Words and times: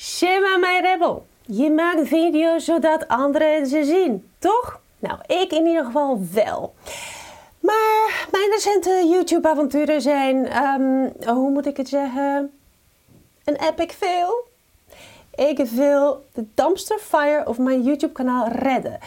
Shema 0.00 0.56
mijn 0.56 0.82
rebel. 0.82 1.26
Je 1.46 1.70
maakt 1.70 2.08
video's 2.08 2.64
zodat 2.64 3.08
anderen 3.08 3.66
ze 3.66 3.84
zien, 3.84 4.30
toch? 4.38 4.80
Nou, 4.98 5.18
ik 5.26 5.52
in 5.52 5.66
ieder 5.66 5.84
geval 5.84 6.20
wel. 6.32 6.74
Maar 7.60 8.26
mijn 8.30 8.50
recente 8.50 9.06
YouTube-avonturen 9.10 10.02
zijn, 10.02 10.46
ehm, 10.46 11.08
hoe 11.34 11.50
moet 11.50 11.66
ik 11.66 11.76
het 11.76 11.88
zeggen? 11.88 12.52
Een 13.44 13.56
epic 13.56 13.92
fail. 13.92 14.48
Ik 15.34 15.58
wil 15.58 16.24
de 16.32 16.46
dumpster 16.54 16.98
fire 16.98 17.46
of 17.46 17.58
mijn 17.58 17.82
YouTube-kanaal 17.82 18.48
redden. 18.48 18.98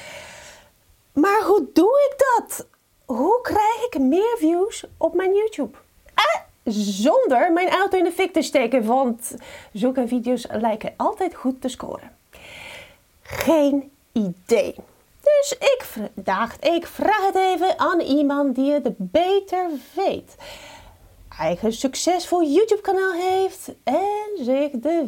Maar 1.13 1.41
hoe 1.41 1.67
doe 1.73 2.09
ik 2.11 2.15
dat? 2.17 2.67
Hoe 3.05 3.41
krijg 3.41 3.85
ik 3.89 3.99
meer 3.99 4.35
views 4.37 4.85
op 4.97 5.13
mijn 5.13 5.33
YouTube? 5.33 5.77
Eh, 6.13 6.41
zonder 6.65 7.51
mijn 7.53 7.69
auto 7.69 7.97
in 7.97 8.03
de 8.03 8.11
fik 8.11 8.33
te 8.33 8.41
steken, 8.41 8.85
want 8.85 9.35
zulke 9.73 10.07
video's 10.07 10.47
lijken 10.51 10.93
altijd 10.97 11.35
goed 11.35 11.61
te 11.61 11.67
scoren. 11.67 12.11
Geen 13.21 13.91
idee. 14.11 14.75
Dus 15.21 15.55
ik 15.59 15.85
dacht, 16.13 16.65
ik 16.65 16.87
vraag 16.87 17.25
het 17.25 17.35
even 17.35 17.79
aan 17.79 17.99
iemand 17.99 18.55
die 18.55 18.71
het 18.71 18.93
beter 18.97 19.69
weet. 19.95 20.35
Eigen 21.39 21.73
succesvol 21.73 22.43
YouTube 22.43 22.81
kanaal 22.81 23.13
heeft 23.13 23.71
en 23.83 24.45
zich 24.45 24.69
de 24.71 25.07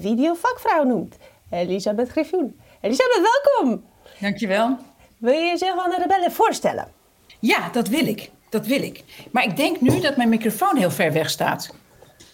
videovakvrouw 0.00 0.84
noemt. 0.84 1.16
Elisabeth 1.50 2.08
Griffioen. 2.08 2.60
Elisabeth, 2.80 3.20
welkom! 3.32 3.84
Dankjewel. 4.20 4.76
Wil 5.18 5.32
je 5.32 5.44
jezelf 5.44 5.84
aan 5.84 5.90
de 5.90 5.96
rebellen 5.98 6.32
voorstellen? 6.32 6.92
Ja, 7.40 7.68
dat 7.68 7.88
wil 7.88 8.06
ik. 8.06 8.30
Dat 8.54 8.66
wil 8.66 8.82
ik. 8.82 9.04
Maar 9.30 9.44
ik 9.44 9.56
denk 9.56 9.80
nu 9.80 10.00
dat 10.00 10.16
mijn 10.16 10.28
microfoon 10.28 10.76
heel 10.76 10.90
ver 10.90 11.12
weg 11.12 11.30
staat. 11.30 11.74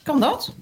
Kan 0.02 0.20
dat? 0.20 0.52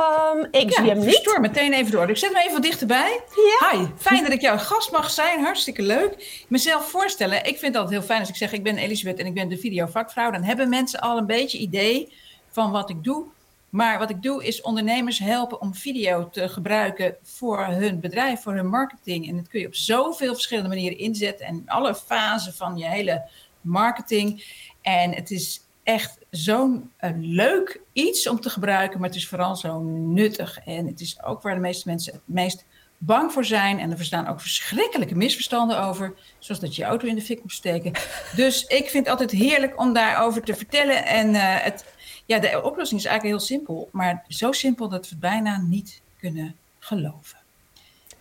Um, 0.00 0.48
ik 0.50 0.72
zie 0.72 0.84
hem 0.84 0.98
niet. 0.98 1.04
Verstoor 1.04 1.40
meteen 1.40 1.72
even 1.72 1.92
door. 1.92 2.10
Ik 2.10 2.16
zet 2.16 2.32
hem 2.32 2.48
even 2.48 2.62
dichterbij. 2.62 3.20
Ja. 3.60 3.70
Hi, 3.70 3.86
fijn 3.98 4.22
dat 4.22 4.32
ik 4.32 4.40
jouw 4.40 4.58
gast 4.58 4.92
mag 4.92 5.10
zijn. 5.10 5.44
Hartstikke 5.44 5.82
leuk. 5.82 6.44
Mezelf 6.48 6.90
voorstellen. 6.90 7.38
Ik 7.38 7.58
vind 7.58 7.60
het 7.60 7.76
altijd 7.76 7.94
heel 7.98 8.02
fijn 8.02 8.20
als 8.20 8.28
ik 8.28 8.36
zeg 8.36 8.52
ik 8.52 8.62
ben 8.62 8.78
Elisabeth 8.78 9.18
en 9.18 9.26
ik 9.26 9.34
ben 9.34 9.48
de 9.48 9.58
videovakvrouw. 9.58 10.30
Dan 10.30 10.42
hebben 10.42 10.68
mensen 10.68 11.00
al 11.00 11.18
een 11.18 11.26
beetje 11.26 11.58
idee 11.58 12.12
van 12.50 12.70
wat 12.70 12.90
ik 12.90 13.04
doe. 13.04 13.24
Maar 13.70 13.98
wat 13.98 14.10
ik 14.10 14.22
doe 14.22 14.44
is 14.44 14.60
ondernemers 14.60 15.18
helpen 15.18 15.60
om 15.60 15.74
video 15.74 16.28
te 16.30 16.48
gebruiken 16.48 17.16
voor 17.22 17.64
hun 17.64 18.00
bedrijf, 18.00 18.42
voor 18.42 18.54
hun 18.54 18.68
marketing. 18.68 19.28
En 19.28 19.36
dat 19.36 19.48
kun 19.48 19.60
je 19.60 19.66
op 19.66 19.74
zoveel 19.74 20.34
verschillende 20.34 20.68
manieren 20.68 20.98
inzetten 20.98 21.46
en 21.46 21.62
alle 21.66 21.94
fasen 21.94 22.54
van 22.54 22.76
je 22.76 22.86
hele 22.86 23.28
marketing. 23.66 24.44
En 24.82 25.14
het 25.14 25.30
is 25.30 25.60
echt 25.82 26.18
zo'n 26.30 26.90
uh, 27.00 27.10
leuk 27.16 27.80
iets 27.92 28.28
om 28.28 28.40
te 28.40 28.50
gebruiken, 28.50 29.00
maar 29.00 29.08
het 29.08 29.18
is 29.18 29.28
vooral 29.28 29.56
zo 29.56 29.80
nuttig. 29.82 30.58
En 30.64 30.86
het 30.86 31.00
is 31.00 31.22
ook 31.22 31.42
waar 31.42 31.54
de 31.54 31.60
meeste 31.60 31.88
mensen 31.88 32.12
het 32.12 32.22
meest 32.24 32.64
bang 32.98 33.32
voor 33.32 33.44
zijn. 33.44 33.78
En 33.78 33.90
er 33.90 33.96
bestaan 33.96 34.26
ook 34.26 34.40
verschrikkelijke 34.40 35.14
misverstanden 35.14 35.82
over, 35.82 36.14
zoals 36.38 36.60
dat 36.60 36.76
je 36.76 36.82
je 36.82 36.88
auto 36.88 37.06
in 37.06 37.14
de 37.14 37.22
fik 37.22 37.42
moet 37.42 37.52
steken. 37.52 37.92
Dus 38.36 38.64
ik 38.64 38.90
vind 38.90 39.06
het 39.06 39.08
altijd 39.08 39.30
heerlijk 39.30 39.80
om 39.80 39.92
daarover 39.92 40.42
te 40.42 40.54
vertellen. 40.54 41.06
En 41.06 41.34
uh, 41.34 41.40
het, 41.42 41.84
ja, 42.26 42.38
de 42.38 42.62
oplossing 42.62 43.00
is 43.00 43.06
eigenlijk 43.06 43.38
heel 43.38 43.46
simpel, 43.46 43.88
maar 43.92 44.24
zo 44.28 44.52
simpel 44.52 44.88
dat 44.88 45.02
we 45.02 45.08
het 45.10 45.20
bijna 45.20 45.58
niet 45.58 46.00
kunnen 46.18 46.56
geloven. 46.78 47.38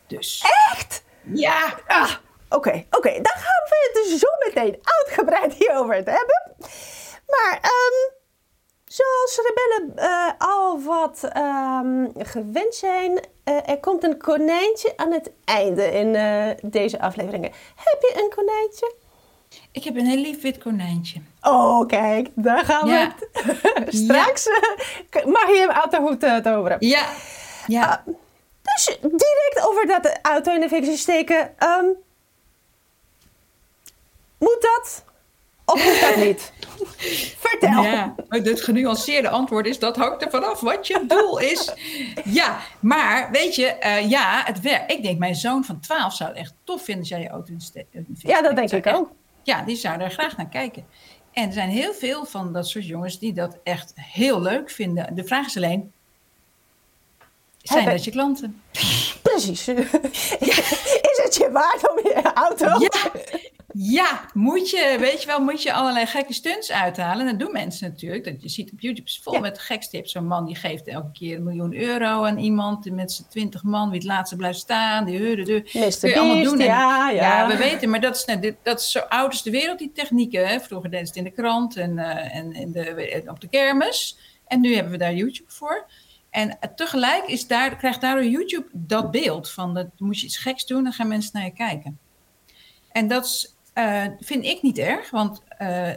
Dus. 0.07 0.43
Echt? 0.71 1.03
Ja. 1.33 1.79
Ah, 1.88 2.11
Oké, 2.49 2.85
oké. 2.89 3.11
Dan 3.11 3.35
gaan 3.35 3.63
we 3.69 3.91
het 3.93 4.03
dus 4.03 4.19
zo 4.19 4.27
meteen 4.45 4.79
uitgebreid 4.83 5.53
hierover 5.53 5.93
hebben. 5.95 6.55
Maar 7.27 7.59
um, 7.61 8.13
zoals 8.85 9.41
rebellen 9.43 9.93
uh, 9.95 10.31
al 10.38 10.81
wat 10.81 11.29
um, 11.38 12.11
gewend 12.17 12.75
zijn, 12.75 13.11
uh, 13.11 13.69
er 13.69 13.79
komt 13.79 14.03
een 14.03 14.17
konijntje 14.17 14.93
aan 14.95 15.11
het 15.11 15.31
einde 15.45 15.91
in 15.91 16.13
uh, 16.13 16.71
deze 16.71 16.99
afleveringen. 16.99 17.51
Heb 17.75 18.01
je 18.01 18.21
een 18.23 18.33
konijntje? 18.35 18.95
Ik 19.71 19.83
heb 19.83 19.95
een 19.95 20.05
heel 20.05 20.21
lief 20.21 20.41
wit 20.41 20.57
konijntje. 20.57 21.22
Oh, 21.41 21.88
kijk, 21.88 22.29
daar 22.35 22.66
gaan 22.66 22.88
we 22.88 22.94
ja. 22.94 23.16
het. 23.16 23.95
Straks 24.03 24.44
ja. 25.11 25.22
mag 25.25 25.47
je 25.47 25.57
hem 25.57 25.69
uit 25.69 25.91
de 25.91 25.97
hoed 25.97 26.19
toveren. 26.19 26.78
Ja. 26.79 27.05
ja. 27.67 28.03
Uh, 28.07 28.13
dus 28.61 28.97
direct 29.01 29.67
over 29.67 29.88
dat 29.88 30.19
auto 30.22 30.53
in 30.53 30.59
de 30.59 30.67
fik 30.69 30.97
steken. 30.97 31.55
Um, 31.79 32.03
moet 34.38 34.57
dat? 34.59 35.03
Of 35.66 35.85
moet 35.85 36.01
dat 36.01 36.16
niet? 36.16 36.53
Vertel. 37.46 37.84
Ja, 37.84 38.16
het 38.29 38.62
genuanceerde 38.62 39.29
antwoord 39.29 39.66
is 39.66 39.79
dat 39.79 39.96
hangt 39.96 40.22
er 40.22 40.29
vanaf 40.29 40.59
wat 40.59 40.88
je 40.88 41.03
doel 41.07 41.38
is. 41.38 41.73
Ja, 42.23 42.59
maar 42.79 43.31
weet 43.31 43.56
je, 43.56 43.78
uh, 43.85 44.09
ja, 44.09 44.41
het 44.46 44.62
werkt. 44.62 44.91
Ik 44.91 45.03
denk, 45.03 45.19
mijn 45.19 45.35
zoon 45.35 45.63
van 45.63 45.79
12 45.79 46.13
zou 46.13 46.29
het 46.29 46.40
echt 46.40 46.53
tof 46.63 46.84
vinden 46.84 47.00
als 47.00 47.09
jij 47.09 47.22
je 47.22 47.29
auto 47.29 47.53
in 47.53 47.62
de 47.91 48.13
Ja, 48.18 48.41
dat 48.41 48.56
denk 48.56 48.72
ik 48.72 48.88
ook. 48.88 49.12
Ja, 49.44 49.62
die 49.62 49.75
zou 49.75 50.01
er 50.01 50.12
graag 50.12 50.38
naar 50.38 50.50
kijken. 50.50 50.85
En 51.31 51.47
er 51.47 51.53
zijn 51.53 51.69
heel 51.69 51.94
veel 51.94 52.25
van 52.25 52.53
dat 52.53 52.67
soort 52.67 52.88
jongens 52.88 53.19
die 53.19 53.34
dat 53.34 53.57
echt 53.63 53.94
heel 53.96 54.41
leuk 54.41 54.69
vinden. 54.69 55.16
De 55.16 55.23
vraag 55.23 55.46
is 55.46 55.57
alleen, 55.57 55.91
zijn 57.62 57.85
dat 57.85 58.03
je 58.03 58.12
klanten? 58.12 58.62
Precies. 59.22 59.67
Is 61.12 61.19
het 61.23 61.35
je 61.35 61.50
waard 61.52 61.90
auto? 62.33 62.66
Ja, 62.66 63.11
ja, 63.77 64.25
moet 64.33 64.69
je, 64.69 64.97
weet 64.99 65.21
je 65.21 65.27
wel, 65.27 65.39
moet 65.39 65.63
je 65.63 65.73
allerlei 65.73 66.05
gekke 66.05 66.33
stunts 66.33 66.71
uithalen. 66.71 67.25
Dat 67.25 67.39
doen 67.39 67.51
mensen 67.51 67.89
natuurlijk. 67.89 68.23
Dat 68.23 68.41
je 68.41 68.49
ziet 68.49 68.71
op 68.71 68.79
YouTube 68.79 69.07
is 69.07 69.19
vol 69.23 69.33
ja. 69.33 69.39
met 69.39 69.59
gekstips. 69.59 70.11
Zo'n 70.11 70.27
man 70.27 70.45
die 70.45 70.55
geeft 70.55 70.88
elke 70.88 71.11
keer 71.11 71.35
een 71.35 71.43
miljoen 71.43 71.75
euro 71.75 72.23
aan 72.23 72.38
iemand 72.38 72.91
met 72.91 73.11
z'n 73.11 73.25
twintig 73.29 73.63
man. 73.63 73.89
Wie 73.89 73.97
het 73.97 74.07
laatste 74.07 74.35
blijft 74.35 74.59
staan. 74.59 75.05
Die 75.05 75.17
heuren 75.17 75.45
de. 75.45 75.61
Kun 75.61 76.09
je 76.09 76.19
allemaal 76.19 76.43
doen. 76.43 76.57
ja, 76.57 77.09
ja. 77.09 77.39
ja, 77.39 77.47
we 77.47 77.57
weten. 77.57 77.89
Maar 77.89 78.01
dat 78.01 78.16
is, 78.16 78.25
net, 78.25 78.55
dat 78.63 78.79
is 78.79 78.91
zo 78.91 78.99
oud 78.99 79.31
als 79.31 79.43
de 79.43 79.51
wereld, 79.51 79.79
die 79.79 79.91
technieken. 79.93 80.47
Hè. 80.47 80.59
Vroeger 80.59 80.89
deden 80.89 81.07
ze 81.07 81.13
het 81.13 81.25
in 81.25 81.33
de 81.33 81.41
krant 81.41 81.77
en, 81.77 81.91
uh, 81.91 82.35
en 82.35 82.53
in 82.53 82.72
de, 82.72 83.23
op 83.27 83.39
de 83.41 83.47
kermis. 83.47 84.17
En 84.47 84.61
nu 84.61 84.73
hebben 84.73 84.91
we 84.91 84.97
daar 84.97 85.13
YouTube 85.13 85.51
voor. 85.51 85.85
En 86.35 86.57
tegelijk 86.75 87.28
is 87.28 87.47
daar, 87.47 87.75
krijgt 87.75 88.01
daardoor 88.01 88.25
YouTube 88.25 88.68
dat 88.72 89.12
beeld 89.12 89.51
van 89.51 89.73
dat 89.73 89.88
moet 89.97 90.19
je 90.19 90.25
iets 90.25 90.38
geks 90.38 90.66
doen, 90.66 90.84
dan 90.84 90.94
gaan 90.94 91.07
mensen 91.07 91.31
naar 91.34 91.44
je 91.44 91.51
kijken. 91.51 92.00
En 92.91 93.07
dat 93.07 93.53
uh, 93.75 94.03
vind 94.19 94.46
ik 94.46 94.62
niet 94.62 94.78
erg, 94.78 95.09
want 95.09 95.41
uh, 95.62 95.90
uh, 95.90 95.94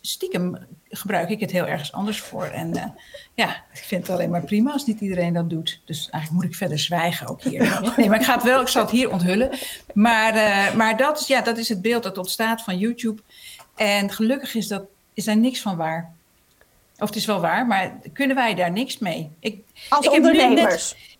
stiekem 0.00 0.66
gebruik 0.88 1.28
ik 1.28 1.40
het 1.40 1.50
heel 1.50 1.66
ergens 1.66 1.92
anders 1.92 2.20
voor. 2.20 2.44
En 2.44 2.94
ja, 3.34 3.48
ik 3.72 3.84
vind 3.84 4.06
het 4.06 4.16
alleen 4.16 4.30
maar 4.30 4.44
prima 4.44 4.72
als 4.72 4.86
niet 4.86 5.00
iedereen 5.00 5.32
dat 5.32 5.50
doet. 5.50 5.80
Dus 5.84 6.10
eigenlijk 6.10 6.42
moet 6.42 6.52
ik 6.52 6.58
verder 6.58 6.78
zwijgen 6.78 7.26
ook 7.26 7.42
hier. 7.42 7.92
Nee, 7.96 8.08
maar 8.08 8.18
ik 8.18 8.26
ga 8.26 8.34
het 8.34 8.42
wel, 8.42 8.60
ik 8.60 8.68
zal 8.68 8.82
het 8.82 8.90
hier 8.90 9.10
onthullen. 9.10 9.50
Maar, 9.94 10.32
maar 10.76 10.96
dat, 10.96 11.20
is, 11.20 11.26
ja, 11.26 11.40
dat 11.40 11.58
is 11.58 11.68
het 11.68 11.82
beeld 11.82 12.02
dat 12.02 12.18
ontstaat 12.18 12.62
van 12.62 12.78
YouTube. 12.78 13.22
En 13.74 14.10
gelukkig 14.10 14.54
is, 14.54 14.68
dat, 14.68 14.82
is 15.14 15.24
daar 15.24 15.36
niks 15.36 15.60
van 15.60 15.76
waar. 15.76 16.15
Of 16.98 17.08
het 17.08 17.16
is 17.16 17.26
wel 17.26 17.40
waar, 17.40 17.66
maar 17.66 17.98
kunnen 18.12 18.36
wij 18.36 18.54
daar 18.54 18.72
niks 18.72 18.98
mee? 18.98 19.30
Ik, 19.40 19.64
Als 19.88 20.06
ik 20.06 20.12
ondernemers? 20.12 20.88
Heb 20.88 20.98
net, 20.98 21.16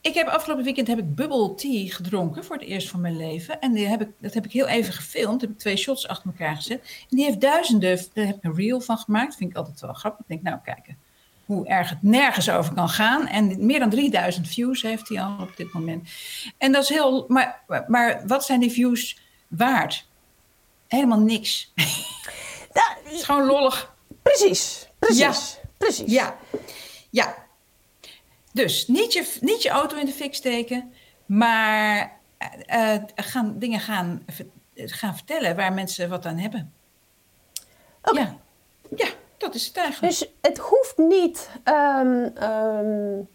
ik 0.00 0.14
heb 0.14 0.26
afgelopen 0.26 0.64
weekend 0.64 0.88
heb 0.88 0.98
ik 0.98 1.14
bubble 1.14 1.54
tea 1.54 1.88
gedronken 1.88 2.44
voor 2.44 2.56
het 2.56 2.64
eerst 2.64 2.88
van 2.88 3.00
mijn 3.00 3.16
leven. 3.16 3.60
En 3.60 3.72
die 3.72 3.86
heb 3.86 4.00
ik, 4.00 4.08
dat 4.20 4.34
heb 4.34 4.44
ik 4.44 4.52
heel 4.52 4.66
even 4.66 4.92
gefilmd. 4.92 5.40
Heb 5.40 5.50
ik 5.50 5.58
twee 5.58 5.76
shots 5.76 6.08
achter 6.08 6.30
elkaar 6.30 6.56
gezet. 6.56 6.80
En 7.10 7.16
die 7.16 7.24
heeft 7.24 7.40
duizenden, 7.40 8.00
daar 8.12 8.26
heb 8.26 8.36
ik 8.36 8.44
een 8.44 8.54
reel 8.54 8.80
van 8.80 8.98
gemaakt. 8.98 9.36
Vind 9.36 9.50
ik 9.50 9.56
altijd 9.56 9.80
wel 9.80 9.92
grappig. 9.92 10.20
Ik 10.20 10.28
denk, 10.28 10.42
nou 10.42 10.58
kijken 10.64 10.98
hoe 11.48 11.66
erg 11.66 11.90
het 11.90 12.02
nergens 12.02 12.50
over 12.50 12.74
kan 12.74 12.88
gaan. 12.88 13.26
En 13.26 13.66
meer 13.66 13.78
dan 13.78 13.90
3000 13.90 14.48
views 14.48 14.82
heeft 14.82 15.08
hij 15.08 15.22
al 15.22 15.36
op 15.40 15.56
dit 15.56 15.72
moment. 15.72 16.08
En 16.58 16.72
dat 16.72 16.82
is 16.82 16.88
heel, 16.88 17.24
maar, 17.28 17.62
maar 17.86 18.22
wat 18.26 18.44
zijn 18.44 18.60
die 18.60 18.70
views 18.70 19.20
waard? 19.48 20.06
Helemaal 20.88 21.20
niks. 21.20 21.72
Dat, 22.72 22.96
het 23.04 23.12
is 23.12 23.22
gewoon 23.22 23.46
lollig. 23.46 23.94
Precies, 24.22 24.87
precies, 24.98 25.18
ja. 25.18 25.68
precies. 25.76 26.12
Ja, 26.12 26.36
ja. 27.10 27.34
Dus 28.52 28.86
niet 28.86 29.12
je, 29.12 29.36
niet 29.40 29.62
je 29.62 29.68
auto 29.68 29.96
in 29.96 30.06
de 30.06 30.12
fik 30.12 30.34
steken, 30.34 30.92
maar 31.26 32.18
uh, 32.72 32.94
gaan, 33.14 33.58
dingen 33.58 33.80
gaan, 33.80 34.24
gaan 34.74 35.14
vertellen 35.14 35.56
waar 35.56 35.72
mensen 35.72 36.08
wat 36.08 36.26
aan 36.26 36.38
hebben. 36.38 36.72
Okay. 38.02 38.22
Ja. 38.22 38.36
ja, 38.96 39.08
dat 39.36 39.54
is 39.54 39.66
het 39.66 39.76
eigenlijk. 39.76 40.12
Dus 40.12 40.30
het 40.40 40.58
hoeft 40.58 40.96
niet. 40.96 41.50
Um, 41.64 42.42
um, 42.42 43.28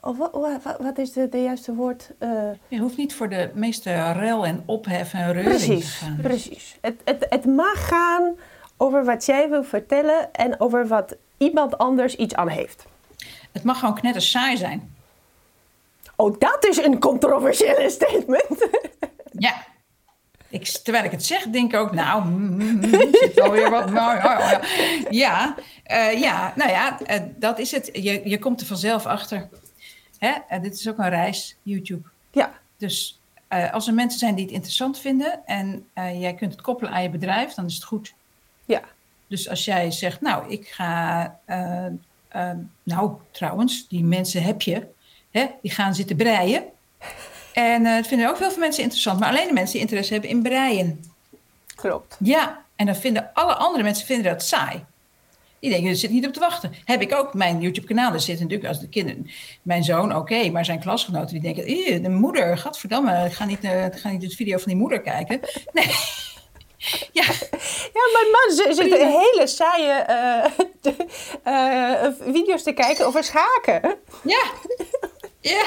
wat, 0.00 0.62
wat, 0.78 0.98
is 0.98 1.12
de, 1.12 1.28
de 1.28 1.42
juiste 1.42 1.74
woord? 1.74 2.10
Uh, 2.20 2.50
je 2.68 2.78
hoeft 2.78 2.96
niet 2.96 3.14
voor 3.14 3.28
de 3.28 3.50
meeste 3.54 4.12
rel 4.12 4.46
en 4.46 4.62
ophef 4.66 5.12
en 5.12 5.32
reuring 5.32 5.64
precies, 5.64 5.98
te 5.98 6.04
gaan. 6.04 6.18
Precies. 6.22 6.78
Het, 6.80 7.00
het, 7.04 7.26
het 7.28 7.44
mag 7.44 7.88
gaan 7.88 8.36
over 8.78 9.04
wat 9.04 9.26
jij 9.26 9.48
wil 9.48 9.64
vertellen 9.64 10.32
en 10.32 10.60
over 10.60 10.86
wat 10.86 11.16
iemand 11.36 11.78
anders 11.78 12.16
iets 12.16 12.34
aan 12.34 12.48
heeft. 12.48 12.86
Het 13.52 13.62
mag 13.62 13.78
gewoon 13.78 13.94
knetter 13.94 14.22
saai 14.22 14.56
zijn. 14.56 14.96
Oh, 16.16 16.38
dat 16.38 16.66
is 16.66 16.76
een 16.76 17.00
controversiële 17.00 17.90
statement. 17.90 18.66
Ja. 19.40 19.66
Ik, 20.48 20.64
terwijl 20.66 21.04
ik 21.04 21.10
het 21.10 21.24
zeg, 21.24 21.42
denk 21.42 21.72
ik 21.72 21.80
ook, 21.80 21.92
nou, 21.92 22.24
mm, 22.24 22.56
mm, 22.56 22.90
zit 23.12 23.40
alweer 23.40 23.70
wat. 23.70 23.90
Nou, 23.98 24.16
ja, 24.16 24.40
ja. 24.40 24.60
Ja, 25.10 25.54
uh, 25.90 26.20
ja, 26.20 26.52
nou 26.56 26.70
ja, 26.70 26.98
uh, 27.10 27.16
dat 27.36 27.58
is 27.58 27.70
het. 27.70 27.90
Je, 27.92 28.28
je 28.28 28.38
komt 28.38 28.60
er 28.60 28.66
vanzelf 28.66 29.06
achter. 29.06 29.48
hè, 30.18 30.32
en 30.48 30.62
dit 30.62 30.74
is 30.74 30.88
ook 30.88 30.98
een 30.98 31.08
reis, 31.08 31.56
YouTube. 31.62 32.08
Ja. 32.30 32.52
Dus 32.76 33.20
als 33.72 33.86
er 33.86 33.94
mensen 33.94 34.18
zijn 34.18 34.34
die 34.34 34.44
het 34.44 34.54
interessant 34.54 34.98
vinden 34.98 35.46
en 35.46 35.86
jij 35.94 36.34
kunt 36.34 36.52
het 36.52 36.60
koppelen 36.60 36.92
aan 36.92 37.02
je 37.02 37.10
bedrijf, 37.10 37.54
dan 37.54 37.66
is 37.66 37.74
het 37.74 37.84
goed. 37.84 38.14
Ja. 38.68 38.82
Dus 39.26 39.48
als 39.48 39.64
jij 39.64 39.90
zegt, 39.90 40.20
nou, 40.20 40.50
ik 40.50 40.68
ga, 40.68 41.38
uh, 41.46 42.50
nou 42.82 43.12
trouwens, 43.30 43.88
die 43.88 44.04
mensen 44.04 44.42
heb 44.42 44.62
je, 44.62 44.86
hè, 45.30 45.46
die 45.62 45.70
gaan 45.70 45.94
zitten 45.94 46.16
breien. 46.16 46.64
En 47.52 47.84
dat 47.84 48.06
vinden 48.06 48.28
ook 48.28 48.38
heel 48.38 48.50
veel 48.50 48.58
mensen 48.58 48.82
interessant, 48.82 49.20
maar 49.20 49.28
alleen 49.28 49.46
de 49.46 49.52
mensen 49.52 49.72
die 49.72 49.80
interesse 49.80 50.12
hebben 50.12 50.30
in 50.30 50.42
breien. 50.42 51.04
Klopt. 51.74 52.16
Ja, 52.18 52.64
en 52.76 52.86
dan 52.86 52.96
vinden 52.96 53.30
alle 53.32 53.54
andere 53.54 53.82
mensen 53.82 54.06
vinden 54.06 54.32
dat 54.32 54.42
saai. 54.42 54.84
Die 55.60 55.70
denken, 55.70 55.90
er 55.90 55.96
zit 55.96 56.10
niet 56.10 56.26
op 56.26 56.32
te 56.32 56.40
wachten. 56.40 56.74
Heb 56.84 57.00
ik 57.00 57.14
ook 57.14 57.34
mijn 57.34 57.60
YouTube-kanaal. 57.60 58.12
Er 58.12 58.20
zitten 58.20 58.44
natuurlijk 58.44 58.68
als 58.68 58.80
de 58.80 58.88
kinderen, 58.88 59.30
mijn 59.62 59.84
zoon, 59.84 60.16
oké, 60.16 60.50
maar 60.50 60.64
zijn 60.64 60.80
klasgenoten 60.80 61.40
die 61.40 61.54
denken, 61.54 62.02
de 62.02 62.08
moeder, 62.08 62.58
gadverdamme, 62.58 63.24
ik 63.26 63.32
ga 63.32 63.44
niet, 63.44 63.64
uh, 63.64 63.84
ga 63.90 64.10
niet 64.10 64.20
de 64.20 64.30
video 64.30 64.56
van 64.58 64.68
die 64.68 64.76
moeder 64.76 65.00
kijken. 65.00 65.40
Nee. 65.72 65.94
Ja. 67.12 67.24
ja, 67.92 68.02
mijn 68.12 68.30
man 68.30 68.74
zit 68.74 68.92
hele 68.92 69.46
saaie 69.46 70.04
uh, 70.08 70.66
de, 70.80 70.94
uh, 71.46 72.32
video's 72.32 72.62
te 72.62 72.72
kijken 72.72 73.06
over 73.06 73.24
schaken. 73.24 73.96
Ja, 74.22 74.42
ja. 75.40 75.64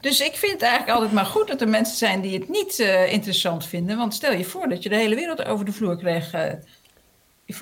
Dus 0.00 0.20
ik 0.20 0.36
vind 0.36 0.52
het 0.52 0.62
eigenlijk 0.62 0.92
altijd 0.92 1.12
maar 1.12 1.26
goed 1.26 1.48
dat 1.48 1.60
er 1.60 1.68
mensen 1.68 1.96
zijn 1.96 2.20
die 2.20 2.38
het 2.38 2.48
niet 2.48 2.78
uh, 2.78 3.12
interessant 3.12 3.66
vinden. 3.66 3.96
Want 3.96 4.14
stel 4.14 4.32
je 4.32 4.44
voor 4.44 4.68
dat 4.68 4.82
je 4.82 4.88
de 4.88 4.96
hele 4.96 5.14
wereld 5.14 5.44
over 5.44 5.64
de 5.64 5.72
vloer 5.72 5.96
kreeg 5.96 6.30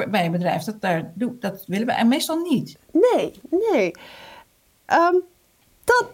bij 0.09 0.25
een 0.25 0.33
bedrijf. 0.33 0.63
Dat, 0.63 0.81
daar, 0.81 1.13
dat 1.17 1.65
willen 1.67 1.87
we 1.87 2.05
meestal 2.05 2.37
niet. 2.37 2.77
Nee, 2.93 3.41
nee. 3.51 3.91
Um, 4.87 5.23
dat, 5.85 6.11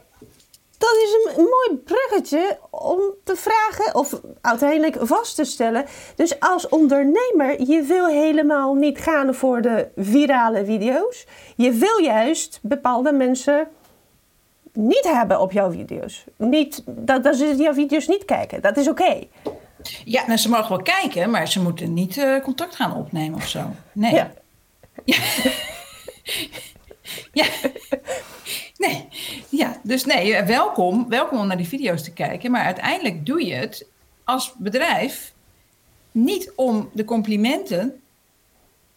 dat 0.82 0.96
is 0.96 1.37
een 1.37 1.43
mooi 1.43 1.81
bruggetje 1.84 2.58
om 2.70 3.00
te 3.25 3.37
vragen 3.37 3.94
of 3.94 4.20
uiteindelijk 4.40 4.96
vast 5.00 5.37
te 5.37 5.44
stellen. 5.44 5.84
Dus 6.17 6.40
als 6.40 6.69
ondernemer, 6.69 7.62
je 7.62 7.82
wil 7.82 8.06
helemaal 8.06 8.75
niet 8.75 8.99
gaan 8.99 9.34
voor 9.34 9.62
de 9.62 9.88
virale 9.96 10.64
video's. 10.64 11.26
Je 11.56 11.73
wil 11.73 11.99
juist 11.99 12.58
bepaalde 12.62 13.12
mensen 13.12 13.69
niet 14.73 15.05
hebben 15.05 15.40
op 15.40 15.52
jouw 15.52 15.70
video's. 15.70 16.25
Niet, 16.37 16.82
dat, 16.87 17.25
dat 17.25 17.37
ze 17.37 17.56
jouw 17.56 17.75
video's 17.75 18.06
niet 18.06 18.25
kijken. 18.25 18.62
Dat 18.62 18.76
is 18.76 18.88
oké. 18.88 19.26
Ja, 20.05 20.26
nou, 20.26 20.38
ze 20.38 20.49
mogen 20.49 20.69
wel 20.69 20.82
kijken, 20.82 21.31
maar 21.31 21.49
ze 21.49 21.62
moeten 21.62 21.94
niet 21.94 22.17
uh, 22.17 22.40
contact 22.40 22.75
gaan 22.76 22.96
opnemen 22.96 23.34
of 23.38 23.49
zo. 23.49 23.61
Nee. 23.93 24.14
Ja. 24.14 24.32
ja. 25.05 25.17
ja. 27.43 27.46
Nee. 28.88 29.08
Ja, 29.49 29.81
dus 29.82 30.05
nee, 30.05 30.43
welkom, 30.43 31.08
welkom 31.08 31.38
om 31.38 31.46
naar 31.46 31.56
die 31.56 31.69
video's 31.69 32.02
te 32.02 32.12
kijken. 32.12 32.50
Maar 32.50 32.64
uiteindelijk 32.64 33.26
doe 33.26 33.46
je 33.46 33.55
het 33.55 33.87
als 34.25 34.55
bedrijf 34.58 35.32
niet 36.11 36.52
om 36.56 36.90
de 36.93 37.05
complimenten, 37.05 38.00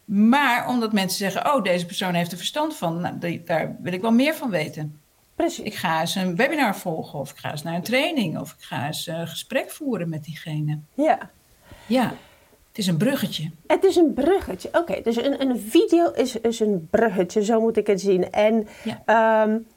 maar 0.06 0.68
omdat 0.68 0.94
mensen 0.94 1.18
zeggen: 1.18 1.54
Oh, 1.54 1.64
deze 1.64 1.86
persoon 1.86 2.14
heeft 2.14 2.32
er 2.32 2.38
verstand 2.38 2.76
van. 2.76 3.02
Nou, 3.02 3.42
daar 3.46 3.76
wil 3.82 3.94
ik 3.94 4.02
wel 4.02 4.12
meer 4.12 4.36
van 4.36 4.50
weten. 4.50 5.00
Precies. 5.36 5.66
Ik 5.66 5.76
ga 5.76 6.00
eens 6.00 6.16
een 6.16 6.36
webinar 6.36 6.76
volgen, 6.78 7.20
of 7.20 7.32
ik 7.32 7.38
ga 7.38 7.52
eens 7.52 7.64
naar 7.64 7.76
een 7.76 7.82
training, 7.82 8.40
of 8.40 8.52
ik 8.52 8.64
ga 8.64 8.86
eens 8.86 9.08
een 9.08 9.28
gesprek 9.28 9.72
voeren 9.72 10.10
met 10.10 10.24
diegene. 10.24 10.80
Ja. 10.94 11.30
Ja, 11.88 12.14
het 12.76 12.78
is 12.78 12.88
een 12.88 12.98
bruggetje. 12.98 13.52
Het 13.68 13.84
is 13.84 13.96
een 13.96 14.14
bruggetje, 14.14 14.70
oké. 14.72 15.02
dus 15.04 15.16
een, 15.16 15.42
een 15.42 15.60
video 15.60 16.12
is, 16.12 16.36
is 16.36 16.60
een 16.60 16.88
bruggetje, 16.92 17.44
zo 17.44 17.62
moet 17.62 17.78
ik 17.78 17.88
het 17.88 18.02
zien. 18.02 18.32
En 18.32 18.68
ja. 18.84 19.44
um, 19.44 19.68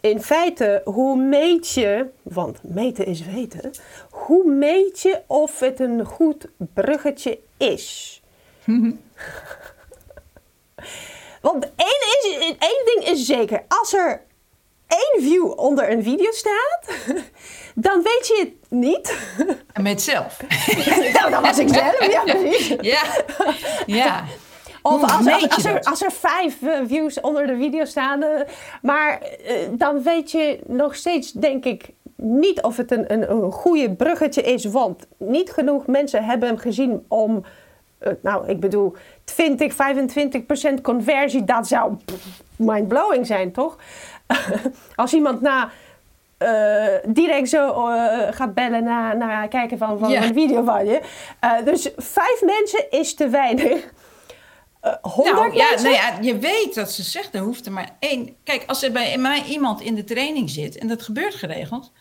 in 0.00 0.22
feite, 0.22 0.80
hoe 0.84 1.16
meet 1.16 1.70
je, 1.70 2.06
want 2.22 2.58
meten 2.62 3.06
is 3.06 3.24
weten, 3.24 3.70
hoe 4.10 4.50
meet 4.50 5.00
je 5.00 5.20
of 5.26 5.60
het 5.60 5.80
een 5.80 6.04
goed 6.04 6.46
bruggetje 6.74 7.38
is? 7.56 8.20
Want 11.40 11.64
één, 11.64 12.00
is, 12.18 12.54
één 12.58 12.82
ding 12.84 13.04
is 13.04 13.26
zeker. 13.26 13.64
Als 13.68 13.92
er 13.92 14.22
één 14.86 15.22
view 15.22 15.58
onder 15.58 15.90
een 15.90 16.02
video 16.02 16.30
staat, 16.30 16.86
dan 17.74 18.02
weet 18.02 18.26
je 18.26 18.36
het 18.38 18.70
niet. 18.70 19.14
En 19.72 19.82
met 19.82 20.02
zelf. 20.02 20.40
nou, 21.12 21.30
dat 21.30 21.40
was 21.40 21.58
ik 21.58 21.68
zelf, 21.68 22.10
ja 22.10 22.22
precies. 22.22 22.74
Ja, 22.80 23.02
ja. 23.86 24.24
Of 24.88 25.02
als, 25.02 25.26
als, 25.26 25.48
als, 25.48 25.64
er, 25.64 25.80
als 25.82 26.02
er 26.02 26.12
vijf 26.12 26.62
uh, 26.62 26.78
views 26.86 27.20
onder 27.20 27.46
de 27.46 27.56
video 27.56 27.84
staan, 27.84 28.22
uh, 28.22 28.28
maar 28.82 29.22
uh, 29.22 29.52
dan 29.70 30.02
weet 30.02 30.30
je 30.30 30.58
nog 30.66 30.94
steeds, 30.94 31.32
denk 31.32 31.64
ik, 31.64 31.90
niet 32.16 32.62
of 32.62 32.76
het 32.76 32.90
een, 32.90 33.12
een, 33.12 33.30
een 33.30 33.52
goede 33.52 33.94
bruggetje 33.94 34.42
is. 34.42 34.64
Want 34.64 35.06
niet 35.16 35.50
genoeg 35.50 35.86
mensen 35.86 36.24
hebben 36.24 36.48
hem 36.48 36.58
gezien 36.58 37.04
om 37.08 37.44
uh, 38.00 38.12
nou, 38.22 38.48
ik 38.48 38.60
bedoel, 38.60 38.94
20, 39.24 39.72
25% 39.72 40.80
conversie, 40.82 41.44
dat 41.44 41.66
zou 41.66 41.96
mindblowing 42.56 43.26
zijn, 43.26 43.52
toch? 43.52 43.76
Als 44.96 45.12
iemand 45.12 45.40
na 45.40 45.70
uh, 46.38 46.86
direct 47.06 47.48
zo 47.48 47.88
uh, 47.88 48.18
gaat 48.30 48.54
bellen 48.54 48.84
naar, 48.84 49.16
naar 49.16 49.48
kijken 49.48 49.78
van, 49.78 49.98
van 49.98 50.10
yeah. 50.10 50.26
een 50.26 50.34
video 50.34 50.62
van 50.62 50.86
je. 50.86 51.00
dus 51.64 51.90
vijf 51.96 52.42
mensen 52.44 52.90
is 52.90 53.14
te 53.14 53.28
weinig. 53.28 53.92
Honderd 55.00 55.36
nou, 55.36 55.56
ja, 55.56 55.74
nou 55.74 55.94
ja, 55.94 56.18
je 56.20 56.38
weet 56.38 56.74
dat 56.74 56.92
ze 56.92 57.02
zegt, 57.02 57.34
er 57.34 57.40
hoeft 57.40 57.66
er 57.66 57.72
maar 57.72 57.96
één. 57.98 58.36
Kijk, 58.44 58.64
als 58.66 58.82
er 58.82 58.92
bij 58.92 59.18
mij 59.18 59.44
iemand 59.44 59.80
in 59.80 59.94
de 59.94 60.04
training 60.04 60.50
zit, 60.50 60.78
en 60.78 60.88
dat 60.88 61.02
gebeurt 61.02 61.34
geregeld, 61.34 61.92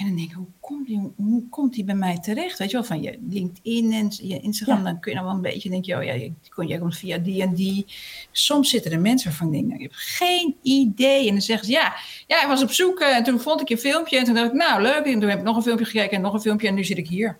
en 0.00 0.06
dan 0.06 0.16
denk 0.16 0.28
ik, 0.28 0.36
hoe 0.36 0.46
komt 0.60 0.86
die, 0.86 1.12
hoe 1.16 1.48
komt 1.48 1.74
die 1.74 1.84
bij 1.84 1.94
mij 1.94 2.18
terecht? 2.18 2.58
Weet 2.58 2.70
je 2.70 2.76
wel, 2.76 2.86
van 2.86 3.02
je 3.02 3.18
LinkedIn 3.28 3.92
en 3.92 4.08
je 4.10 4.40
Instagram, 4.40 4.78
ja. 4.78 4.84
dan 4.84 5.00
kun 5.00 5.12
je 5.12 5.18
nog 5.18 5.26
wel 5.26 5.36
een 5.36 5.42
beetje 5.42 5.70
denken, 5.70 5.98
oh 5.98 6.04
ja, 6.04 6.12
je, 6.12 6.32
je 6.66 6.78
komt 6.78 6.96
via 6.96 7.18
die 7.18 7.42
en 7.42 7.54
die. 7.54 7.86
Soms 8.30 8.70
zitten 8.70 8.92
er 8.92 9.00
mensen 9.00 9.28
waarvan 9.28 9.46
ik 9.46 9.52
denk, 9.52 9.66
nou, 9.66 9.78
je 9.78 9.84
hebt 9.84 9.98
geen 9.98 10.56
idee. 10.62 11.26
En 11.26 11.32
dan 11.32 11.40
zeggen 11.40 11.66
ze, 11.66 11.72
ja, 11.72 11.94
ja, 12.26 12.42
ik 12.42 12.48
was 12.48 12.62
op 12.62 12.70
zoek 12.70 13.00
en 13.00 13.24
toen 13.24 13.40
vond 13.40 13.60
ik 13.60 13.68
je 13.68 13.78
filmpje. 13.78 14.18
En 14.18 14.24
toen 14.24 14.34
dacht 14.34 14.46
ik, 14.46 14.52
nou, 14.52 14.82
leuk. 14.82 15.04
En 15.04 15.20
toen 15.20 15.28
heb 15.28 15.38
ik 15.38 15.44
nog 15.44 15.56
een 15.56 15.62
filmpje 15.62 15.84
gekeken 15.84 16.16
en 16.16 16.22
nog 16.22 16.34
een 16.34 16.40
filmpje 16.40 16.68
en 16.68 16.74
nu 16.74 16.84
zit 16.84 16.98
ik 16.98 17.08
hier. 17.08 17.38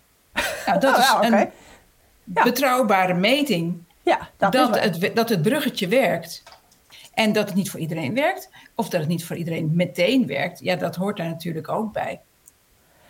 Nou, 0.66 0.80
dat 0.80 0.94
oh, 0.96 1.00
is 1.00 1.06
ja, 1.08 1.16
okay. 1.16 1.40
een 1.40 1.50
ja. 2.34 2.42
betrouwbare 2.42 3.14
meting. 3.14 3.78
Ja, 4.02 4.30
dat, 4.36 4.52
dat, 4.52 4.80
het, 4.80 5.10
dat 5.14 5.28
het 5.28 5.42
bruggetje 5.42 5.88
werkt. 5.88 6.42
En 7.14 7.32
dat 7.32 7.46
het 7.46 7.54
niet 7.54 7.70
voor 7.70 7.80
iedereen 7.80 8.14
werkt, 8.14 8.50
of 8.74 8.88
dat 8.88 9.00
het 9.00 9.08
niet 9.08 9.24
voor 9.24 9.36
iedereen 9.36 9.70
meteen 9.74 10.26
werkt, 10.26 10.60
ja, 10.60 10.76
dat 10.76 10.96
hoort 10.96 11.16
daar 11.16 11.28
natuurlijk 11.28 11.68
ook 11.68 11.92
bij. 11.92 12.20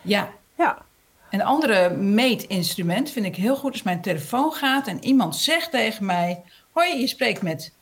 Ja. 0.01 0.29
ja. 0.57 0.81
Een 1.29 1.43
andere 1.43 1.89
meetinstrument 1.89 3.09
vind 3.09 3.25
ik 3.25 3.35
heel 3.35 3.55
goed 3.55 3.71
als 3.71 3.83
mijn 3.83 4.01
telefoon 4.01 4.51
gaat 4.51 4.87
en 4.87 5.03
iemand 5.03 5.35
zegt 5.35 5.71
tegen 5.71 6.05
mij: 6.05 6.43
Hoi, 6.71 6.99
je 6.99 7.07
spreekt 7.07 7.41
met 7.41 7.73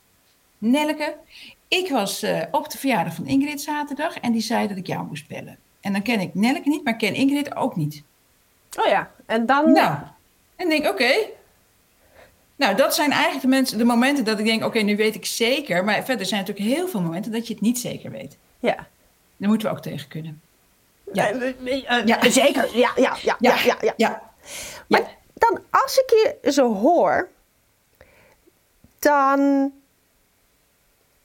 Nelke. 0.57 1.15
Ik 1.67 1.89
was 1.89 2.24
uh, 2.24 2.41
op 2.51 2.69
de 2.69 2.77
verjaardag 2.77 3.13
van 3.13 3.27
Ingrid 3.27 3.62
zaterdag 3.62 4.19
en 4.19 4.31
die 4.31 4.41
zei 4.41 4.67
dat 4.67 4.77
ik 4.77 4.88
jou 4.88 5.07
moest 5.07 5.27
bellen. 5.27 5.57
En 5.81 5.91
dan 5.91 6.01
ken 6.01 6.19
ik 6.19 6.33
Nelke 6.33 6.69
niet, 6.69 6.83
maar 6.83 6.95
ken 6.95 7.13
Ingrid 7.13 7.55
ook 7.55 7.75
niet. 7.75 8.03
Oh 8.77 8.86
ja, 8.86 9.12
en 9.25 9.45
dan. 9.45 9.72
Nou, 9.72 9.98
en 10.55 10.69
denk: 10.69 10.83
Oké. 10.83 10.91
Okay. 10.91 11.33
Nou, 12.59 12.75
dat 12.75 12.95
zijn 12.95 13.11
eigenlijk 13.11 13.41
de, 13.41 13.47
mensen, 13.47 13.77
de 13.77 13.83
momenten 13.83 14.25
dat 14.25 14.39
ik 14.39 14.45
denk: 14.45 14.57
Oké, 14.57 14.67
okay, 14.67 14.81
nu 14.81 14.95
weet 14.95 15.15
ik 15.15 15.25
zeker. 15.25 15.83
Maar 15.83 16.03
verder 16.05 16.25
zijn 16.25 16.39
natuurlijk 16.39 16.75
heel 16.75 16.87
veel 16.87 17.01
momenten 17.01 17.31
dat 17.31 17.47
je 17.47 17.53
het 17.53 17.61
niet 17.61 17.79
zeker 17.79 18.11
weet. 18.11 18.37
Ja. 18.59 18.75
Daar 19.37 19.49
moeten 19.49 19.67
we 19.67 19.73
ook 19.73 19.81
tegen 19.81 20.07
kunnen. 20.07 20.41
Ja. 21.13 21.33
Uh, 21.33 22.05
ja. 22.05 22.29
Zeker, 22.29 22.77
ja, 22.77 22.91
ja, 22.95 23.17
ja, 23.21 23.35
ja, 23.39 23.55
ja. 23.65 23.77
ja, 23.81 23.93
ja. 23.97 24.21
Maar 24.87 25.17
dan 25.33 25.59
als 25.69 25.97
ik 25.97 26.09
je 26.09 26.51
zo 26.51 26.73
hoor, 26.73 27.29
dan 28.99 29.71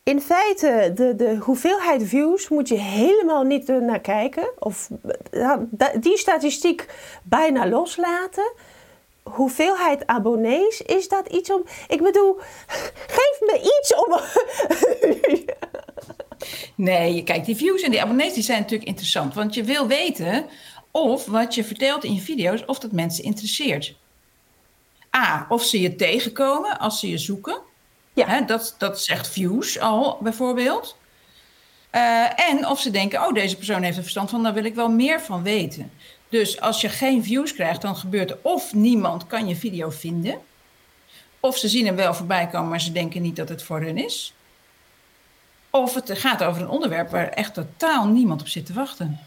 in 0.03 0.21
feite 0.21 0.93
de, 0.95 1.15
de 1.17 1.37
hoeveelheid 1.37 2.09
views 2.09 2.49
moet 2.49 2.69
je 2.69 2.79
helemaal 2.79 3.43
niet 3.43 3.69
naar 3.69 4.01
kijken. 4.01 4.51
Of 4.59 4.91
die 6.01 6.19
statistiek 6.19 6.87
bijna 7.23 7.69
loslaten. 7.69 8.53
Hoeveelheid 9.31 10.07
abonnees, 10.07 10.81
is 10.81 11.09
dat 11.09 11.29
iets 11.29 11.53
om... 11.53 11.65
Ik 11.89 12.03
bedoel, 12.03 12.37
geef 13.07 13.41
me 13.41 13.79
iets 13.81 13.95
om... 13.95 14.21
Nee, 16.75 17.23
kijk, 17.23 17.45
die 17.45 17.57
views 17.57 17.83
en 17.83 17.91
die 17.91 18.03
abonnees 18.03 18.35
die 18.35 18.43
zijn 18.43 18.61
natuurlijk 18.61 18.89
interessant. 18.89 19.35
Want 19.35 19.55
je 19.55 19.65
wil 19.65 19.87
weten 19.87 20.47
of 20.91 21.27
wat 21.27 21.55
je 21.55 21.65
vertelt 21.65 22.05
in 22.05 22.15
je 22.15 22.21
video's, 22.21 22.63
of 22.67 22.79
dat 22.79 22.93
mensen 22.93 23.25
interesseert. 23.25 23.97
A, 25.17 25.47
of 25.49 25.65
ze 25.65 25.81
je 25.81 25.97
tegenkomen 25.97 26.79
als 26.79 27.01
ze 27.01 27.09
je 27.09 27.19
zoeken. 27.19 27.59
Ja. 28.13 28.27
Hè, 28.27 28.45
dat, 28.45 28.75
dat 28.79 29.01
zegt 29.01 29.29
views 29.29 29.81
al, 29.81 30.19
bijvoorbeeld. 30.21 30.97
Uh, 31.93 32.49
en 32.51 32.67
of 32.67 32.81
ze 32.81 32.91
denken, 32.91 33.27
oh, 33.27 33.33
deze 33.33 33.57
persoon 33.57 33.83
heeft 33.83 33.97
er 33.97 34.03
verstand 34.03 34.31
van, 34.31 34.43
daar 34.43 34.55
wil 34.55 34.65
ik 34.65 34.75
wel 34.75 34.91
meer 34.91 35.21
van 35.21 35.43
weten. 35.43 35.93
Dus 36.29 36.61
als 36.61 36.81
je 36.81 36.89
geen 36.89 37.25
views 37.25 37.55
krijgt, 37.55 37.83
dan 37.83 37.97
gebeurt 37.97 38.31
er 38.31 38.39
of 38.43 38.75
niemand 38.75 39.27
kan 39.27 39.49
je 39.49 39.57
video 39.57 39.91
vinden. 39.91 40.39
Of 41.41 41.59
ze 41.59 41.69
zien 41.69 41.87
hem 41.87 41.97
wel 41.97 42.15
voorbij 42.15 42.47
komen, 42.47 42.69
maar 42.69 42.81
ze 42.81 42.93
denken 42.93 43.23
niet 43.23 43.37
dat 43.37 43.49
het 43.49 43.63
voor 43.63 43.81
hun 43.81 43.99
is. 43.99 44.35
Of 45.71 45.95
het 45.95 46.19
gaat 46.19 46.45
over 46.45 46.63
een 46.63 46.69
onderwerp 46.69 47.11
waar 47.11 47.29
echt 47.29 47.55
totaal 47.55 48.07
niemand 48.07 48.41
op 48.41 48.49
zit 48.49 48.67
te 48.67 48.73
wachten. 48.73 49.19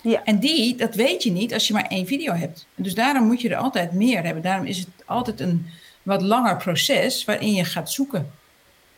Ja. 0.00 0.24
En 0.24 0.38
die, 0.38 0.76
dat 0.76 0.94
weet 0.94 1.22
je 1.22 1.30
niet 1.30 1.52
als 1.54 1.66
je 1.66 1.72
maar 1.72 1.86
één 1.86 2.06
video 2.06 2.32
hebt. 2.32 2.66
Dus 2.74 2.94
daarom 2.94 3.26
moet 3.26 3.40
je 3.40 3.48
er 3.48 3.56
altijd 3.56 3.92
meer 3.92 4.24
hebben. 4.24 4.42
Daarom 4.42 4.66
is 4.66 4.78
het 4.78 4.88
altijd 5.04 5.40
een 5.40 5.66
wat 6.02 6.22
langer 6.22 6.56
proces 6.56 7.24
waarin 7.24 7.52
je 7.52 7.64
gaat 7.64 7.90
zoeken. 7.90 8.32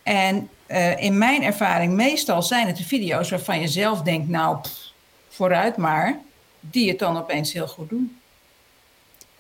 En 0.02 0.48
uh, 0.68 1.02
in 1.02 1.18
mijn 1.18 1.42
ervaring, 1.42 1.92
meestal 1.92 2.42
zijn 2.42 2.66
het 2.66 2.76
de 2.76 2.84
video's 2.84 3.30
waarvan 3.30 3.60
je 3.60 3.68
zelf 3.68 4.02
denkt, 4.02 4.28
nou, 4.28 4.60
pff, 4.60 4.92
vooruit 5.28 5.76
maar, 5.76 6.18
die 6.60 6.88
het 6.88 6.98
dan 6.98 7.16
opeens 7.16 7.52
heel 7.52 7.68
goed 7.68 7.88
doen. 7.88 8.18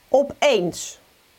Opeens? 0.08 0.98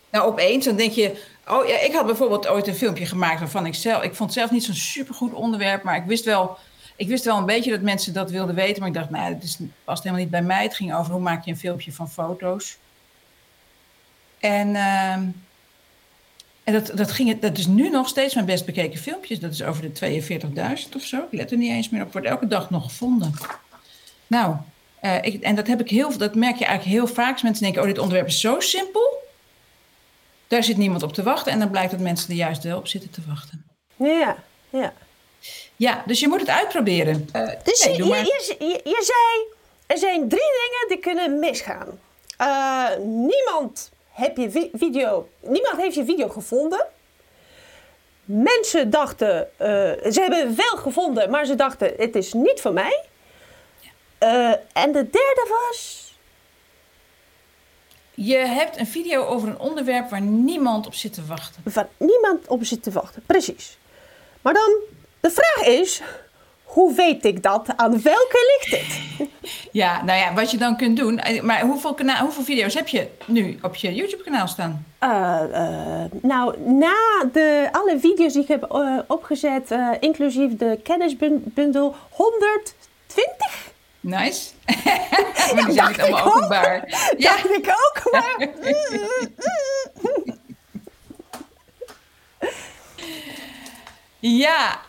Nou, 0.09 0.27
opeens, 0.27 0.65
dan 0.65 0.75
denk 0.75 0.91
je, 0.91 1.24
oh 1.48 1.67
ja, 1.67 1.79
ik 1.79 1.93
had 1.93 2.05
bijvoorbeeld 2.05 2.48
ooit 2.48 2.67
een 2.67 2.75
filmpje 2.75 3.05
gemaakt 3.05 3.39
waarvan 3.39 3.65
ik 3.65 3.75
zelf, 3.75 4.03
ik 4.03 4.15
vond 4.15 4.33
zelf 4.33 4.51
niet 4.51 4.63
zo'n 4.63 4.74
supergoed 4.74 5.33
onderwerp, 5.33 5.83
maar 5.83 5.95
ik 5.95 6.05
wist 6.05 6.25
wel, 6.25 6.57
ik 6.95 7.07
wist 7.07 7.25
wel 7.25 7.38
een 7.38 7.45
beetje 7.45 7.71
dat 7.71 7.81
mensen 7.81 8.13
dat 8.13 8.31
wilden 8.31 8.55
weten, 8.55 8.79
maar 8.79 8.88
ik 8.88 8.95
dacht, 8.95 9.09
nou, 9.09 9.33
het 9.33 9.59
past 9.83 10.03
helemaal 10.03 10.24
niet 10.24 10.31
bij 10.31 10.41
mij. 10.41 10.63
Het 10.63 10.75
ging 10.75 10.95
over 10.95 11.12
hoe 11.12 11.21
maak 11.21 11.45
je 11.45 11.51
een 11.51 11.57
filmpje 11.57 11.91
van 11.91 12.09
foto's. 12.09 12.77
En, 14.39 14.69
uh, 14.69 15.13
en 15.13 15.36
dat, 16.63 16.91
dat, 16.95 17.12
ging, 17.12 17.39
dat 17.39 17.57
is 17.57 17.67
nu 17.67 17.89
nog 17.89 18.07
steeds 18.07 18.33
mijn 18.33 18.45
best 18.45 18.65
bekeken 18.65 19.00
filmpjes. 19.00 19.39
Dat 19.39 19.51
is 19.51 19.63
over 19.63 19.93
de 19.93 20.21
42.000 20.86 20.95
of 20.95 21.01
zo. 21.01 21.17
Ik 21.17 21.27
let 21.31 21.51
er 21.51 21.57
niet 21.57 21.71
eens 21.71 21.89
meer 21.89 22.01
op. 22.01 22.12
Wordt 22.12 22.27
elke 22.27 22.48
dag 22.48 22.69
nog 22.69 22.83
gevonden. 22.83 23.33
Nou, 24.27 24.55
uh, 25.01 25.15
ik, 25.22 25.41
en 25.41 25.56
dat, 25.56 25.68
heb 25.68 25.79
ik 25.79 25.89
heel, 25.89 26.18
dat 26.18 26.36
merk 26.36 26.58
je 26.58 26.65
eigenlijk 26.65 26.98
heel 26.98 27.13
vaak. 27.13 27.34
Als 27.34 27.41
mensen 27.41 27.63
denken, 27.63 27.82
oh, 27.82 27.88
dit 27.88 27.98
onderwerp 27.98 28.27
is 28.27 28.39
zo 28.39 28.60
simpel. 28.60 29.27
Daar 30.48 30.63
zit 30.63 30.77
niemand 30.77 31.03
op 31.03 31.13
te 31.13 31.24
wachten. 31.24 31.51
En 31.51 31.60
dan 31.60 31.70
blijkt 31.70 31.91
dat 31.91 32.00
mensen 32.00 32.29
er 32.29 32.36
juist 32.36 32.63
wel 32.63 32.77
op 32.77 32.88
zitten 32.88 33.10
te 33.10 33.22
wachten. 33.27 33.65
Ja, 33.96 34.44
ja. 34.70 34.94
Ja, 35.75 36.03
dus 36.06 36.20
je 36.20 36.27
moet 36.27 36.39
het 36.39 36.50
uitproberen. 36.50 37.29
Uh, 37.36 37.50
dus 37.63 37.86
nee, 37.86 37.96
je, 37.96 38.03
je, 38.03 38.56
je, 38.60 38.82
je, 38.84 39.03
zei, 39.03 39.46
er 39.86 39.98
zijn 39.98 40.29
drie 40.29 40.41
dingen 40.41 40.88
die 40.88 40.98
kunnen 40.98 41.39
misgaan. 41.39 42.00
Uh, 42.41 42.89
niemand, 43.06 43.91
heb 44.12 44.38
je 44.38 44.70
video, 44.74 45.29
niemand 45.39 45.77
heeft 45.77 45.96
je 45.96 46.06
video 46.06 46.29
gevonden. 46.29 46.86
Mensen 48.25 48.89
dachten, 48.89 49.50
uh, 49.62 49.68
ze 50.12 50.18
hebben 50.22 50.56
wel 50.56 50.77
gevonden, 50.77 51.29
maar 51.29 51.46
ze 51.46 51.56
dachten, 51.56 51.94
het 51.98 52.15
is 52.15 52.34
niet 52.34 52.62
voor 52.62 52.74
mij. 52.74 53.03
Ja. 54.19 54.59
en 54.73 54.91
de 54.91 55.09
derde 55.09 55.47
was... 55.49 56.07
Je 58.21 58.38
hebt 58.38 58.79
een 58.79 58.88
video 58.88 59.25
over 59.25 59.47
een 59.47 59.59
onderwerp 59.59 60.09
waar 60.09 60.21
niemand 60.21 60.88
op 60.88 60.93
zit 60.93 61.13
te 61.13 61.25
wachten. 61.25 61.61
Waar 61.73 61.88
niemand 61.97 62.47
op 62.47 62.63
zit 62.63 62.83
te 62.83 62.91
wachten, 62.91 63.23
precies. 63.25 63.77
Maar 64.41 64.53
dan 64.53 64.73
de 65.19 65.29
vraag 65.29 65.65
is, 65.65 66.01
hoe 66.63 66.93
weet 66.93 67.25
ik 67.25 67.43
dat? 67.43 67.67
Aan 67.75 68.01
welke 68.01 68.59
ligt 68.59 68.81
het? 68.81 68.99
Ja, 69.71 70.03
nou 70.03 70.19
ja, 70.19 70.33
wat 70.33 70.51
je 70.51 70.57
dan 70.57 70.77
kunt 70.77 70.97
doen. 70.97 71.19
Eh, 71.19 71.41
maar 71.41 71.61
hoeveel, 71.61 71.97
hoeveel 72.21 72.43
video's 72.43 72.73
heb 72.73 72.88
je 72.88 73.07
nu 73.25 73.59
op 73.61 73.75
je 73.75 73.93
YouTube-kanaal 73.93 74.47
staan? 74.47 74.85
Uh, 75.03 75.39
uh, 75.51 76.21
nou, 76.21 76.59
na 76.59 76.95
de, 77.31 77.69
alle 77.71 77.99
video's 77.99 78.33
die 78.33 78.41
ik 78.41 78.47
heb 78.47 78.67
uh, 78.71 78.99
opgezet, 79.07 79.75
inclusief 79.99 80.57
de 80.57 80.79
kennisbundel, 80.83 81.95
120. 82.09 83.71
Nice. 84.00 84.50
maar 85.56 85.65
die 85.65 85.74
zijn 85.74 85.89
niet 85.89 86.01
allemaal 86.01 86.36
openbaar. 86.36 86.84
Ja, 87.18 87.36
dacht 87.36 87.51
ik 87.51 87.68
ook. 87.68 88.12
Maar... 88.12 88.48
Ja, 94.20 94.79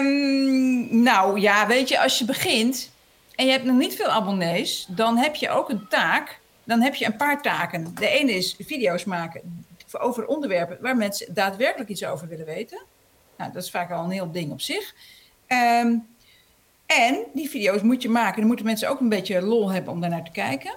um, 0.00 1.02
nou 1.02 1.40
ja, 1.40 1.66
weet 1.66 1.88
je, 1.88 2.00
als 2.00 2.18
je 2.18 2.24
begint 2.24 2.90
en 3.34 3.46
je 3.46 3.52
hebt 3.52 3.64
nog 3.64 3.76
niet 3.76 3.94
veel 3.96 4.08
abonnees, 4.08 4.86
dan 4.88 5.16
heb 5.16 5.34
je 5.34 5.50
ook 5.50 5.68
een 5.70 5.88
taak. 5.88 6.40
Dan 6.64 6.80
heb 6.80 6.94
je 6.94 7.04
een 7.04 7.16
paar 7.16 7.42
taken. 7.42 7.94
De 7.94 8.08
ene 8.08 8.32
is 8.32 8.56
video's 8.58 9.04
maken 9.04 9.66
over 9.92 10.26
onderwerpen 10.26 10.78
waar 10.80 10.96
mensen 10.96 11.34
daadwerkelijk 11.34 11.90
iets 11.90 12.04
over 12.04 12.28
willen 12.28 12.46
weten. 12.46 12.82
Nou, 13.36 13.52
dat 13.52 13.62
is 13.62 13.70
vaak 13.70 13.90
al 13.90 14.04
een 14.04 14.10
heel 14.10 14.30
ding 14.30 14.52
op 14.52 14.60
zich. 14.60 14.94
Um, 15.48 16.06
en 16.96 17.24
die 17.34 17.48
video's 17.48 17.82
moet 17.82 18.02
je 18.02 18.08
maken. 18.08 18.38
Dan 18.38 18.46
moeten 18.46 18.66
mensen 18.66 18.88
ook 18.88 19.00
een 19.00 19.08
beetje 19.08 19.42
lol 19.42 19.70
hebben 19.70 19.92
om 19.92 20.00
daarnaar 20.00 20.24
te 20.24 20.30
kijken. 20.30 20.76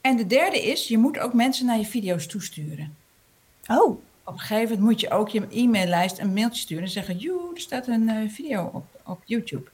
En 0.00 0.16
de 0.16 0.26
derde 0.26 0.62
is, 0.62 0.88
je 0.88 0.98
moet 0.98 1.18
ook 1.18 1.32
mensen 1.32 1.66
naar 1.66 1.78
je 1.78 1.86
video's 1.86 2.26
toesturen. 2.26 2.96
Oh 3.66 4.00
op 4.24 4.32
een 4.32 4.38
gegeven 4.38 4.68
moment 4.68 4.80
moet 4.80 5.00
je 5.00 5.10
ook 5.10 5.28
je 5.28 5.46
e-maillijst 5.50 6.18
een 6.18 6.32
mailtje 6.32 6.60
sturen 6.60 6.84
en 6.84 6.90
zeggen: 6.90 7.16
Joe, 7.16 7.54
er 7.54 7.60
staat 7.60 7.86
een 7.86 8.08
uh, 8.08 8.28
video 8.28 8.70
op, 8.72 8.84
op 9.04 9.20
YouTube. 9.24 9.70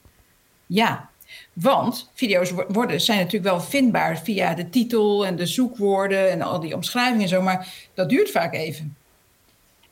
Ja, 0.65 1.09
want 1.53 2.11
video's 2.13 2.51
worden, 2.67 3.01
zijn 3.01 3.17
natuurlijk 3.17 3.51
wel 3.51 3.61
vindbaar 3.61 4.19
via 4.19 4.53
de 4.53 4.69
titel 4.69 5.25
en 5.25 5.35
de 5.35 5.45
zoekwoorden 5.45 6.31
en 6.31 6.41
al 6.41 6.59
die 6.59 6.75
omschrijvingen 6.75 7.21
en 7.21 7.27
zo, 7.27 7.41
maar 7.41 7.73
dat 7.93 8.09
duurt 8.09 8.31
vaak 8.31 8.53
even. 8.53 8.95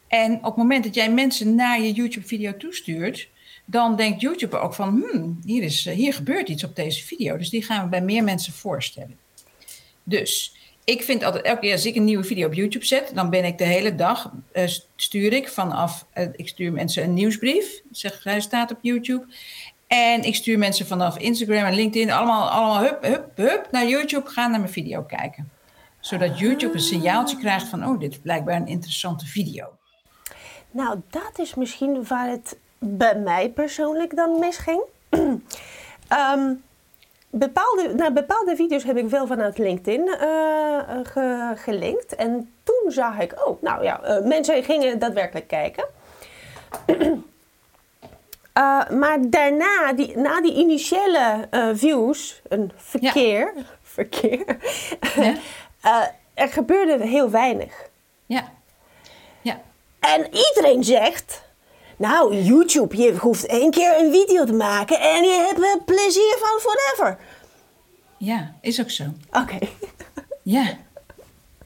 En 0.08 0.36
op 0.38 0.44
het 0.44 0.56
moment 0.56 0.84
dat 0.84 0.96
jij 0.96 1.12
mensen 1.12 1.56
naar 1.56 1.82
je 1.82 1.92
YouTube-video 1.92 2.58
toestuurt, 2.58 3.30
dan 3.70 3.96
denkt 3.96 4.22
YouTube 4.22 4.60
ook 4.60 4.74
van: 4.74 4.90
hmm, 4.90 5.40
hier, 5.46 5.64
is, 5.64 5.86
eh, 5.86 5.96
hier 5.96 6.14
gebeurt 6.14 6.50
iets 6.50 6.64
op 6.64 6.76
deze 6.76 7.04
video. 7.04 7.38
Dus 7.38 7.50
die 7.50 7.64
gaan 7.64 7.84
we 7.84 7.90
bij 7.90 8.02
meer 8.02 8.24
mensen 8.24 8.54
voorstellen. 8.54 9.18
Dus 10.04 10.56
ik 10.84 11.04
vind 11.04 11.24
altijd, 11.24 11.46
elke 11.46 11.60
keer 11.60 11.72
als 11.72 11.86
ik 11.86 11.96
een 11.96 12.04
nieuwe 12.04 12.24
video 12.24 12.48
op 12.48 12.54
YouTube 12.54 12.86
zet, 12.86 13.12
dan 13.14 13.30
ben 13.30 13.46
ik 13.46 13.58
de 13.58 13.64
hele 13.64 13.96
dag, 13.96 14.32
uh, 14.54 14.64
stuur 14.96 15.34
ik 15.34 15.50
vanaf, 15.50 16.06
uh, 16.14 16.28
ik 16.36 16.48
stuur 16.48 16.72
mensen 16.72 17.04
een 17.04 17.14
nieuwsbrief, 17.14 17.82
zeg 17.92 18.24
hij 18.24 18.40
staat 18.40 18.72
op 18.72 18.78
YouTube. 18.82 19.26
En 19.88 20.24
ik 20.24 20.36
stuur 20.36 20.58
mensen 20.58 20.88
vanaf 20.88 21.18
Instagram 21.18 21.66
en 21.66 21.74
LinkedIn 21.74 22.12
allemaal, 22.12 22.50
allemaal 22.50 22.80
hup, 22.80 23.04
hup, 23.04 23.32
hup 23.36 23.68
naar 23.72 23.88
YouTube, 23.88 24.30
gaan 24.30 24.52
naar 24.52 24.60
mijn 24.60 24.72
video 24.72 25.04
kijken. 25.04 25.52
Zodat 26.00 26.40
YouTube 26.40 26.74
een 26.74 26.80
signaaltje 26.80 27.38
krijgt 27.38 27.68
van, 27.68 27.86
oh, 27.86 28.00
dit 28.00 28.12
is 28.12 28.20
blijkbaar 28.20 28.56
een 28.56 28.68
interessante 28.68 29.26
video. 29.26 29.78
Nou, 30.72 31.02
dat 31.10 31.40
is 31.40 31.56
misschien 31.56 32.06
waar 32.08 32.30
het 32.30 32.58
bij 32.80 33.16
mij 33.16 33.50
persoonlijk 33.50 34.16
dan 34.16 34.40
misging. 34.40 34.82
um, 35.10 36.64
bepaalde, 37.30 37.94
nou, 37.96 38.14
bepaalde 38.14 38.56
video's 38.56 38.84
heb 38.84 38.98
ik 38.98 39.10
wel 39.10 39.28
vanuit 39.28 39.58
LinkedIn 39.58 40.18
uh, 40.22 41.50
gelinkt. 41.56 42.16
En 42.16 42.52
toen 42.64 42.92
zag 42.92 43.20
ik, 43.20 43.48
oh, 43.48 43.62
nou 43.62 43.84
ja, 43.84 44.02
uh, 44.04 44.26
mensen 44.26 44.64
gingen 44.64 45.00
daadwerkelijk 45.00 45.48
kijken. 45.48 45.86
maar 49.00 49.18
daarna, 49.22 49.94
die, 49.94 50.18
na 50.18 50.42
die 50.42 50.54
initiële 50.54 51.48
views, 51.74 52.42
een 52.48 52.72
verkeer, 52.76 53.54
ja. 53.56 53.64
verkeer, 53.98 54.58
ja. 55.16 55.36
er 56.34 56.48
gebeurde 56.50 57.08
heel 57.08 57.30
weinig. 57.30 57.90
Ja. 58.26 58.52
ja. 59.42 59.62
En 60.00 60.26
iedereen 60.26 60.84
zegt, 60.84 61.42
nou, 61.98 62.36
YouTube, 62.36 62.98
je 62.98 63.18
hoeft 63.18 63.46
één 63.46 63.72
keer 63.72 64.00
een 64.00 64.12
video 64.12 64.46
te 64.46 64.54
maken 64.54 65.00
en 65.00 65.24
je 65.24 65.46
hebt 65.48 65.60
er 65.60 65.84
plezier 65.84 66.38
van 66.40 66.60
forever. 66.60 67.18
Ja, 68.18 68.56
is 68.62 68.82
ook 68.82 68.90
zo. 68.90 69.04
Oké. 69.32 69.58
Ja. 70.44 70.78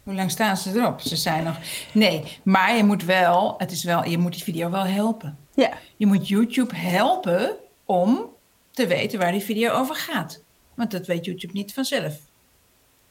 Hoe 0.03 0.13
lang 0.13 0.31
staan 0.31 0.57
ze 0.57 0.71
erop? 0.79 1.01
Ze 1.01 1.15
zijn 1.15 1.43
nog. 1.43 1.57
Nee, 1.93 2.23
maar 2.43 2.75
je 2.75 2.83
moet 2.83 3.03
wel, 3.03 3.53
het 3.57 3.71
is 3.71 3.83
wel, 3.83 4.05
je 4.05 4.17
moet 4.17 4.33
die 4.33 4.43
video 4.43 4.69
wel 4.69 4.83
helpen. 4.85 5.38
Ja. 5.53 5.71
Je 5.97 6.05
moet 6.05 6.27
YouTube 6.27 6.75
helpen 6.75 7.55
om 7.85 8.29
te 8.71 8.88
weten 8.88 9.19
waar 9.19 9.31
die 9.31 9.41
video 9.41 9.71
over 9.71 9.95
gaat. 9.95 10.43
Want 10.73 10.91
dat 10.91 11.07
weet 11.07 11.25
YouTube 11.25 11.53
niet 11.53 11.73
vanzelf. 11.73 12.17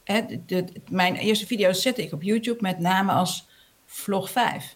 Hè, 0.03 0.25
de, 0.25 0.45
de, 0.45 0.65
mijn 0.89 1.15
eerste 1.15 1.45
video's 1.45 1.81
zette 1.81 2.03
ik 2.03 2.13
op 2.13 2.23
YouTube 2.23 2.61
met 2.61 2.79
name 2.79 3.11
als 3.11 3.47
vlog 3.85 4.31
5. 4.31 4.75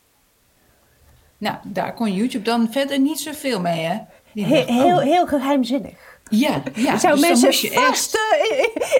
Nou, 1.38 1.56
daar 1.64 1.94
kon 1.94 2.14
YouTube 2.14 2.44
dan 2.44 2.72
verder 2.72 3.00
niet 3.00 3.20
zoveel 3.20 3.60
mee, 3.60 3.80
hè? 3.80 3.98
Heel, 4.34 4.66
heel, 4.66 5.00
heel 5.00 5.28
geheimzinnig. 5.28 6.14
Ja, 6.30 6.64
ja. 6.76 6.98
Zou 6.98 7.14
dus 7.14 7.28
mensen 7.28 7.74
vast 7.74 8.18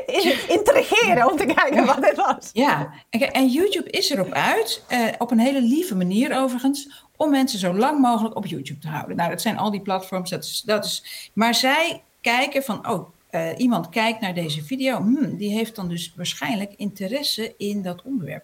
echt... 0.06 0.50
intrigeren 0.50 1.32
om 1.32 1.38
te 1.38 1.46
kijken 1.46 1.86
wat 1.86 2.06
het 2.06 2.16
was. 2.16 2.50
Ja, 2.54 2.94
en, 3.10 3.32
en 3.32 3.48
YouTube 3.48 3.90
is 3.90 4.10
erop 4.10 4.32
uit, 4.32 4.84
eh, 4.88 5.08
op 5.18 5.32
een 5.32 5.40
hele 5.40 5.62
lieve 5.62 5.96
manier 5.96 6.38
overigens, 6.38 7.06
om 7.16 7.30
mensen 7.30 7.60
zo 7.60 7.74
lang 7.74 8.00
mogelijk 8.00 8.36
op 8.36 8.46
YouTube 8.46 8.80
te 8.80 8.88
houden. 8.88 9.16
Nou, 9.16 9.30
dat 9.30 9.42
zijn 9.42 9.58
al 9.58 9.72
die 9.72 9.82
platforms, 9.82 10.30
dat 10.30 10.44
is, 10.44 10.62
dat 10.66 10.86
is, 10.86 11.30
maar 11.34 11.56
zij 11.56 12.04
kijken 12.22 12.64
van, 12.64 12.90
oh, 12.90 13.10
uh, 13.32 13.50
iemand 13.58 13.90
kijkt 13.90 14.22
naar 14.22 14.34
deze 14.34 14.64
video, 14.64 14.98
hmm, 14.98 15.38
die 15.38 15.52
heeft 15.52 15.76
dan 15.76 15.88
dus 15.88 16.14
waarschijnlijk 16.16 16.74
interesse 16.78 17.54
in 17.58 17.82
dat 17.82 18.02
onderwerp. 18.02 18.44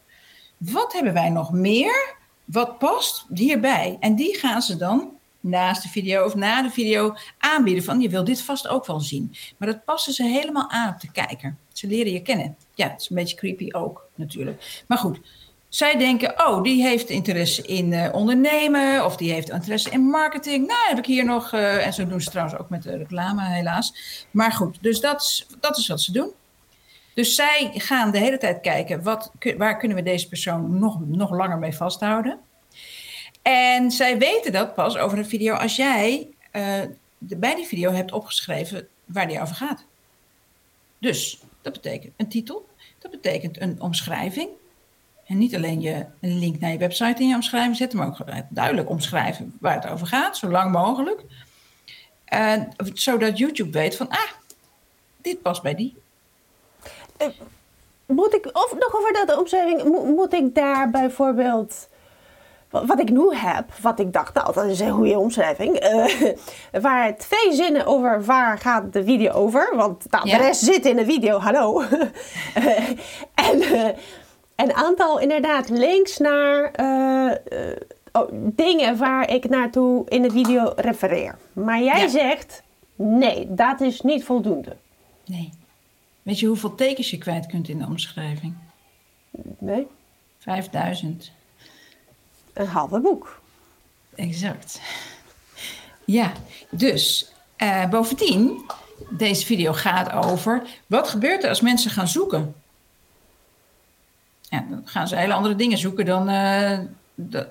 Wat 0.58 0.94
hebben 0.94 1.14
wij 1.14 1.30
nog 1.30 1.52
meer? 1.52 2.20
Wat 2.51 2.77
past 2.77 3.25
hierbij? 3.34 3.98
En 4.00 4.15
die 4.15 4.38
gaan 4.38 4.62
ze 4.62 4.77
dan 4.77 5.10
naast 5.39 5.84
de 5.84 5.89
video 5.89 6.25
of 6.25 6.36
na 6.36 6.62
de 6.62 6.70
video 6.70 7.15
aanbieden 7.38 7.84
van 7.84 8.01
je 8.01 8.10
wil 8.10 8.24
dit 8.24 8.41
vast 8.41 8.67
ook 8.67 8.86
wel 8.86 9.00
zien. 9.00 9.36
Maar 9.58 9.67
dat 9.67 9.86
passen 9.86 10.13
ze 10.13 10.24
helemaal 10.24 10.70
aan 10.70 10.93
op 10.93 11.00
de 11.00 11.12
kijker. 11.12 11.55
Ze 11.74 11.88
leren 11.88 12.12
je 12.12 12.22
kennen. 12.22 12.55
Ja, 12.75 12.89
het 12.89 13.01
is 13.01 13.10
een 13.10 13.15
beetje 13.15 13.36
creepy 13.36 13.67
ook 13.72 14.08
natuurlijk. 14.15 14.84
Maar 14.88 14.98
goed, 14.98 15.20
zij 15.70 15.98
denken, 15.98 16.48
oh, 16.48 16.63
die 16.63 16.81
heeft 16.84 17.10
interesse 17.10 17.62
in 17.62 17.91
uh, 17.91 18.10
ondernemen 18.12 19.05
of 19.05 19.17
die 19.17 19.31
heeft 19.31 19.50
interesse 19.50 19.89
in 19.89 20.01
marketing. 20.01 20.67
Nou, 20.67 20.88
heb 20.88 20.98
ik 20.98 21.05
hier 21.05 21.25
nog, 21.25 21.53
uh, 21.53 21.86
en 21.86 21.93
zo 21.93 22.08
doen 22.08 22.22
ze 22.22 22.29
trouwens 22.29 22.60
ook 22.60 22.70
met 22.70 22.84
de 22.84 22.98
reclame 22.98 23.41
helaas. 23.41 23.93
Maar 24.31 24.51
goed, 24.51 24.77
dus 24.81 25.00
dat 25.00 25.22
is, 25.22 25.46
dat 25.60 25.77
is 25.77 25.88
wat 25.88 26.01
ze 26.01 26.12
doen. 26.12 26.31
Dus 27.22 27.36
zij 27.36 27.72
gaan 27.74 28.12
de 28.12 28.18
hele 28.18 28.38
tijd 28.38 28.62
kijken, 28.62 29.04
wat, 29.04 29.32
waar 29.58 29.78
kunnen 29.78 29.98
we 29.98 30.04
deze 30.04 30.28
persoon 30.28 30.80
nog, 30.80 31.00
nog 31.06 31.32
langer 31.32 31.58
mee 31.58 31.74
vasthouden? 31.74 32.40
En 33.42 33.92
zij 33.92 34.18
weten 34.18 34.51
dat 34.51 34.75
pas 34.75 34.98
over 34.98 35.18
een 35.18 35.25
video 35.25 35.54
als 35.54 35.75
jij 35.75 36.28
uh, 36.54 36.80
de, 37.18 37.38
bij 37.38 37.56
die 37.56 37.66
video 37.66 37.92
hebt 37.92 38.12
opgeschreven 38.12 38.88
waar 39.06 39.28
die 39.28 39.42
over 39.42 39.56
gaat. 39.56 39.86
Dus 40.98 41.42
dat 41.62 41.74
betekent 41.74 42.13
een 42.18 42.30
titel, 42.30 42.68
dat 43.00 43.12
betekent 43.12 43.62
een 43.62 43.82
omschrijving. 43.82 44.50
En 45.25 45.38
niet 45.38 45.56
alleen 45.56 45.82
je 45.82 46.06
een 46.20 46.40
link 46.40 46.60
naar 46.60 46.72
je 46.72 46.78
website 46.78 47.22
in 47.22 47.28
je 47.28 47.36
omschrijving 47.36 47.75
zetten, 47.75 47.98
maar 47.98 48.08
ook 48.08 48.18
duidelijk 48.50 48.90
omschrijven 48.90 49.58
waar 49.60 49.75
het 49.75 49.88
over 49.88 50.08
gaat, 50.08 50.38
zo 50.38 50.50
lang 50.50 50.72
mogelijk. 50.72 51.24
Uh, 52.34 52.54
zodat 52.94 53.38
YouTube 53.38 53.72
weet 53.72 53.96
van, 53.96 54.10
ah, 54.10 54.32
dit 55.18 55.42
past 55.42 55.62
bij 55.62 55.75
die. 55.75 56.00
Uh, 57.22 57.28
moet 58.06 58.34
ik, 58.34 58.46
of 58.46 58.75
nog 58.80 58.96
over 58.96 59.25
dat 59.25 59.38
omschrijving, 59.38 59.84
moet 60.16 60.34
ik 60.34 60.56
daar 60.56 60.90
bijvoorbeeld 60.90 61.90
wat 62.72 63.00
ik 63.00 63.10
nu 63.10 63.36
heb, 63.36 63.66
wat 63.82 64.00
ik 64.00 64.13
dacht, 64.13 64.34
nou, 64.34 64.54
dat 64.54 64.66
is 64.66 64.80
een 64.80 64.92
goede 64.92 65.20
omschrijving. 65.20 65.84
Uh, 65.84 66.34
waar 66.82 67.18
twee 67.18 67.54
zinnen 67.54 67.86
over 67.86 68.24
waar 68.24 68.58
gaat 68.58 68.94
de 68.94 69.04
video 69.04 69.32
over. 69.32 69.74
Want 69.75 70.06
nou, 70.10 70.30
de 70.30 70.38
rest 70.38 70.62
zit 70.62 70.86
in 70.86 70.96
de 70.96 71.06
video, 71.06 71.40
hallo. 71.40 71.82
uh, 71.82 72.90
en 73.50 73.62
uh, 73.62 73.88
een 74.56 74.74
aantal 74.74 75.20
inderdaad 75.20 75.70
links 75.70 76.18
naar 76.18 76.72
oh, 78.12 78.28
dingen 78.34 78.98
waar 78.98 79.30
ik 79.30 79.50
naartoe 79.50 80.10
in 80.10 80.22
de 80.22 80.32
video 80.32 80.74
refereer. 80.75 81.38
Maar 81.54 81.82
jij 81.82 82.01
ja. 82.01 82.08
zegt, 82.08 82.63
nee, 82.96 83.46
dat 83.50 83.82
is 83.82 84.01
niet 84.01 84.24
voldoende. 84.24 84.75
Nee. 85.25 85.51
Weet 86.22 86.40
je 86.40 86.48
hoeveel 86.48 86.75
tekens 86.75 87.10
je 87.10 87.18
kwijt 87.18 87.46
kunt 87.46 87.70
in 87.70 87.78
de 87.78 87.86
omschrijving? 87.86 88.56
Nee. 89.60 89.88
5000 90.38 91.32
een 92.54 92.68
halve 92.68 93.00
boek. 93.00 93.42
Exact. 94.16 94.82
Ja, 96.06 96.32
dus 96.70 97.32
uh, 97.58 97.90
bovendien, 97.90 98.66
deze 99.10 99.46
video 99.46 99.74
gaat 99.74 100.12
over 100.12 100.68
wat 100.88 101.10
gebeurt 101.10 101.44
er 101.44 101.50
als 101.50 101.62
mensen 101.62 101.92
gaan 101.92 102.08
zoeken. 102.08 102.56
Ja, 104.42 104.66
dan 104.70 104.82
gaan 104.86 105.08
ze 105.08 105.16
hele 105.16 105.34
andere 105.34 105.56
dingen 105.56 105.78
zoeken 105.78 106.06
dan, 106.06 106.30
uh, 106.30 106.80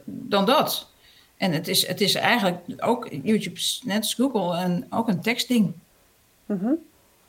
dan 0.04 0.44
dat. 0.44 0.88
En 1.36 1.52
het 1.52 1.68
is, 1.68 1.86
het 1.86 2.00
is 2.00 2.14
eigenlijk 2.14 2.58
ook 2.76 3.08
YouTube, 3.22 3.60
net 3.82 3.96
als 3.96 4.14
Google, 4.14 4.64
een, 4.64 4.86
ook 4.90 5.08
een 5.08 5.20
tekstding. 5.20 5.72
Mm 6.46 6.58
-hmm. 6.58 6.76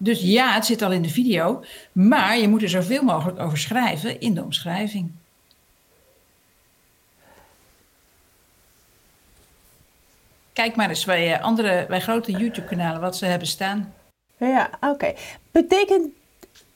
Dus 0.03 0.21
ja, 0.21 0.53
het 0.53 0.65
zit 0.65 0.81
al 0.81 0.91
in 0.91 1.01
de 1.01 1.09
video, 1.09 1.63
maar 1.91 2.37
je 2.37 2.47
moet 2.47 2.61
er 2.61 2.69
zoveel 2.69 3.03
mogelijk 3.03 3.39
over 3.39 3.57
schrijven 3.57 4.19
in 4.19 4.33
de 4.33 4.43
omschrijving. 4.43 5.11
Kijk 10.53 10.75
maar 10.75 10.89
eens 10.89 11.05
bij 11.05 11.33
eh, 11.33 11.43
andere, 11.43 11.85
bij 11.87 12.01
grote 12.01 12.31
YouTube-kanalen 12.31 13.01
wat 13.01 13.17
ze 13.17 13.25
hebben 13.25 13.47
staan. 13.47 13.93
Ja, 14.37 14.69
oké. 14.79 15.13
Betekent 15.51 16.07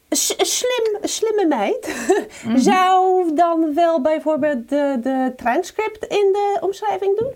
slim, 0.10 0.98
slimme 1.02 1.46
meid 1.48 1.88
mm 2.44 2.52
-hmm. 2.52 2.60
zou 2.60 3.36
dan 3.36 3.74
wel 3.74 4.02
bijvoorbeeld 4.02 4.70
de, 4.70 5.00
de 5.02 5.34
transcript 5.36 6.04
in 6.04 6.30
de 6.32 6.58
omschrijving 6.62 7.18
doen? 7.18 7.34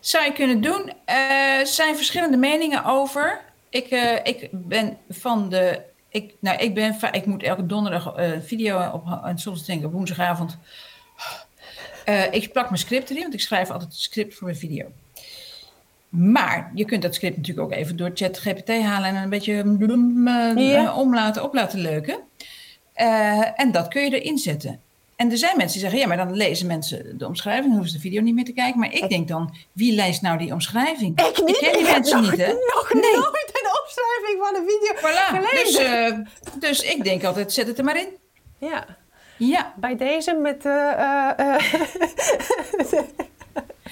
Zou 0.00 0.24
je 0.24 0.32
kunnen 0.32 0.60
doen. 0.60 0.92
Er 1.04 1.60
uh, 1.60 1.66
zijn 1.66 1.96
verschillende 1.96 2.36
meningen 2.36 2.84
over. 2.84 3.40
Ik, 3.70 3.90
uh, 3.90 4.14
ik 4.22 4.48
ben 4.52 4.98
van 5.08 5.48
de. 5.48 5.80
Ik, 6.08 6.34
nou, 6.40 6.58
ik, 6.58 6.74
ben, 6.74 6.96
ik 7.12 7.26
moet 7.26 7.42
elke 7.42 7.66
donderdag 7.66 8.12
een 8.16 8.34
uh, 8.34 8.40
video 8.42 8.90
op. 8.90 9.20
En 9.24 9.38
soms 9.38 9.64
denk 9.64 9.84
ik 9.84 9.90
woensdagavond. 9.90 10.58
ik 12.30 12.52
plak 12.52 12.64
mijn 12.64 12.78
script 12.78 13.10
erin, 13.10 13.22
want 13.22 13.34
ik 13.34 13.40
schrijf 13.40 13.70
altijd 13.70 13.90
een 13.90 13.96
script 13.96 14.34
voor 14.34 14.46
mijn 14.46 14.58
video. 14.58 14.86
Maar 16.08 16.70
je 16.74 16.84
kunt 16.84 17.02
dat 17.02 17.14
script 17.14 17.36
natuurlijk 17.36 17.66
ook 17.66 17.72
even 17.72 17.96
door 17.96 18.10
ChatGPT 18.14 18.68
halen 18.68 19.08
en 19.08 19.22
een 19.22 19.28
beetje 19.28 19.76
bloem, 19.78 20.28
uh, 20.28 20.52
ja. 20.56 20.94
om 20.94 21.14
laten, 21.14 21.42
op 21.42 21.54
laten 21.54 21.80
leuken. 21.80 22.18
En 23.54 23.72
dat 23.72 23.88
kun 23.88 24.04
je 24.04 24.20
erin 24.20 24.38
zetten. 24.38 24.80
En 25.16 25.30
er 25.30 25.38
zijn 25.38 25.56
mensen 25.56 25.80
die 25.80 25.80
zeggen, 25.80 25.98
ja, 25.98 26.06
maar 26.06 26.26
dan 26.26 26.36
lezen 26.36 26.66
mensen 26.66 27.18
de 27.18 27.26
omschrijving, 27.26 27.72
hoeven 27.72 27.88
ze 27.88 27.96
de 27.96 28.02
video 28.02 28.22
niet 28.22 28.34
meer 28.34 28.44
te 28.44 28.52
kijken. 28.52 28.80
Maar 28.80 28.92
ik, 28.92 29.08
denk 29.08 29.28
dan, 29.28 29.54
wie 29.72 29.94
leest 29.94 30.22
nou 30.22 30.38
die 30.38 30.52
omschrijving? 30.52 31.20
Ik, 31.20 31.44
niet, 31.44 31.48
ik 31.48 31.62
ken 31.62 31.72
die 31.72 31.92
mensen 31.92 32.20
niet, 32.20 32.36
hè? 32.36 32.52
Nog 32.52 32.90
nee. 32.92 33.12
nooit 33.12 33.55
omschrijving 33.86 34.38
van 34.40 34.54
een 34.56 34.66
video 34.68 34.92
voilà. 34.96 35.26
Dus, 35.62 35.80
uh, 35.80 36.18
dus 36.60 36.80
ik 36.82 37.04
denk 37.04 37.24
altijd, 37.24 37.52
zet 37.52 37.66
het 37.66 37.78
er 37.78 37.84
maar 37.84 37.98
in. 37.98 38.08
Ja. 38.58 38.86
Ja. 39.38 39.74
Bij 39.76 39.96
deze 39.96 40.34
met... 40.34 40.62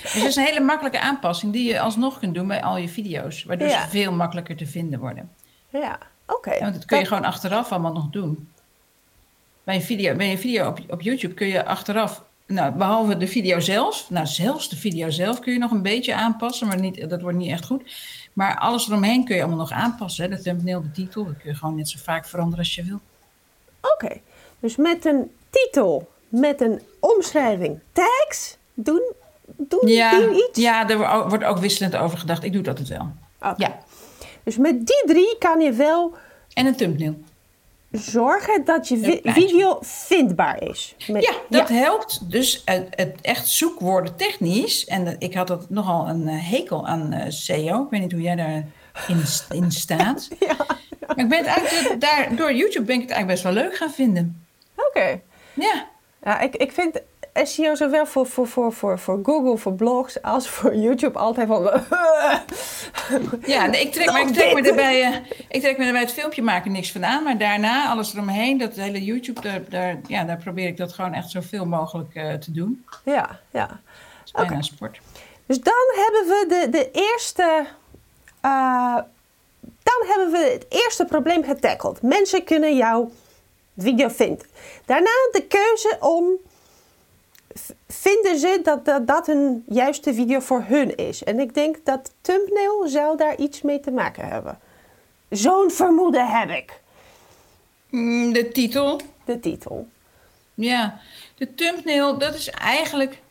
Dus 0.03 0.13
het 0.13 0.25
is 0.25 0.37
een 0.37 0.45
hele 0.45 0.61
makkelijke 0.61 1.01
aanpassing 1.01 1.53
die 1.53 1.69
je 1.69 1.81
alsnog 1.81 2.19
kunt 2.19 2.35
doen 2.35 2.47
bij 2.47 2.63
al 2.63 2.77
je 2.77 2.89
video's. 2.89 3.45
Waardoor 3.45 3.69
ja. 3.69 3.83
ze 3.83 3.89
veel 3.89 4.13
makkelijker 4.13 4.57
te 4.57 4.67
vinden 4.67 5.01
worden. 5.01 5.31
Ja, 5.69 5.99
oké. 6.27 6.49
Okay. 6.49 6.59
Want 6.59 6.75
dat 6.75 6.85
kun 6.85 6.99
je 6.99 7.05
gewoon 7.05 7.25
achteraf 7.25 7.73
allemaal 7.73 7.93
nog 7.93 8.11
doen. 8.11 8.49
Bij 9.65 9.75
een 9.75 9.83
video, 9.83 10.15
bij 10.17 10.31
een 10.31 10.39
video 10.39 10.69
op, 10.69 10.79
op 10.89 11.01
YouTube 11.01 11.35
kun 11.35 11.47
je 11.47 11.65
achteraf, 11.65 12.23
nou, 12.47 12.73
behalve 12.73 13.17
de 13.17 13.27
video 13.27 13.61
zelf, 13.61 14.11
nou 14.11 14.27
zelfs 14.27 14.69
de 14.69 14.77
video 14.77 15.11
zelf 15.11 15.41
kun 15.41 15.53
je 15.53 15.59
nog 15.59 15.71
een 15.71 15.83
beetje 15.83 16.15
aanpassen, 16.15 16.67
maar 16.67 16.81
niet, 16.81 17.11
dat 17.11 17.21
wordt 17.21 17.39
niet 17.39 17.51
echt 17.51 17.65
goed. 17.65 17.83
Maar 18.35 18.59
alles 18.59 18.89
eromheen 18.89 19.25
kun 19.25 19.35
je 19.35 19.41
allemaal 19.41 19.61
nog 19.61 19.73
aanpassen. 19.73 20.25
Hè? 20.25 20.37
De 20.37 20.43
thumbnail, 20.43 20.83
de 20.83 20.91
titel, 20.91 21.25
dat 21.25 21.37
kun 21.37 21.51
je 21.51 21.57
gewoon 21.57 21.75
net 21.75 21.89
zo 21.89 21.99
vaak 22.03 22.27
veranderen 22.27 22.59
als 22.59 22.75
je 22.75 22.85
wil. 22.85 23.01
Oké, 23.81 23.93
okay. 24.05 24.23
dus 24.61 24.77
met 24.77 25.05
een 25.05 25.31
titel, 25.51 26.13
met 26.29 26.61
een 26.61 26.81
omschrijving, 27.01 27.81
tags 27.93 28.57
doen 28.75 29.13
doen 29.47 29.89
ja, 29.89 30.19
die 30.19 30.49
iets? 30.49 30.59
Ja, 30.61 30.89
er 30.89 31.29
wordt 31.29 31.45
ook 31.45 31.59
wisselend 31.59 31.97
over 31.97 32.19
gedacht. 32.19 32.45
Ik 32.45 32.53
doe 32.53 32.63
dat 32.63 32.79
het 32.79 32.89
wel. 32.89 33.13
Okay. 33.39 33.55
Ja. 33.57 33.79
Dus 34.43 34.57
met 34.57 34.87
die 34.87 35.03
drie 35.07 35.37
kan 35.39 35.61
je 35.61 35.73
wel... 35.73 36.15
En 36.53 36.67
een 36.67 36.77
thumbnail. 36.77 37.15
Zorgen 37.99 38.65
dat 38.65 38.89
je 38.89 39.21
video 39.25 39.79
vindbaar 39.81 40.63
is. 40.63 40.95
Met, 41.07 41.25
ja, 41.25 41.33
dat 41.49 41.69
ja. 41.69 41.75
helpt. 41.75 42.31
Dus 42.31 42.63
het, 42.65 42.87
het, 42.91 43.17
echt 43.23 43.49
zoekwoorden 43.49 44.17
technisch. 44.17 44.85
En 44.85 45.17
ik 45.19 45.35
had 45.35 45.47
dat 45.47 45.71
nogal 45.71 46.09
een 46.09 46.29
hekel 46.29 46.87
aan 46.87 47.15
uh, 47.15 47.25
SEO. 47.29 47.83
Ik 47.83 47.91
weet 47.91 48.01
niet 48.01 48.13
hoe 48.13 48.21
jij 48.21 48.37
daarin 48.37 48.73
in 49.49 49.73
staat. 49.73 50.29
ja. 50.49 50.57
Maar 51.07 51.19
ik 51.19 51.29
ben 51.29 51.39
het 51.39 51.47
eigenlijk, 51.47 52.01
daar, 52.01 52.37
door 52.37 52.53
YouTube 52.53 52.85
ben 52.85 52.95
ik 52.95 53.03
het 53.03 53.11
eigenlijk 53.11 53.27
best 53.27 53.43
wel 53.43 53.53
leuk 53.53 53.77
gaan 53.77 53.91
vinden. 53.91 54.47
Oké. 54.77 54.89
Okay. 54.89 55.23
Ja. 55.55 55.93
Ja, 56.25 56.41
ik, 56.41 56.57
ik 56.57 56.73
vind 56.73 57.01
SEO 57.43 57.75
zowel 57.75 58.07
voor, 58.07 58.27
voor, 58.27 58.49
voor, 58.49 58.73
voor, 58.73 58.99
voor 58.99 59.21
Google, 59.23 59.59
voor 59.59 59.75
blogs, 59.75 60.23
als 60.23 60.49
voor 60.49 60.75
YouTube 60.77 61.19
altijd 61.19 61.49
van... 61.49 61.63
ja, 63.55 63.67
nee, 63.67 63.81
ik 63.81 63.93
trek, 63.93 64.13
maar 64.13 64.21
ik 64.21 64.33
trek, 64.33 64.55
me 64.55 64.69
erbij, 64.69 65.09
uh, 65.09 65.17
ik 65.49 65.61
trek 65.61 65.79
me 65.79 65.85
erbij 65.85 66.01
het 66.01 66.13
filmpje 66.13 66.43
maken 66.43 66.73
niks 66.73 66.93
van 66.93 67.05
aan. 67.05 67.23
Maar 67.23 67.39
daarna, 67.39 67.89
alles 67.89 68.13
eromheen, 68.13 68.59
dat 68.59 68.75
hele 68.75 69.05
YouTube, 69.05 69.41
daar, 69.41 69.61
daar, 69.69 70.01
ja, 70.07 70.25
daar 70.25 70.37
probeer 70.37 70.67
ik 70.67 70.77
dat 70.77 70.93
gewoon 70.93 71.13
echt 71.13 71.31
zoveel 71.31 71.67
mogelijk 71.67 72.15
uh, 72.15 72.33
te 72.33 72.53
doen. 72.53 72.85
Ja, 73.05 73.41
ja. 73.51 73.67
Dat 73.67 73.79
is 74.25 74.33
bijna 74.33 74.51
okay. 74.51 74.63
sport. 74.63 75.01
Dus 75.47 75.61
dan 75.61 75.85
hebben 75.95 76.27
we 76.27 76.45
de, 76.49 76.79
de 76.79 76.91
eerste... 76.91 77.67
Uh, 78.45 78.97
dan 79.83 80.09
hebben 80.09 80.31
we 80.31 80.51
het 80.53 80.67
eerste 80.69 81.05
probleem 81.05 81.45
getackled. 81.45 82.03
Mensen 82.03 82.45
kunnen 82.45 82.77
jouw 82.77 83.11
video 83.77 84.09
vinden. 84.09 84.47
Daarna 84.85 85.11
de 85.33 85.47
keuze 85.49 85.97
om 86.01 86.25
vinden 87.89 88.39
ze 88.39 88.61
dat, 88.63 88.85
dat 88.85 89.07
dat 89.07 89.29
een 89.29 89.65
juiste 89.69 90.15
video 90.15 90.41
voor 90.41 90.65
hun 90.67 90.97
is. 90.97 91.25
En 91.25 91.41
ik 91.41 91.55
denk 91.55 91.77
dat 91.85 92.13
thumbnail 92.21 92.89
zou 92.89 93.17
daar 93.17 93.37
iets 93.37 93.63
mee 93.63 93.81
te 93.81 93.91
maken 93.91 94.29
hebben. 94.29 94.59
Zo'n 95.31 95.71
vermoeden 95.71 96.29
heb 96.29 96.51
ik. 96.51 96.81
Mm, 97.91 98.33
de 98.33 98.49
titel? 98.49 99.01
De 99.25 99.41
titel. 99.41 99.89
Ja, 100.55 101.01
de 101.35 101.55
thumbnail, 101.55 102.19
dat 102.19 102.35
is 102.35 102.51
eigenlijk... 102.51 103.23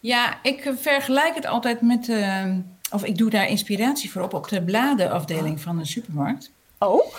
Ja, 0.00 0.38
ik 0.42 0.72
vergelijk 0.76 1.34
het 1.34 1.46
altijd 1.46 1.80
met... 1.80 2.08
Uh, 2.08 2.54
of 2.90 3.04
ik 3.04 3.18
doe 3.18 3.30
daar 3.30 3.48
inspiratie 3.48 4.10
voor 4.10 4.22
op 4.22 4.34
op 4.34 4.48
de 4.48 4.62
bladenafdeling 4.62 5.60
van 5.60 5.78
een 5.78 5.86
supermarkt. 5.86 6.50
Oh? 6.78 7.14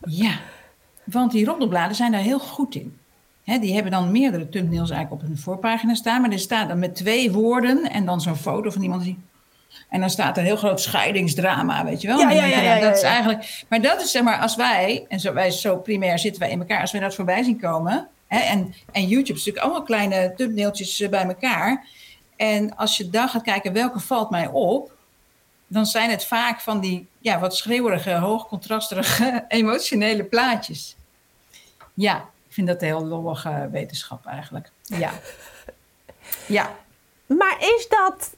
Ja, 0.00 0.40
want 1.04 1.32
die 1.32 1.44
roddelbladen 1.44 1.96
zijn 1.96 2.12
daar 2.12 2.20
heel 2.20 2.38
goed 2.38 2.74
in. 2.74 2.98
He, 3.46 3.58
die 3.58 3.74
hebben 3.74 3.92
dan 3.92 4.10
meerdere 4.10 4.48
thumbnails 4.48 4.90
eigenlijk 4.90 5.22
op 5.22 5.28
hun 5.28 5.38
voorpagina 5.38 5.94
staan. 5.94 6.20
Maar 6.20 6.30
er 6.30 6.38
staat 6.38 6.68
dan 6.68 6.78
met 6.78 6.94
twee 6.94 7.32
woorden 7.32 7.90
en 7.90 8.04
dan 8.04 8.20
zo'n 8.20 8.36
foto 8.36 8.70
van 8.70 8.82
iemand 8.82 9.02
die... 9.02 9.18
En 9.88 10.00
dan 10.00 10.10
staat 10.10 10.36
er 10.36 10.42
heel 10.42 10.56
groot 10.56 10.80
scheidingsdrama, 10.80 11.84
weet 11.84 12.00
je 12.00 12.06
wel. 12.06 12.18
Ja, 12.18 12.30
ja, 12.30 12.44
ja, 12.44 12.60
ja, 12.60 12.80
dat 12.80 12.96
is 12.96 13.02
eigenlijk... 13.02 13.64
Maar 13.68 13.80
dat 13.80 14.00
is 14.00 14.10
zeg 14.10 14.22
maar, 14.22 14.38
als 14.38 14.56
wij, 14.56 15.04
en 15.08 15.20
zo, 15.20 15.32
wij 15.32 15.50
zo 15.50 15.76
primair 15.76 16.18
zitten 16.18 16.40
wij 16.40 16.50
in 16.50 16.58
elkaar... 16.58 16.80
als 16.80 16.92
we 16.92 16.98
dat 16.98 17.14
voorbij 17.14 17.42
zien 17.42 17.60
komen? 17.60 18.08
En, 18.28 18.74
en 18.92 19.06
YouTube 19.06 19.38
is 19.38 19.44
natuurlijk 19.44 19.64
allemaal 19.64 19.82
kleine 19.82 20.32
thumbnailtjes 20.36 21.00
eh, 21.00 21.08
bij 21.08 21.24
elkaar. 21.24 21.86
En 22.36 22.76
als 22.76 22.96
je 22.96 23.10
dan 23.10 23.28
gaat 23.28 23.42
kijken 23.42 23.72
welke 23.72 24.00
valt 24.00 24.30
mij 24.30 24.46
op, 24.46 24.92
dan 25.66 25.86
zijn 25.86 26.10
het 26.10 26.24
vaak 26.24 26.60
van 26.60 26.80
die 26.80 27.06
ja, 27.18 27.38
wat 27.38 27.56
schreeuwerige, 27.56 28.14
hoogcontrastige, 28.14 29.44
emotionele 29.48 30.24
plaatjes. 30.24 30.96
Ja, 31.94 32.28
vind 32.56 32.68
dat 32.68 32.80
heel 32.80 33.06
lollige 33.06 33.68
wetenschap 33.72 34.26
eigenlijk. 34.26 34.70
Ja. 34.82 35.12
Ja. 36.46 36.76
Maar 37.26 37.56
is 37.60 37.88
dat 37.88 38.34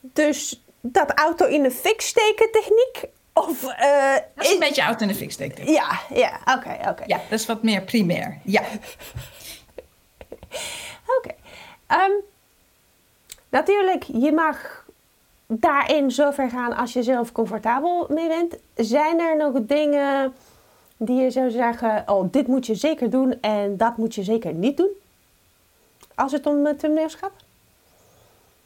dus 0.00 0.62
dat 0.80 1.10
auto 1.10 1.46
in 1.46 1.62
de 1.62 1.70
fik 1.70 2.00
steken 2.00 2.50
techniek? 2.52 3.04
Of, 3.32 3.62
uh, 3.62 4.14
dat 4.34 4.44
is 4.44 4.52
een 4.52 4.58
beetje 4.58 4.82
auto 4.82 5.02
in 5.02 5.08
de 5.08 5.14
fik 5.14 5.32
steken. 5.32 5.72
Ja, 5.72 6.00
ja, 6.14 6.40
oké, 6.44 6.76
oké. 6.88 7.02
Ja, 7.06 7.16
dat 7.28 7.38
is 7.38 7.46
wat 7.46 7.62
meer 7.62 7.82
primair. 7.82 8.38
Ja. 8.44 8.62
oké. 11.18 11.34
Ehm, 11.86 12.12
natuurlijk, 13.48 14.02
je 14.02 14.32
mag 14.32 14.84
daarin 15.46 16.10
zover 16.10 16.50
gaan 16.50 16.76
als 16.76 16.92
je 16.92 17.02
zelf 17.02 17.32
comfortabel 17.32 18.06
mee 18.08 18.28
bent. 18.28 18.56
Zijn 18.74 19.20
er 19.20 19.36
nog 19.36 19.52
dingen 19.56 20.34
die 20.98 21.20
je 21.20 21.30
zou 21.30 21.50
zeggen: 21.50 22.02
Oh, 22.06 22.32
dit 22.32 22.46
moet 22.46 22.66
je 22.66 22.74
zeker 22.74 23.10
doen 23.10 23.40
en 23.40 23.76
dat 23.76 23.96
moet 23.96 24.14
je 24.14 24.22
zeker 24.22 24.52
niet 24.52 24.76
doen? 24.76 24.90
Als 26.14 26.32
het 26.32 26.46
om 26.46 26.76
thumbnails 26.76 27.14
gaat? 27.14 27.32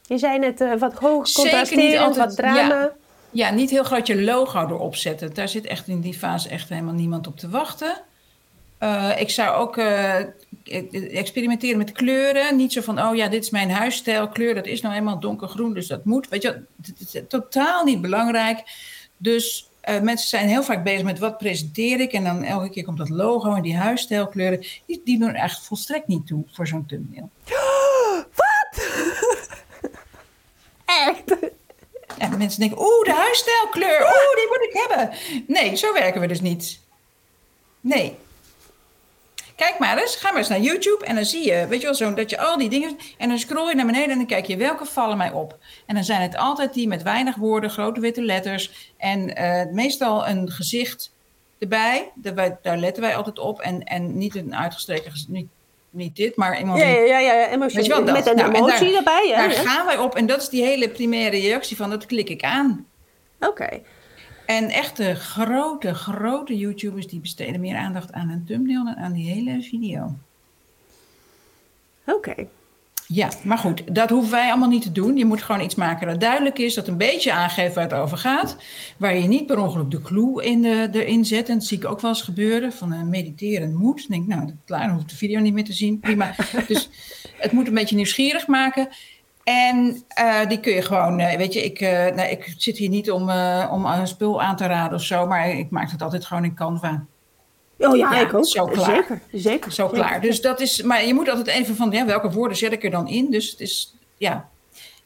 Je 0.07 0.17
zei 0.17 0.39
net 0.39 0.61
uh, 0.61 0.73
wat 0.73 0.93
hoog 0.93 1.31
contrasterend, 1.31 2.15
wat 2.15 2.35
drama. 2.35 2.79
Ja. 2.79 2.91
ja, 3.31 3.49
niet 3.49 3.69
heel 3.69 3.83
groot 3.83 4.07
je 4.07 4.21
logo 4.21 4.59
erop 4.59 4.95
zetten. 4.95 5.33
Daar 5.33 5.49
zit 5.49 5.65
echt 5.65 5.87
in 5.87 6.01
die 6.01 6.13
fase 6.13 6.49
echt 6.49 6.69
helemaal 6.69 6.93
niemand 6.93 7.27
op 7.27 7.37
te 7.37 7.49
wachten. 7.49 8.01
Uh, 8.79 9.19
ik 9.19 9.29
zou 9.29 9.55
ook 9.55 9.77
uh, 9.77 10.15
experimenteren 11.17 11.77
met 11.77 11.91
kleuren. 11.91 12.55
Niet 12.55 12.73
zo 12.73 12.81
van, 12.81 13.01
oh 13.01 13.15
ja, 13.15 13.27
dit 13.27 13.43
is 13.43 13.49
mijn 13.49 13.71
huisstijlkleur. 13.71 14.55
Dat 14.55 14.65
is 14.65 14.81
nou 14.81 14.95
eenmaal 14.95 15.19
donkergroen, 15.19 15.73
dus 15.73 15.87
dat 15.87 16.05
moet. 16.05 16.29
Weet 16.29 16.41
je, 16.41 16.61
het 16.81 17.13
is 17.13 17.21
totaal 17.27 17.83
niet 17.83 18.01
belangrijk. 18.01 18.63
Dus 19.17 19.69
uh, 19.89 19.99
mensen 19.99 20.27
zijn 20.27 20.47
heel 20.47 20.63
vaak 20.63 20.83
bezig 20.83 21.03
met 21.03 21.19
wat 21.19 21.37
presenteer 21.37 21.99
ik. 21.99 22.11
En 22.11 22.23
dan 22.23 22.43
elke 22.43 22.69
keer 22.69 22.83
komt 22.83 22.97
dat 22.97 23.09
logo 23.09 23.53
en 23.53 23.61
die 23.61 23.75
huisstijlkleuren. 23.75 24.65
Die, 24.85 25.01
die 25.03 25.19
doen 25.19 25.33
echt 25.33 25.65
volstrekt 25.65 26.07
niet 26.07 26.27
toe 26.27 26.43
voor 26.51 26.67
zo'n 26.67 26.85
thumbnail. 26.85 27.29
Wat? 28.35 28.85
Echt? 30.85 31.51
En 32.17 32.37
mensen 32.37 32.59
denken, 32.59 32.79
oeh, 32.79 33.05
de 33.05 33.13
huisstijlkleur. 33.13 34.01
Oeh, 34.01 34.35
die 34.35 34.47
moet 34.47 34.67
ik 34.69 34.87
hebben. 34.87 35.17
Nee, 35.47 35.75
zo 35.75 35.93
werken 35.93 36.21
we 36.21 36.27
dus 36.27 36.41
niet. 36.41 36.79
Nee, 37.81 38.17
Kijk 39.63 39.79
maar 39.79 39.97
eens, 39.97 40.15
ga 40.15 40.29
maar 40.29 40.37
eens 40.37 40.47
naar 40.47 40.59
YouTube 40.59 41.05
en 41.05 41.15
dan 41.15 41.25
zie 41.25 41.45
je, 41.45 41.67
weet 41.67 41.79
je 41.79 41.85
wel, 41.85 41.95
zo 41.95 42.13
dat 42.13 42.29
je 42.29 42.37
al 42.37 42.57
die 42.57 42.69
dingen. 42.69 42.97
En 43.17 43.29
dan 43.29 43.39
scroll 43.39 43.69
je 43.69 43.75
naar 43.75 43.85
beneden 43.85 44.09
en 44.09 44.17
dan 44.17 44.25
kijk 44.25 44.45
je 44.45 44.57
welke 44.57 44.85
vallen 44.85 45.17
mij 45.17 45.31
op. 45.31 45.57
En 45.85 45.95
dan 45.95 46.03
zijn 46.03 46.21
het 46.21 46.37
altijd 46.37 46.73
die 46.73 46.87
met 46.87 47.03
weinig 47.03 47.35
woorden, 47.35 47.69
grote 47.69 47.99
witte 47.99 48.21
letters. 48.21 48.93
En 48.97 49.41
uh, 49.41 49.73
meestal 49.73 50.27
een 50.27 50.51
gezicht 50.51 51.13
erbij. 51.59 52.11
Daar, 52.15 52.57
daar 52.61 52.77
letten 52.77 53.03
wij 53.03 53.15
altijd 53.15 53.39
op. 53.39 53.61
En, 53.61 53.83
en 53.83 54.17
niet 54.17 54.35
een 54.35 54.55
uitgestreken 54.55 55.11
gezicht. 55.11 55.29
Niet, 55.29 55.47
niet 55.89 56.15
dit, 56.15 56.35
maar 56.35 56.59
iemand. 56.59 56.79
Ja, 56.79 56.87
ja, 56.87 57.19
ja, 57.19 57.19
ja 57.19 57.49
emotie. 57.49 57.87
Wel, 57.87 58.03
met 58.03 58.27
een 58.27 58.35
nou, 58.35 58.53
emotie 58.53 58.87
daar, 58.87 58.97
erbij. 58.97 59.27
Ja, 59.27 59.47
daar 59.47 59.51
gaan 59.51 59.85
wij 59.85 59.97
op. 59.97 60.15
En 60.15 60.25
dat 60.25 60.41
is 60.41 60.49
die 60.49 60.63
hele 60.63 60.89
primaire 60.89 61.39
reactie 61.39 61.77
van 61.77 61.89
dat 61.89 62.05
klik 62.05 62.29
ik 62.29 62.43
aan. 62.43 62.85
Oké. 63.39 63.81
En 64.45 64.69
echte 64.69 65.15
grote, 65.15 65.93
grote 65.93 66.57
YouTubers 66.57 67.07
die 67.07 67.19
besteden 67.19 67.61
meer 67.61 67.77
aandacht 67.77 68.11
aan 68.11 68.29
een 68.29 68.45
thumbnail 68.45 68.85
dan 68.85 68.95
aan 68.95 69.13
die 69.13 69.29
hele 69.29 69.61
video. 69.61 70.15
Oké. 72.05 72.47
Ja, 73.07 73.29
maar 73.43 73.57
goed, 73.57 73.95
dat 73.95 74.09
hoeven 74.09 74.31
wij 74.31 74.49
allemaal 74.49 74.69
niet 74.69 74.81
te 74.81 74.91
doen. 74.91 75.17
Je 75.17 75.25
moet 75.25 75.41
gewoon 75.41 75.61
iets 75.61 75.75
maken 75.75 76.07
dat 76.07 76.19
duidelijk 76.19 76.59
is, 76.59 76.73
dat 76.73 76.87
een 76.87 76.97
beetje 76.97 77.33
aangeeft 77.33 77.75
waar 77.75 77.83
het 77.83 77.93
over 77.93 78.17
gaat. 78.17 78.57
Waar 78.97 79.17
je 79.17 79.27
niet 79.27 79.45
per 79.45 79.59
ongeluk 79.59 79.91
de 79.91 80.01
clue 80.01 80.43
in 80.43 80.61
de, 80.61 80.89
erin 80.91 81.25
zet. 81.25 81.49
En 81.49 81.57
dat 81.57 81.67
zie 81.67 81.77
ik 81.77 81.85
ook 81.85 82.01
wel 82.01 82.11
eens 82.11 82.21
gebeuren, 82.21 82.73
van 82.73 82.91
een 82.91 83.09
mediterend 83.09 83.73
moed. 83.73 83.97
Dan 83.97 84.07
denk 84.09 84.23
ik, 84.23 84.35
nou, 84.35 84.53
klaar, 84.65 84.87
dan 84.87 84.95
hoeft 84.95 85.09
de 85.09 85.15
video 85.15 85.39
niet 85.39 85.53
meer 85.53 85.63
te 85.63 85.73
zien. 85.73 85.99
Prima. 85.99 86.35
dus 86.67 86.89
het 87.37 87.51
moet 87.51 87.67
een 87.67 87.73
beetje 87.73 87.95
nieuwsgierig 87.95 88.47
maken. 88.47 88.87
En 89.43 90.03
uh, 90.19 90.47
die 90.47 90.59
kun 90.59 90.73
je 90.73 90.81
gewoon, 90.81 91.19
uh, 91.19 91.35
weet 91.35 91.53
je, 91.53 91.63
ik, 91.63 91.81
uh, 91.81 91.89
nou, 91.89 92.29
ik 92.29 92.53
zit 92.57 92.77
hier 92.77 92.89
niet 92.89 93.11
om, 93.11 93.21
om 93.71 93.85
een 93.85 94.07
spul 94.07 94.41
aan 94.41 94.55
te 94.55 94.65
raden 94.65 94.97
of 94.97 95.03
zo, 95.03 95.25
maar 95.25 95.49
ik 95.49 95.69
maak 95.69 95.91
het 95.91 96.01
altijd 96.01 96.25
gewoon 96.25 96.43
in 96.43 96.55
Canva. 96.55 97.05
Oh 97.77 97.95
ja, 97.95 98.11
ja 98.11 98.19
ik 98.19 98.33
ook. 98.33 98.45
Zo 98.45 98.65
klaar. 98.65 98.85
Zeker, 98.85 99.21
zeker. 99.31 99.71
Zo 99.71 99.87
zeker. 99.87 100.03
klaar. 100.03 100.21
Dus 100.21 100.41
dat 100.41 100.59
is, 100.59 100.81
maar 100.81 101.05
je 101.05 101.13
moet 101.13 101.29
altijd 101.29 101.47
even 101.47 101.75
van, 101.75 101.91
ja, 101.91 102.05
welke 102.05 102.31
woorden 102.31 102.57
zet 102.57 102.71
ik 102.71 102.83
er 102.83 102.91
dan 102.91 103.07
in? 103.07 103.31
Dus 103.31 103.51
het 103.51 103.59
is, 103.59 103.95
ja. 104.17 104.49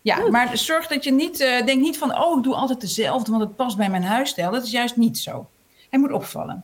Ja, 0.02 0.30
maar 0.30 0.58
zorg 0.58 0.88
dat 0.88 1.04
je 1.04 1.12
niet, 1.12 1.38
denk 1.38 1.82
niet 1.82 1.98
van, 1.98 2.18
oh, 2.18 2.38
ik 2.38 2.44
doe 2.44 2.56
altijd 2.56 2.82
dezelfde, 2.82 3.32
want 3.32 3.44
het 3.44 3.56
past 3.56 3.78
bij 3.78 3.90
mijn 3.90 4.04
huisstijl. 4.04 4.52
Dat 4.52 4.64
is 4.64 4.72
juist 4.72 4.96
niet 4.96 5.18
zo. 5.18 5.48
Hij 5.90 6.00
moet 6.00 6.12
opvallen. 6.12 6.64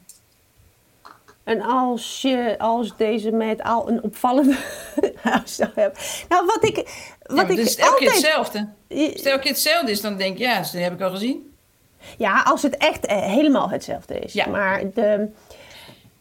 En 1.43 1.62
als 1.62 2.21
je 2.21 2.55
als 2.57 2.97
deze 2.97 3.31
meid 3.31 3.63
al 3.63 3.89
een 3.89 4.03
opvallende 4.03 4.57
huisstijl 5.21 5.71
hebt. 5.75 6.25
Nou, 6.29 6.45
wat 6.45 6.63
ik. 6.63 6.77
Wat 7.23 7.47
ja, 7.47 7.53
ik 7.53 7.59
is 7.59 7.75
elke 7.75 7.97
keer 7.97 8.12
hetzelfde. 8.12 8.67
Stel 9.13 9.39
hetzelfde 9.39 9.91
is, 9.91 10.01
dan 10.01 10.17
denk 10.17 10.38
je, 10.38 10.43
ja, 10.43 10.57
dat 10.57 10.71
heb 10.71 10.93
ik 10.93 11.01
al 11.01 11.09
gezien. 11.09 11.53
Ja, 12.17 12.41
als 12.41 12.62
het 12.62 12.77
echt 12.77 13.12
helemaal 13.12 13.69
hetzelfde 13.69 14.19
is. 14.19 14.33
Ja. 14.33 14.47
Maar 14.47 14.83
de. 14.93 15.29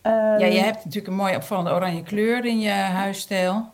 Um... 0.03 0.39
Ja, 0.39 0.47
je 0.47 0.59
hebt 0.59 0.77
natuurlijk 0.77 1.07
een 1.07 1.15
mooie 1.15 1.37
opvallende 1.37 1.71
oranje 1.71 2.03
kleur 2.03 2.45
in 2.45 2.61
je 2.61 2.71
huisstijl. 2.71 3.71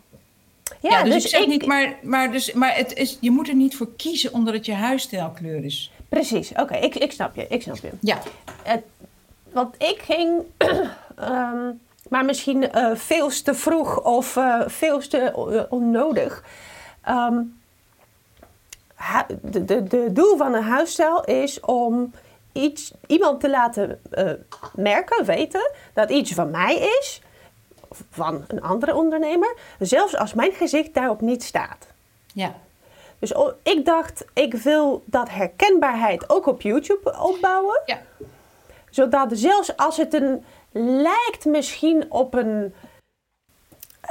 Ja, 0.80 0.90
ja 0.90 1.02
dus, 1.02 1.12
dus, 1.12 1.24
ik 1.24 1.30
zeg 1.30 1.40
ik... 1.40 1.48
niet, 1.48 1.66
maar, 1.66 1.94
maar, 2.02 2.32
dus, 2.32 2.52
maar 2.52 2.76
het 2.76 2.94
is, 2.94 3.18
je 3.20 3.30
moet 3.30 3.48
er 3.48 3.54
niet 3.54 3.76
voor 3.76 3.88
kiezen 3.96 4.32
omdat 4.32 4.54
het 4.54 4.66
je 4.66 4.74
huisstijlkleur 4.74 5.64
is. 5.64 5.92
Precies, 6.08 6.52
oké, 6.56 6.76
ik, 6.76 6.94
ik 6.94 7.12
snap 7.12 7.34
je, 7.36 7.46
ik 7.48 7.62
snap 7.62 7.76
je. 7.76 7.90
Ja. 8.00 8.18
Het, 8.62 8.82
want 9.52 9.74
ik 9.78 10.00
ging 10.04 10.42
um, 11.18 11.80
maar 12.10 12.24
misschien 12.24 12.68
uh, 12.74 12.90
veel 12.94 13.28
te 13.28 13.54
vroeg 13.54 14.02
of 14.02 14.36
uh, 14.36 14.62
veel 14.66 14.98
te 14.98 15.32
onnodig. 15.70 16.44
Um, 17.08 17.60
de, 19.40 19.64
de, 19.64 19.82
de 19.82 20.12
doel 20.12 20.36
van 20.36 20.54
een 20.54 20.62
huisstijl 20.62 21.24
is 21.24 21.60
om 21.60 22.12
iets, 22.52 22.92
iemand 23.06 23.40
te 23.40 23.50
laten 23.50 24.00
merken, 24.74 25.24
weten 25.24 25.70
dat 25.92 26.10
iets 26.10 26.32
van 26.32 26.50
mij 26.50 26.74
is, 26.74 27.22
van 28.10 28.44
een 28.48 28.62
andere 28.62 28.94
ondernemer, 28.94 29.56
zelfs 29.78 30.16
als 30.16 30.34
mijn 30.34 30.52
gezicht 30.52 30.94
daarop 30.94 31.20
niet 31.20 31.42
staat. 31.42 31.86
Ja. 32.32 32.54
Dus 33.18 33.32
ik 33.62 33.84
dacht, 33.84 34.24
ik 34.32 34.54
wil 34.54 35.02
dat 35.06 35.28
herkenbaarheid 35.30 36.30
ook 36.30 36.46
op 36.46 36.60
YouTube 36.60 37.18
opbouwen. 37.20 37.82
Ja. 37.86 38.00
Zodat 38.90 39.28
zelfs 39.32 39.76
als 39.76 39.96
het 39.96 40.14
een 40.14 40.44
lijkt 41.02 41.44
misschien 41.44 42.10
op 42.10 42.34
een 42.34 42.74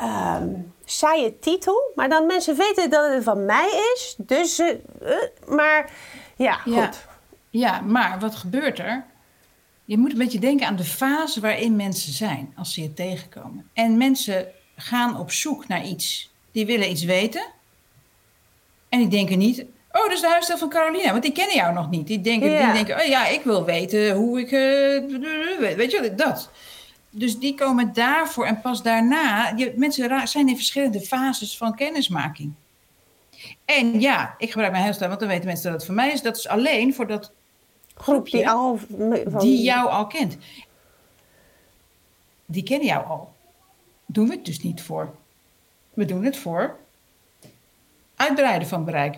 um, 0.02 0.74
saaie 0.90 1.40
titel, 1.40 1.92
maar 1.96 2.10
dan 2.10 2.26
mensen 2.26 2.58
weten 2.58 2.90
dat 2.90 3.14
het 3.14 3.24
van 3.24 3.46
mij 3.46 3.92
is. 3.96 4.16
Dus, 4.18 4.60
uh, 4.60 4.74
maar 5.48 5.92
ja, 6.36 6.54
goed. 6.54 6.74
Ja, 6.74 6.92
ja, 7.50 7.82
maar 7.82 8.20
wat 8.20 8.36
gebeurt 8.36 8.80
er? 8.80 9.06
Je 9.86 9.98
moet 9.98 10.12
een 10.12 10.18
beetje 10.18 10.40
denken 10.40 10.68
aan 10.68 10.76
de 10.76 10.84
fase 10.84 11.40
waarin 11.40 11.76
mensen 11.76 12.14
zijn 12.14 12.54
als 12.56 12.74
ze 12.74 12.82
je 12.82 12.94
tegenkomen. 12.94 13.70
En 13.74 13.98
mensen 13.98 14.48
gaan 14.76 15.20
op 15.20 15.32
zoek 15.32 15.68
naar 15.68 15.86
iets. 15.86 16.32
Die 16.52 16.66
willen 16.66 16.90
iets 16.90 17.04
weten. 17.04 17.46
En 18.90 19.00
die 19.00 19.08
denken 19.08 19.38
niet, 19.38 19.66
Oh, 19.92 20.04
dat 20.04 20.12
is 20.12 20.22
de 20.22 20.28
huisstijl 20.28 20.58
van 20.58 20.70
Carolina, 20.70 21.12
want 21.12 21.24
die 21.24 21.32
kennen 21.32 21.56
jou 21.56 21.74
nog 21.74 21.90
niet. 21.90 22.08
Die 22.08 22.22
denken, 22.22 22.50
ja. 22.50 22.64
die 22.64 22.74
denken 22.74 23.04
oh 23.04 23.08
ja, 23.08 23.28
ik 23.28 23.42
wil 23.44 23.66
weten 23.66 24.16
hoe 24.16 24.40
ik. 24.40 24.52
Uh, 24.52 25.76
weet 25.76 25.92
je, 25.92 26.14
dat. 26.16 26.50
Dus 27.10 27.40
die 27.40 27.56
komen 27.56 27.94
daarvoor 27.94 28.46
en 28.46 28.62
pas 28.62 28.84
daarna. 28.84 29.54
Je, 29.56 29.74
mensen 29.76 30.28
zijn 30.28 30.50
in 30.50 30.56
verschillende 30.56 31.02
fases 31.02 31.58
van 31.58 31.76
kennismaking. 31.76 32.54
En 33.66 34.00
ja, 34.00 34.36
ik 34.38 34.52
gebruik 34.52 34.72
mijn 34.72 34.84
huisstijl, 34.84 35.10
want 35.10 35.22
dan 35.22 35.30
weten 35.30 35.46
mensen 35.46 35.64
dat 35.64 35.74
het 35.74 35.86
voor 35.86 35.96
mij 35.96 36.12
is. 36.12 36.22
Dat 36.22 36.38
is 36.38 36.48
alleen 36.48 36.94
voor 36.94 37.08
dat 37.08 37.32
groepje 37.96 38.38
die, 38.38 38.50
al, 38.50 38.80
van... 39.28 39.40
die 39.40 39.62
jou 39.62 39.90
al 39.90 40.08
kent. 40.08 40.38
Die 42.46 42.64
kennen 42.64 42.88
jou 42.88 43.06
al. 43.06 43.34
Doen 44.06 44.28
we 44.28 44.34
het 44.34 44.46
dus 44.46 44.62
niet 44.62 44.82
voor. 44.82 45.16
We 45.94 46.06
doen 46.06 46.24
het 46.24 46.38
voor 46.38 46.80
uitbreiden 48.16 48.68
van 48.68 48.86
bereik. 48.86 49.18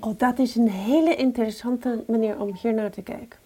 Oh, 0.00 0.18
dat 0.18 0.38
is 0.38 0.56
een 0.56 0.70
hele 0.70 1.14
interessante 1.14 2.04
manier 2.06 2.40
om 2.40 2.56
hier 2.62 2.74
naar 2.74 2.90
te 2.90 3.02
kijken. 3.02 3.38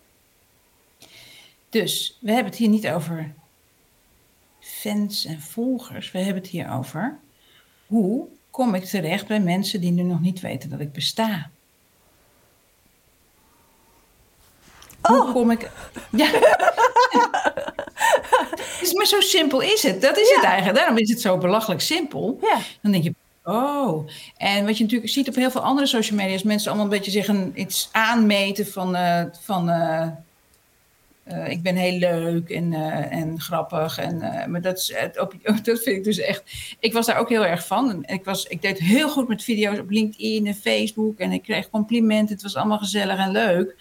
Dus 1.71 2.19
we 2.21 2.33
hebben 2.33 2.51
het 2.51 2.61
hier 2.61 2.69
niet 2.69 2.89
over 2.89 3.35
fans 4.61 5.25
en 5.25 5.41
volgers. 5.41 6.11
We 6.11 6.19
hebben 6.19 6.43
het 6.43 6.51
hier 6.51 6.71
over 6.71 7.19
hoe 7.87 8.27
kom 8.51 8.75
ik 8.75 8.85
terecht 8.85 9.27
bij 9.27 9.41
mensen 9.41 9.81
die 9.81 9.91
nu 9.91 10.03
nog 10.03 10.21
niet 10.21 10.41
weten 10.41 10.71
dat 10.71 10.81
ik 10.81 10.93
besta. 10.93 11.51
Oh. 15.03 15.21
Hoe 15.21 15.33
kom 15.33 15.51
ik. 15.51 15.71
Ja. 16.11 16.27
is, 18.81 18.93
maar 18.97 19.07
zo 19.07 19.21
simpel 19.21 19.61
is 19.61 19.83
het. 19.83 20.03
Dat 20.03 20.19
is 20.19 20.31
het 20.35 20.45
eigenlijk. 20.45 20.79
Daarom 20.79 20.99
is 20.99 21.11
het 21.11 21.21
zo 21.21 21.39
belachelijk 21.39 21.81
simpel. 21.81 22.39
Ja. 22.43 22.59
Dan 22.83 22.93
denk 22.93 23.05
je, 23.05 23.15
oh. 23.45 24.09
En 24.37 24.65
wat 24.67 24.77
je 24.77 24.85
natuurlijk 24.85 25.11
ziet 25.11 25.29
op 25.29 25.35
heel 25.35 25.51
veel 25.51 25.61
andere 25.61 25.87
social 25.87 26.19
media... 26.19 26.35
is 26.35 26.43
mensen 26.43 26.69
allemaal 26.69 26.91
een 26.91 26.99
beetje 26.99 27.11
zich 27.11 27.29
een, 27.29 27.53
iets 27.55 27.89
aanmeten 27.93 28.67
van... 28.67 28.95
eh, 28.95 29.25
van 29.41 29.69
eh, 29.69 30.09
eh, 31.31 31.51
ik 31.51 31.63
ben 31.63 31.77
heel 31.77 31.99
leuk 31.99 32.51
en, 32.51 32.73
eh, 32.73 33.13
en 33.13 33.41
grappig. 33.41 33.99
En, 33.99 34.23
eh, 34.23 34.47
maar 34.47 34.61
dat, 34.61 34.93
op, 35.17 35.35
dat 35.63 35.83
vind 35.83 35.97
ik 35.97 36.05
dus 36.05 36.19
echt... 36.19 36.43
Ik 36.79 36.93
was 36.93 37.07
daar 37.07 37.19
ook 37.19 37.29
heel 37.29 37.47
erg 37.47 37.67
van. 37.67 38.05
En 38.05 38.15
ik, 38.15 38.25
was, 38.25 38.45
ik 38.47 38.63
deed 38.63 38.79
heel 38.79 39.09
goed 39.09 39.29
met 39.29 39.45
video's 39.45 39.79
op 39.79 39.91
LinkedIn 39.91 40.47
en 40.47 40.55
Facebook. 40.55 41.19
En 41.19 41.33
ik 41.33 41.43
kreeg 41.43 41.71
complimenten. 41.71 42.35
Het 42.35 42.43
was 42.43 42.57
allemaal 42.57 42.79
gezellig 42.79 43.19
en 43.19 43.31
leuk. 43.31 43.77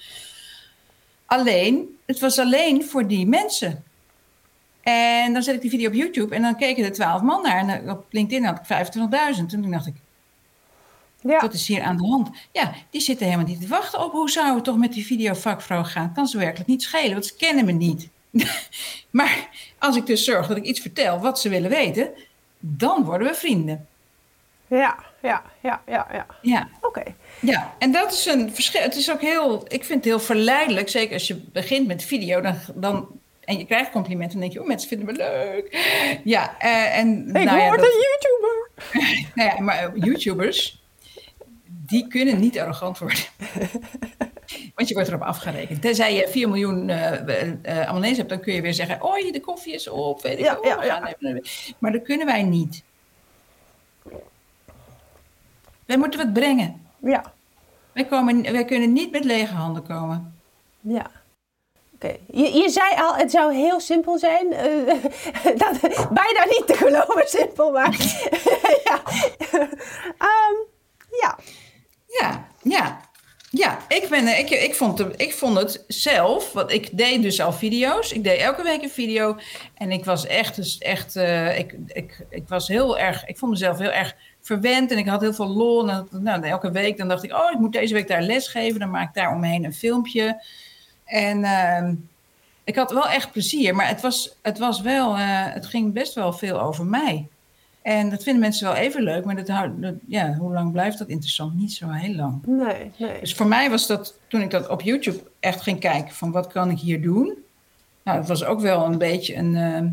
Alleen, 1.26 1.98
het 2.06 2.20
was 2.20 2.40
alleen 2.40 2.84
voor 2.84 3.08
die 3.08 3.28
mensen. 3.28 3.84
En 4.82 5.34
dan 5.34 5.44
zet 5.44 5.56
ik 5.56 5.62
die 5.62 5.70
video 5.70 5.88
op 5.88 5.94
YouTube 5.94 6.36
en 6.36 6.42
dan 6.42 6.58
keken 6.58 6.84
er 6.84 6.92
12 6.92 7.22
man 7.22 7.42
naar. 7.42 7.68
En 7.68 7.90
op 7.90 8.06
LinkedIn 8.10 8.46
had 8.46 8.60
ik 8.60 8.88
25.000. 8.96 9.40
En 9.40 9.48
toen 9.48 9.72
dacht 9.72 9.88
ik, 9.88 9.96
Ja. 11.22 11.40
wat 11.40 11.54
is 11.54 11.68
hier 11.68 11.82
aan 11.82 11.98
de 11.98 12.08
hand? 12.08 12.30
Ja, 12.52 12.74
die 12.90 13.02
zitten 13.02 13.26
helemaal 13.26 13.48
niet 13.48 13.62
te 13.62 13.68
wachten 13.68 14.04
op 14.04 14.12
hoe 14.12 14.30
zou 14.30 14.56
het 14.56 14.64
toch 14.64 14.78
met 14.78 14.94
die 14.94 15.06
videovakvrouw 15.06 15.84
gaan. 15.84 16.14
Kan 16.14 16.28
ze 16.28 16.38
werkelijk 16.38 16.70
niet 16.70 16.84
schelen, 16.84 17.12
want 17.12 17.26
ze 17.26 17.36
kennen 17.36 17.66
me 17.66 17.72
niet. 17.72 18.10
maar 19.10 19.50
als 19.80 19.96
ik 19.96 20.06
dus 20.06 20.24
zorg 20.24 20.48
dat 20.48 20.58
ik 20.58 20.64
iets 20.64 20.80
vertel 20.80 21.20
wat 21.20 21.40
ze 21.40 21.50
willen 21.50 21.70
weten, 21.70 22.10
dan 22.60 23.04
worden 23.04 23.28
we 23.28 23.34
vrienden. 23.34 23.88
Ja, 24.68 24.96
ja, 25.22 25.44
ja, 25.62 25.82
ja, 25.88 26.08
ja. 26.12 26.26
Ja, 26.42 26.68
Oké. 26.82 27.04
ja. 27.40 27.74
en 27.80 27.92
dat 27.92 28.12
is 28.14 28.26
een 28.26 28.54
verschil. 28.54 28.82
Het 28.82 28.96
is 28.96 29.12
ook 29.12 29.22
heel, 29.22 29.64
ik 29.68 29.84
vind 29.84 30.00
het 30.00 30.04
heel 30.04 30.20
verleidelijk, 30.20 30.90
zeker 30.90 31.14
als 31.14 31.28
je 31.28 31.36
begint 31.36 31.88
met 31.88 32.04
video, 32.04 32.42
dan, 32.42 32.56
dan, 32.76 33.08
en 33.44 33.58
je 33.58 33.66
krijgt 33.66 33.92
complimenten, 33.92 34.32
dan 34.32 34.42
denk 34.42 34.54
je, 34.54 34.62
oh, 34.62 34.68
mensen 34.68 34.88
vinden 34.90 35.08
me 35.08 35.14
leuk. 35.14 35.78
Ja, 36.24 36.56
eh, 36.60 36.98
en 36.98 37.28
Ik 37.28 37.34
nou 37.34 37.58
ja, 37.60 37.68
word 37.68 37.80
dat- 37.80 37.88
een 37.90 38.06
YouTuber. 38.10 38.68
Nou 39.36 39.50
ja, 39.56 39.62
maar 39.62 39.98
YouTubers, 39.98 40.79
die 41.90 42.08
kunnen 42.08 42.40
niet 42.40 42.60
arrogant 42.60 42.98
worden. 42.98 43.20
Want 44.76 44.88
je 44.88 44.94
wordt 44.94 45.10
erop 45.10 45.22
afgerekend. 45.22 45.82
Tenzij 45.82 46.14
je 46.16 46.28
4 46.30 46.48
miljoen 46.50 46.92
abonnees 47.88 48.18
hebt, 48.18 48.30
dan 48.30 48.40
kun 48.40 48.54
je 48.54 48.62
weer 48.62 48.74
zeggen: 48.74 49.06
Oei, 49.06 49.32
de 49.32 49.40
koffie 49.42 49.74
is 49.74 49.88
op. 49.88 50.22
Weet 50.22 50.40
ik 50.40 50.46
Ja, 50.46 50.58
ja, 50.84 51.14
Maar 51.78 51.92
dat 51.92 52.02
kunnen 52.04 52.26
wij 52.26 52.44
niet. 52.44 52.84
Wij 55.86 55.98
moeten 55.98 56.20
wat 56.20 56.34
brengen. 56.34 56.88
Ja, 56.98 57.34
Wij, 57.94 58.06
komen, 58.06 58.52
wij 58.52 58.66
kunnen 58.66 58.94
niet 58.94 59.12
met 59.12 59.24
lege 59.24 59.54
handen 59.54 59.84
komen. 59.84 60.34
ja. 60.82 61.12
Oké, 61.94 62.16
je, 62.32 62.52
je 62.54 62.70
zei 62.70 62.96
al, 62.96 63.16
het 63.16 63.32
zou 63.32 63.54
heel 63.54 63.80
simpel 63.80 64.18
zijn. 64.18 64.54
eh, 64.54 64.94
dat, 65.64 65.80
bijna 66.12 66.46
niet 66.46 66.64
te 66.68 66.74
geloven 66.74 67.28
simpel, 67.28 67.72
maar 67.72 67.96
ja. 68.86 69.02
Ehm, 70.18 70.56
ja. 71.22 71.38
Ja, 72.20 72.48
ja. 72.62 73.08
Ja, 73.52 73.80
ik, 73.88 74.08
ben, 74.10 74.28
eh, 74.28 74.40
ik, 74.40 74.50
ik, 74.50 74.76
vond 74.76 74.98
het, 75.00 75.22
ik 75.22 75.34
vond 75.34 75.58
het 75.58 75.84
zelf, 75.88 76.54
want 76.54 76.72
ik 76.72 76.98
deed 76.98 77.22
dus 77.22 77.42
al 77.42 77.54
video's. 77.54 78.12
Ik 78.12 78.24
deed 78.24 78.40
elke 78.40 78.64
week 78.64 78.82
een 78.82 78.90
video. 78.90 79.38
En 79.74 79.92
ik 79.92 80.06
was 80.06 80.26
echt, 80.28 80.56
dus 80.56 80.78
echt 80.78 81.16
eh, 81.16 81.60
ik, 81.60 81.76
ik, 81.88 82.26
ik 82.30 82.48
was 82.48 82.68
heel 82.68 83.00
erg, 83.00 83.26
ik 83.26 83.38
vond 83.38 83.52
mezelf 83.52 83.78
heel 83.78 83.92
erg 83.92 84.16
verwend. 84.42 84.92
En 84.92 84.98
ik 84.98 85.08
had 85.08 85.22
heel 85.22 85.34
veel 85.34 85.48
lol. 85.48 85.90
En 85.90 86.08
nou, 86.12 86.44
elke 86.44 86.72
week 86.72 86.98
dan 86.98 87.08
dacht 87.08 87.24
ik, 87.24 87.34
oh, 87.34 87.52
ik 87.52 87.60
moet 87.60 87.74
deze 87.74 87.94
week 87.94 88.08
daar 88.08 88.22
les 88.22 88.48
geven. 88.48 88.80
Dan 88.80 88.90
maak 88.90 89.08
ik 89.08 89.14
daar 89.14 89.34
omheen 89.34 89.66
een 89.66 89.74
filmpje. 89.74 90.44
En 91.06 91.44
ehm, 91.44 91.94
ik 92.64 92.76
had 92.76 92.92
wel 92.92 93.08
echt 93.08 93.32
plezier. 93.32 93.76
Maar 93.76 93.88
het 93.88 94.02
was, 94.02 94.36
het 94.42 94.58
was 94.58 94.82
wel, 94.82 95.16
eh, 95.16 95.20
het 95.54 95.66
ging 95.66 95.94
best 95.94 96.14
wel 96.14 96.34
veel 96.34 96.62
over 96.62 96.86
mij. 96.86 97.28
En 97.90 98.10
dat 98.10 98.24
vinden 98.24 98.42
mensen 98.42 98.68
wel 98.68 98.76
even 98.76 99.02
leuk, 99.04 99.26
maar 99.26 99.36
dat 99.36 99.48
houdt, 99.48 99.82
dat- 99.82 99.94
ja, 100.08 100.34
hoe 100.34 100.54
lang 100.54 100.72
blijft 100.72 100.98
dat 100.98 101.08
interessant? 101.08 101.54
Niet 101.56 101.74
zo 101.74 101.90
heel 101.90 102.16
lang. 102.16 102.46
Nee, 102.46 102.92
nee. 102.98 103.20
Dus 103.20 103.34
voor 103.34 103.48
mij 103.48 103.70
was 103.70 103.88
dat, 103.88 104.14
toen 104.28 104.42
ik 104.42 104.50
dat 104.52 104.68
op 104.68 104.82
YouTube 104.82 105.24
echt 105.40 105.62
ging 105.62 105.80
kijken, 105.80 106.14
van 106.16 106.32
wat 106.32 106.48
kan 106.48 106.70
ik 106.70 106.80
hier 106.80 107.02
doen? 107.02 107.34
Nou, 108.04 108.18
het 108.18 108.28
was 108.28 108.44
ook 108.44 108.60
wel 108.60 108.86
een 108.86 108.98
beetje 108.98 109.36
een, 109.36 109.56
ehm, 109.56 109.88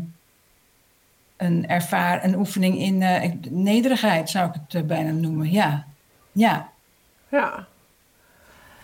een, 1.37 1.67
ervaar, 1.67 2.23
een 2.23 2.35
oefening 2.35 2.77
in 2.79 3.01
eh, 3.01 3.31
nederigheid, 3.49 4.29
zou 4.29 4.47
ik 4.47 4.53
het 4.53 4.75
eh, 4.81 4.87
bijna 4.87 5.11
noemen. 5.11 5.51
Ja, 5.51 5.85
ja. 6.31 6.69
Ja. 7.29 7.65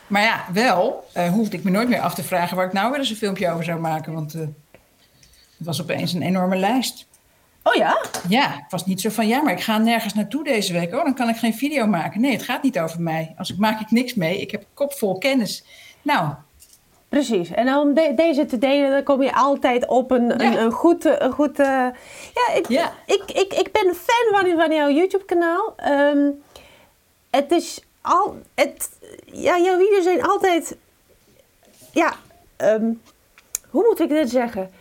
Maar 0.08 0.22
ja, 0.22 0.46
wel 0.54 1.08
eh, 1.14 1.30
hoefde 1.30 1.58
ik 1.58 1.64
me 1.64 1.72
nooit 1.72 1.90
meer 1.90 2.00
af 2.02 2.14
te 2.14 2.24
vragen 2.24 2.58
waar 2.58 2.66
ik 2.66 2.74
nou 2.74 2.90
weer 2.90 3.00
eens 3.00 3.10
een 3.10 3.16
filmpje 3.16 3.50
over 3.52 3.64
zou 3.64 3.80
maken, 3.80 4.14
want 4.14 4.34
het 4.34 4.50
was 5.58 5.82
opeens 5.82 6.14
een 6.14 6.22
enorme 6.22 6.56
lijst. 6.56 7.08
Oh 7.64 7.74
ja? 7.74 8.02
Ja, 8.30 8.50
het 8.50 8.72
was 8.72 8.86
niet 8.86 9.02
zo 9.02 9.10
van 9.10 9.28
ja, 9.28 9.42
maar 9.42 9.54
ik 9.54 9.62
ga 9.62 9.78
nergens 9.78 10.14
naartoe 10.14 10.44
deze 10.44 10.74
week. 10.74 10.94
Oh, 10.94 11.04
dan 11.04 11.14
kan 11.16 11.30
ik 11.30 11.36
geen 11.36 11.54
video 11.54 11.86
maken. 11.86 12.22
Nee, 12.22 12.32
het 12.32 12.44
gaat 12.44 12.64
niet 12.64 12.80
over 12.80 13.02
mij. 13.02 13.34
Als 13.38 13.52
ik 13.52 13.58
maak 13.58 13.80
ik 13.82 13.92
niks 13.92 14.14
mee. 14.14 14.38
Ik 14.42 14.52
heb 14.52 14.64
kop 14.74 14.94
vol 14.94 15.18
kennis. 15.18 15.64
Nou, 16.02 16.30
Precies. 17.10 17.50
En 17.52 17.76
om 17.76 17.94
de- 17.94 18.14
deze 18.16 18.46
te 18.46 18.58
delen, 18.58 18.92
dan 18.92 19.04
kom 19.04 19.22
je 19.24 19.34
altijd 19.36 19.88
op 19.88 20.12
een, 20.12 20.28
Ja. 20.28 20.34
een, 20.40 20.58
een 20.62 20.72
goed... 20.72 21.06
Een 21.22 21.32
goed 21.32 21.60
eh, 21.60 21.68
ja, 22.34 22.54
ik, 22.56 22.68
Ja. 22.68 22.92
Ik, 23.06 23.24
ik, 23.32 23.54
ik 23.54 23.72
ben 23.72 23.96
fan 23.96 24.42
van, 24.42 24.58
van 24.58 24.74
jouw 24.76 24.90
YouTube-kanaal. 24.90 25.74
Ehm, 25.78 26.30
het 27.30 27.52
is 27.52 27.84
al... 28.02 28.38
Het, 28.56 28.90
ja, 29.26 29.60
jouw 29.60 29.78
video's 29.78 30.04
zijn 30.04 30.24
altijd... 30.24 30.78
Ja, 31.92 32.14
ehm, 32.58 32.92
hoe 33.70 33.86
moet 33.90 34.00
ik 34.00 34.10
dit 34.10 34.30
zeggen? 34.30 34.72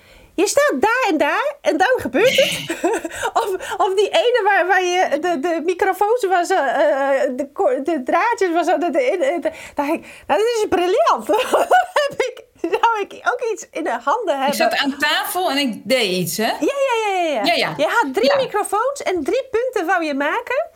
Je 0.43 0.49
staat 0.49 0.73
daar 0.81 1.05
en 1.09 1.17
daar 1.19 1.55
en 1.61 1.77
dan 1.77 1.93
gebeurt 1.97 2.37
het. 2.37 2.71
of, 3.43 3.77
of 3.77 3.95
die 3.95 4.09
ene 4.09 4.41
waar, 4.45 4.67
waar 4.67 4.83
je 4.85 5.09
de, 5.21 5.41
de 5.41 5.61
microfoons 5.65 6.27
was, 6.27 6.51
eh, 6.51 7.23
eh, 7.23 7.31
de, 7.37 7.81
de 7.85 8.03
draadjes 8.05 8.53
was, 8.53 8.67
de, 8.67 8.79
de, 8.79 8.91
de, 8.91 9.39
de- 9.41 9.51
dacht 9.75 9.89
ik, 9.93 10.07
nou, 10.27 10.41
dit 10.41 10.49
is 10.57 10.67
briljant. 10.69 11.27
Heb 12.09 12.15
ik, 12.17 12.45
zou 12.61 13.01
ik 13.01 13.13
ook 13.33 13.41
iets 13.53 13.67
in 13.71 13.85
de 13.85 13.99
handen 14.05 14.35
hebben? 14.41 14.47
ik 14.49 14.55
zat 14.55 14.77
aan 14.77 14.97
tafel 14.99 15.51
en 15.51 15.57
ik 15.57 15.81
deed 15.85 16.11
iets, 16.11 16.37
hè? 16.37 16.45
Ja, 16.45 16.57
ja, 16.61 17.07
ja, 17.07 17.21
ja, 17.23 17.29
ja. 17.33 17.45
Ja, 17.45 17.55
ja. 17.55 17.75
Je 17.77 17.85
had 18.01 18.15
drie 18.15 18.31
Ja. 18.31 18.37
microfoons 18.37 19.03
en 19.03 19.25
drie 19.25 19.49
punten 19.51 19.87
wou 19.87 20.05
je 20.05 20.15
maken. 20.15 20.67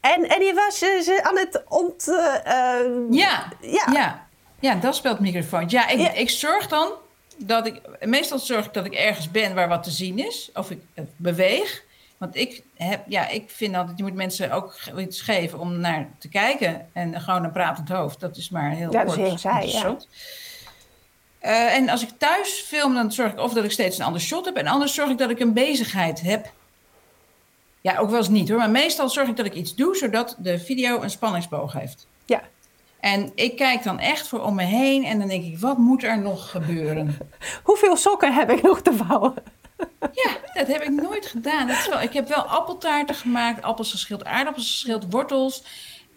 En, 0.00 0.28
en 0.28 0.44
je 0.44 0.54
was 0.54 0.82
eh, 0.82 1.00
ze 1.00 1.20
aan 1.22 1.36
het 1.38 1.62
ont... 1.68 2.04
Ja, 3.10 3.48
Ja. 3.60 3.84
ja. 3.92 4.26
Ja, 4.60 4.74
dat 4.74 4.94
speelt 4.94 5.20
microfoon. 5.20 5.64
Ja 5.66 5.88
ik, 5.88 5.98
Ja. 6.00 6.12
ik 6.12 6.30
zorg 6.30 6.66
dan 6.66 6.92
dat 7.38 7.66
ik... 7.66 7.80
Meestal 8.00 8.38
zorg 8.38 8.66
ik 8.66 8.72
dat 8.72 8.86
ik 8.86 8.94
ergens 8.94 9.30
ben 9.30 9.54
waar 9.54 9.68
wat 9.68 9.82
te 9.82 9.90
zien 9.90 10.18
is. 10.18 10.50
Of 10.54 10.70
ik 10.70 10.80
beweeg. 11.16 11.86
Want 12.18 12.36
ik, 12.36 12.62
heb, 12.74 13.04
ja, 13.08 13.28
ik 13.28 13.50
vind 13.50 13.74
altijd, 13.74 13.98
je 13.98 14.04
moet 14.04 14.14
mensen 14.14 14.50
ook 14.50 14.78
iets 14.98 15.20
geven 15.20 15.58
om 15.58 15.80
naar 15.80 16.08
te 16.18 16.28
kijken. 16.28 16.88
En 16.92 17.20
gewoon 17.20 17.44
een 17.44 17.52
pratend 17.52 17.88
hoofd, 17.88 18.20
dat 18.20 18.36
is 18.36 18.50
maar 18.50 18.70
heel 18.70 18.92
Ja, 18.92 19.04
dat 19.04 19.08
is 19.08 19.14
kort 19.14 19.28
heel 19.28 19.38
saai, 19.38 19.72
ja. 19.72 19.96
Eh, 21.38 21.74
en 21.74 21.88
als 21.88 22.02
ik 22.02 22.08
thuis 22.18 22.50
film, 22.66 22.94
dan 22.94 23.12
zorg 23.12 23.32
ik 23.32 23.38
of 23.38 23.52
dat 23.52 23.64
ik 23.64 23.70
steeds 23.70 23.98
een 23.98 24.04
ander 24.04 24.20
shot 24.20 24.44
heb. 24.44 24.56
En 24.56 24.66
anders 24.66 24.94
zorg 24.94 25.10
ik 25.10 25.18
dat 25.18 25.30
ik 25.30 25.40
een 25.40 25.52
bezigheid 25.52 26.20
heb. 26.20 26.52
Ja, 27.80 27.98
ook 27.98 28.10
wel 28.10 28.18
eens 28.18 28.28
niet 28.28 28.48
hoor. 28.48 28.58
Maar 28.58 28.70
meestal 28.70 29.08
zorg 29.08 29.28
ik 29.28 29.36
dat 29.36 29.46
ik 29.46 29.54
iets 29.54 29.74
doe, 29.74 29.96
zodat 29.96 30.36
de 30.38 30.58
video 30.58 31.02
een 31.02 31.10
spanningsboog 31.10 31.72
heeft. 31.72 32.06
ja. 32.24 32.42
En 33.00 33.32
ik 33.34 33.56
kijk 33.56 33.82
dan 33.82 33.98
echt 33.98 34.28
voor 34.28 34.40
om 34.40 34.54
me 34.54 34.62
heen 34.62 35.04
en 35.04 35.18
dan 35.18 35.28
denk 35.28 35.44
ik, 35.44 35.58
wat 35.58 35.78
moet 35.78 36.02
er 36.02 36.18
nog 36.20 36.50
gebeuren? 36.50 37.18
Hoeveel 37.62 37.96
sokken 37.96 38.34
heb 38.34 38.50
ik 38.50 38.62
nog 38.62 38.80
te 38.80 38.92
vouwen? 38.92 39.34
Ja, 40.12 40.30
dat 40.54 40.66
heb 40.66 40.82
ik 40.82 40.90
nooit 40.90 41.26
gedaan. 41.26 41.66
Dat 41.66 41.76
is 41.76 41.88
wel, 41.88 42.00
ik 42.00 42.12
heb 42.12 42.28
wel 42.28 42.42
appeltaarten 42.42 43.14
gemaakt, 43.14 43.62
appels 43.62 43.90
geschild, 43.90 44.24
aardappels 44.24 44.70
geschild, 44.70 45.06
wortels. 45.10 45.64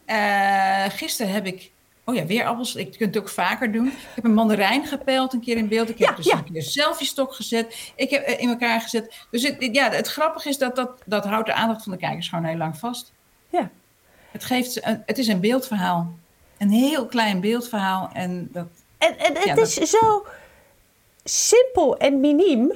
Eh, 0.06 0.86
gisteren 0.90 1.34
heb 1.34 1.46
ik, 1.46 1.72
oh 2.06 2.16
ja, 2.16 2.26
weer 2.26 2.46
appels. 2.46 2.76
Ik 2.76 2.98
kunt 2.98 3.16
het 3.16 3.24
ook 3.24 3.30
vaker 3.30 3.72
doen. 3.72 3.88
Ik 3.88 3.94
heb 4.16 4.24
een 4.24 4.34
mandarijn 4.34 4.86
gepeld 4.86 5.34
een 5.34 5.42
keer 5.42 5.58
in 5.58 5.68
beeld. 5.68 5.90
Ik 5.90 5.98
heb 5.98 6.10
Ja, 6.10 6.16
dus 6.16 6.26
ja. 6.26 6.38
een 6.38 6.44
keer 6.44 6.56
een 6.56 6.62
selfie-stok 6.62 7.34
gezet. 7.34 7.92
Ik 7.96 8.10
heb 8.10 8.24
eh, 8.24 8.40
in 8.40 8.50
elkaar 8.50 8.82
gezet. 8.82 9.26
Dus 9.32 9.44
het, 9.44 9.70
ja, 9.72 9.90
het 9.90 10.08
grappige 10.08 10.50
is 10.50 10.58
dat, 10.58 10.76
dat 10.76 11.02
dat 11.06 11.26
houdt 11.26 11.48
de 11.48 11.54
aandacht 11.54 11.84
van 11.84 11.92
de 11.92 11.98
kijkers 11.98 12.30
gewoon 12.30 12.46
heel 12.46 12.58
lang 12.58 12.78
vast. 12.78 13.12
Ja. 13.50 13.70
Het, 14.32 14.44
geeft, 14.44 14.80
het 15.06 15.18
is 15.18 15.28
een 15.28 15.40
beeldverhaal. 15.40 16.14
Een 16.62 16.70
heel 16.70 17.06
klein 17.06 17.40
beeldverhaal. 17.40 18.10
En 18.14 18.50
dat, 18.52 18.68
En, 18.98 19.18
en 19.20 19.36
het 19.36 19.44
Ja, 19.44 19.56
is 19.56 19.74
zo 19.74 20.26
simpel 21.24 21.98
en 21.98 22.20
miniem. 22.20 22.72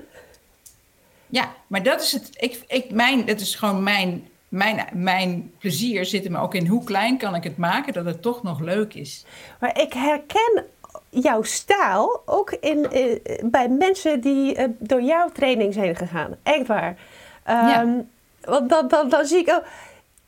Ja, 1.28 1.54
maar 1.68 1.84
dat 1.84 2.02
is 2.02 2.12
het. 2.12 2.30
Ik, 2.34 2.64
ik, 2.68 2.92
mijn, 2.92 3.26
dat 3.26 3.40
is 3.40 3.56
gewoon 3.56 3.84
mijn, 3.84 4.28
mijn, 4.50 4.86
mijn 4.94 5.54
plezier 5.60 6.06
zit 6.06 6.24
hem 6.24 6.36
ook 6.36 6.54
in 6.54 6.68
hoe 6.68 6.84
klein 6.84 7.18
kan 7.18 7.36
ik 7.36 7.44
het 7.44 7.58
maken 7.58 7.94
dat 7.94 8.06
het 8.06 8.22
toch 8.22 8.44
nog 8.44 8.60
leuk 8.60 8.94
is. 8.94 9.26
Maar 9.60 9.82
ik 9.82 9.94
herken 9.94 10.66
jouw 11.10 11.44
stijl 11.44 12.22
ook 12.26 12.52
in, 12.52 12.92
eh, 12.92 13.20
bij 13.44 13.70
mensen 13.70 14.22
die 14.22 14.56
eh, 14.56 14.70
door 14.80 15.02
jouw 15.02 15.30
training 15.32 15.74
zijn 15.74 15.96
gegaan. 15.96 16.36
Echt 16.44 16.68
waar. 16.68 16.98
Ehm, 17.44 17.68
Ja. 17.68 18.04
Want 18.42 18.70
dan, 18.70 18.88
dan, 18.88 19.10
dan 19.10 19.26
zie 19.26 19.38
ik 19.40 19.50
ook... 19.50 19.64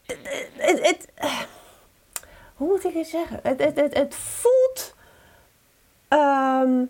Het, 0.05 0.17
het, 0.57 1.07
het- 1.15 1.47
hoe 2.57 2.67
moet 2.67 2.85
ik 2.85 2.93
het 2.93 3.07
zeggen? 3.07 3.39
Het, 3.43 3.63
het, 3.63 3.75
het, 3.75 3.97
het 3.97 4.15
voelt... 4.15 4.95
ehm, 6.07 6.83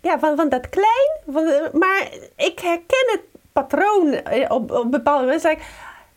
ja, 0.00 0.18
van, 0.18 0.36
van 0.36 0.48
dat 0.48 0.68
klein. 0.68 1.10
Van, 1.30 1.44
maar 1.72 2.08
ik 2.36 2.58
herken 2.58 3.06
het 3.12 3.22
patroon 3.52 4.20
op, 4.48 4.70
op 4.70 4.90
bepaalde 4.90 5.26
mensen. 5.26 5.58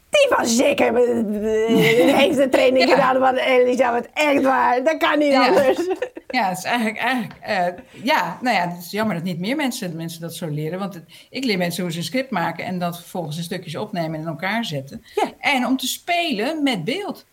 Die 0.09 0.37
was 0.37 0.55
zeker, 0.55 0.95
heeft 2.17 2.37
de 2.37 2.49
training 2.49 2.89
ja. 2.89 2.95
gedaan 2.95 3.19
van 3.19 3.35
Elisabeth. 3.35 4.09
Echt 4.13 4.41
waar, 4.41 4.83
dat 4.83 4.97
kan 4.97 5.19
niet 5.19 5.33
anders. 5.33 5.77
Ja, 6.31 6.49
het 6.49 6.57
is 6.57 6.63
eigenlijk, 6.63 6.97
eigenlijk 6.97 7.33
uh, 7.47 8.03
ja, 8.03 8.37
nou 8.41 8.55
ja, 8.55 8.69
het 8.69 8.83
is 8.83 8.91
jammer 8.91 9.15
dat 9.15 9.23
niet 9.23 9.39
meer 9.39 9.55
mensen, 9.55 9.95
mensen 9.95 10.21
dat 10.21 10.35
zo 10.35 10.47
leren. 10.47 10.79
Want 10.79 10.93
het, 10.93 11.03
ik 11.29 11.43
leer 11.43 11.57
mensen 11.57 11.83
hoe 11.83 11.91
ze 11.91 11.97
een 11.97 12.03
script 12.03 12.31
maken 12.31 12.65
en 12.65 12.79
dat 12.79 12.99
vervolgens 12.99 13.37
in 13.37 13.43
stukjes 13.43 13.75
opnemen 13.75 14.13
en 14.13 14.21
in 14.21 14.27
elkaar 14.27 14.65
zetten. 14.65 15.03
Ja. 15.15 15.31
En 15.39 15.65
om 15.65 15.77
te 15.77 15.87
spelen 15.87 16.63
met 16.63 16.83
beeld. 16.83 17.25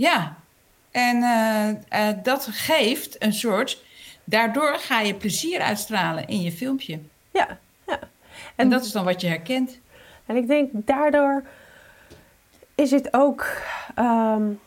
Ja, 0.00 0.36
en 0.90 1.16
uh, 1.16 1.68
uh, 2.00 2.22
dat 2.22 2.48
geeft 2.50 3.22
een 3.22 3.32
soort, 3.32 3.84
daardoor 4.24 4.74
ga 4.78 5.00
je 5.00 5.14
plezier 5.14 5.60
uitstralen 5.60 6.26
in 6.26 6.40
je 6.40 6.52
filmpje. 6.52 6.98
Ja, 7.30 7.58
ja. 7.86 7.98
En, 7.98 8.08
en 8.56 8.70
dat 8.70 8.84
is 8.84 8.92
dan 8.92 9.04
wat 9.04 9.20
je 9.20 9.26
herkent. 9.26 9.78
En 10.26 10.36
ik 10.36 10.46
denk 10.46 10.70
daardoor 10.72 11.44
is 12.74 12.90
het 12.90 13.14
ook. 13.14 13.46
Um, 13.98 14.60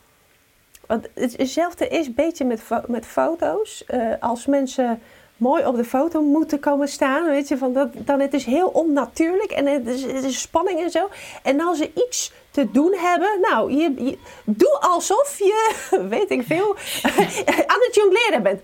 want 0.86 1.08
hetzelfde 1.14 1.88
is 1.88 2.06
een 2.06 2.14
beetje 2.14 2.44
met, 2.44 2.62
met 2.86 3.06
foto's. 3.06 3.84
Uh, 3.88 4.14
als 4.20 4.46
mensen 4.46 5.00
mooi 5.44 5.66
op 5.66 5.76
de 5.76 5.84
foto 5.84 6.22
moeten 6.22 6.60
komen 6.60 6.88
staan, 6.88 7.24
weet 7.24 7.48
je, 7.48 7.58
van 7.58 7.72
dat, 7.72 7.88
dan 7.94 8.20
het 8.20 8.34
is 8.34 8.44
heel 8.44 8.68
onnatuurlijk 8.68 9.50
en 9.50 9.66
het 9.66 9.86
is, 10.24 10.40
spanning 10.40 10.80
en 10.80 10.90
zo. 10.90 11.08
En 11.42 11.60
als 11.60 11.78
ze 11.78 11.90
iets 11.94 12.32
te 12.50 12.70
doen 12.70 12.94
hebben, 12.96 13.40
nou, 13.40 13.72
je, 13.72 13.94
je 14.04 14.18
doe 14.44 14.78
alsof 14.80 15.38
je, 15.38 15.70
weet 16.16 16.30
ik 16.30 16.42
veel, 16.46 16.76
aan 17.72 17.82
het 17.86 17.94
jongleren 17.94 18.42
bent 18.42 18.60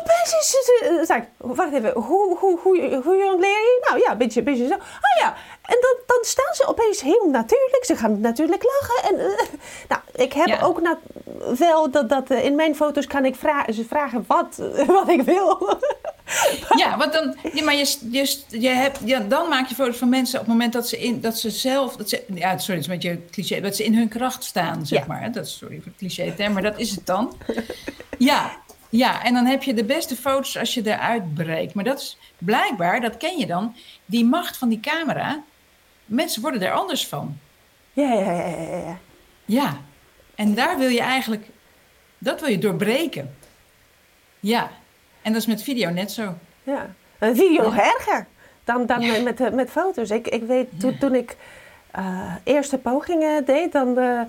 opeens 0.00 0.34
is 0.40 0.56
het... 0.56 1.10
Uh, 1.10 1.16
wacht 1.36 1.72
even, 1.72 1.92
hoe, 1.92 2.36
hoe, 2.38 2.58
hoe, 2.62 3.00
hoe 3.04 3.16
jongleer 3.16 3.48
je? 3.48 3.86
Nou 3.88 4.00
ja, 4.00 4.10
een 4.10 4.18
beetje, 4.18 4.42
beetje 4.42 4.66
zo. 4.66 4.74
Oh 4.74 5.20
ja, 5.20 5.34
en 5.62 5.78
dan, 5.80 5.96
dan 6.06 6.18
staan 6.20 6.54
ze 6.54 6.66
opeens 6.66 7.00
heel 7.00 7.28
natuurlijk. 7.30 7.84
Ze 7.84 7.96
gaan 7.96 8.20
natuurlijk 8.20 8.62
lachen. 8.62 9.10
En, 9.10 9.20
uh, 9.20 9.38
nou, 9.88 10.00
ik 10.14 10.32
heb 10.32 10.46
ja. 10.46 10.60
ook 10.60 10.80
na, 10.80 10.98
wel 11.58 11.90
dat, 11.90 12.08
dat 12.08 12.30
uh, 12.30 12.44
in 12.44 12.54
mijn 12.54 12.76
foto's 12.76 13.06
kan 13.06 13.24
ik 13.24 13.34
vragen, 13.34 13.74
ze 13.74 13.84
vragen 13.84 14.24
wat, 14.26 14.56
wat 14.86 15.08
ik 15.08 15.22
wil. 15.22 15.78
ja, 16.82 16.96
want 16.96 17.12
dan, 17.12 17.36
ja, 17.52 17.64
maar 17.64 17.74
je, 17.74 17.96
je, 18.10 18.38
je 18.48 18.68
hebt, 18.68 18.98
ja, 19.04 19.20
dan 19.20 19.48
maak 19.48 19.68
je 19.68 19.74
foto's 19.74 19.96
van 19.96 20.08
mensen 20.08 20.40
op 20.40 20.44
het 20.44 20.54
moment 20.54 20.72
dat 20.72 20.88
ze, 20.88 20.98
in, 20.98 21.20
dat 21.20 21.38
ze 21.38 21.50
zelf, 21.50 21.96
dat 21.96 22.08
ze, 22.08 22.24
ja, 22.34 22.58
sorry, 22.58 22.80
dat 22.80 22.84
is 22.84 22.86
een 22.86 22.98
beetje 22.98 23.20
cliché, 23.30 23.60
dat 23.60 23.76
ze 23.76 23.84
in 23.84 23.94
hun 23.94 24.08
kracht 24.08 24.44
staan, 24.44 24.86
zeg 24.86 24.98
ja. 24.98 25.04
maar. 25.06 25.32
Dat 25.32 25.46
is, 25.46 25.56
sorry 25.56 25.76
voor 25.76 25.86
het 25.86 25.96
cliché 25.96 26.32
term, 26.36 26.52
maar 26.52 26.62
dat 26.62 26.78
is 26.78 26.90
het 26.90 27.06
dan. 27.06 27.36
Ja, 28.18 28.50
ja, 28.90 29.24
en 29.24 29.34
dan 29.34 29.46
heb 29.46 29.62
je 29.62 29.74
de 29.74 29.84
beste 29.84 30.16
foto's 30.16 30.56
als 30.56 30.74
je 30.74 30.82
eruit 30.84 31.34
breekt. 31.34 31.74
Maar 31.74 31.84
dat 31.84 31.98
is 31.98 32.18
blijkbaar, 32.38 33.00
dat 33.00 33.16
ken 33.16 33.38
je 33.38 33.46
dan, 33.46 33.74
die 34.04 34.24
macht 34.24 34.56
van 34.56 34.68
die 34.68 34.80
camera. 34.80 35.42
Mensen 36.04 36.42
worden 36.42 36.62
er 36.62 36.72
anders 36.72 37.06
van. 37.06 37.38
Ja, 37.92 38.12
ja, 38.12 38.32
ja, 38.32 38.46
ja. 38.46 38.78
Ja, 38.78 38.98
ja. 39.44 39.76
en 40.34 40.54
daar 40.54 40.78
wil 40.78 40.88
je 40.88 41.00
eigenlijk, 41.00 41.48
dat 42.18 42.40
wil 42.40 42.48
je 42.48 42.58
doorbreken. 42.58 43.36
Ja, 44.40 44.70
en 45.22 45.32
dat 45.32 45.40
is 45.40 45.48
met 45.48 45.62
video 45.62 45.90
net 45.90 46.12
zo. 46.12 46.34
Ja, 46.62 46.94
een 47.18 47.36
video 47.36 47.62
nog 47.62 47.76
erger 47.76 48.26
dan, 48.64 48.86
dan 48.86 49.00
ja. 49.00 49.22
met, 49.22 49.54
met 49.54 49.70
foto's. 49.70 50.10
Ik, 50.10 50.28
ik 50.28 50.42
weet, 50.42 50.80
toen, 50.80 50.98
toen 50.98 51.14
ik 51.14 51.36
uh, 51.98 52.34
eerste 52.44 52.78
pogingen 52.78 53.44
deed, 53.44 53.72
dan, 53.72 53.88
uh, 53.88 54.20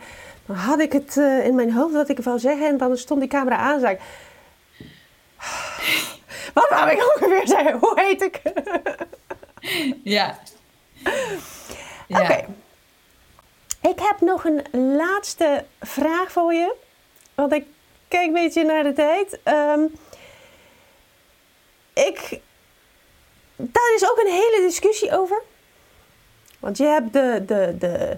dan 0.45 0.55
had 0.55 0.79
ik 0.79 0.91
het 0.91 1.15
uh, 1.15 1.45
in 1.45 1.55
mijn 1.55 1.73
hoofd 1.73 1.93
wat 1.93 2.09
ik 2.09 2.19
wou 2.19 2.39
zeggen. 2.39 2.67
En 2.67 2.77
dan 2.77 2.97
stond 2.97 3.19
die 3.19 3.29
camera 3.29 3.57
aan 3.57 3.79
en. 3.79 3.99
Wat 6.53 6.69
wou 6.69 6.89
ik 6.89 7.15
ongeveer 7.15 7.47
zeggen? 7.47 7.77
Hoe 7.79 8.01
heet 8.01 8.21
ik? 8.21 8.41
ja. 10.03 10.39
ja. 12.07 12.21
Oké. 12.21 12.45
Ik 13.81 13.99
heb 13.99 14.21
nog 14.21 14.43
een 14.43 14.95
laatste 14.95 15.65
vraag 15.81 16.31
voor 16.31 16.53
je. 16.53 16.75
Want 17.35 17.53
ik 17.53 17.65
kijk 18.07 18.27
een 18.27 18.33
beetje 18.33 18.63
naar 18.63 18.83
de 18.83 18.93
tijd. 18.93 19.39
Um, 19.43 19.95
ik... 21.93 22.39
Daar 23.55 23.93
is 23.95 24.11
ook 24.11 24.17
een 24.17 24.31
hele 24.31 24.59
discussie 24.61 25.17
over. 25.17 25.41
Want 26.59 26.77
je 26.77 26.85
hebt 26.85 27.13
de, 27.13 27.43
de, 27.45 27.75
de 27.79 28.17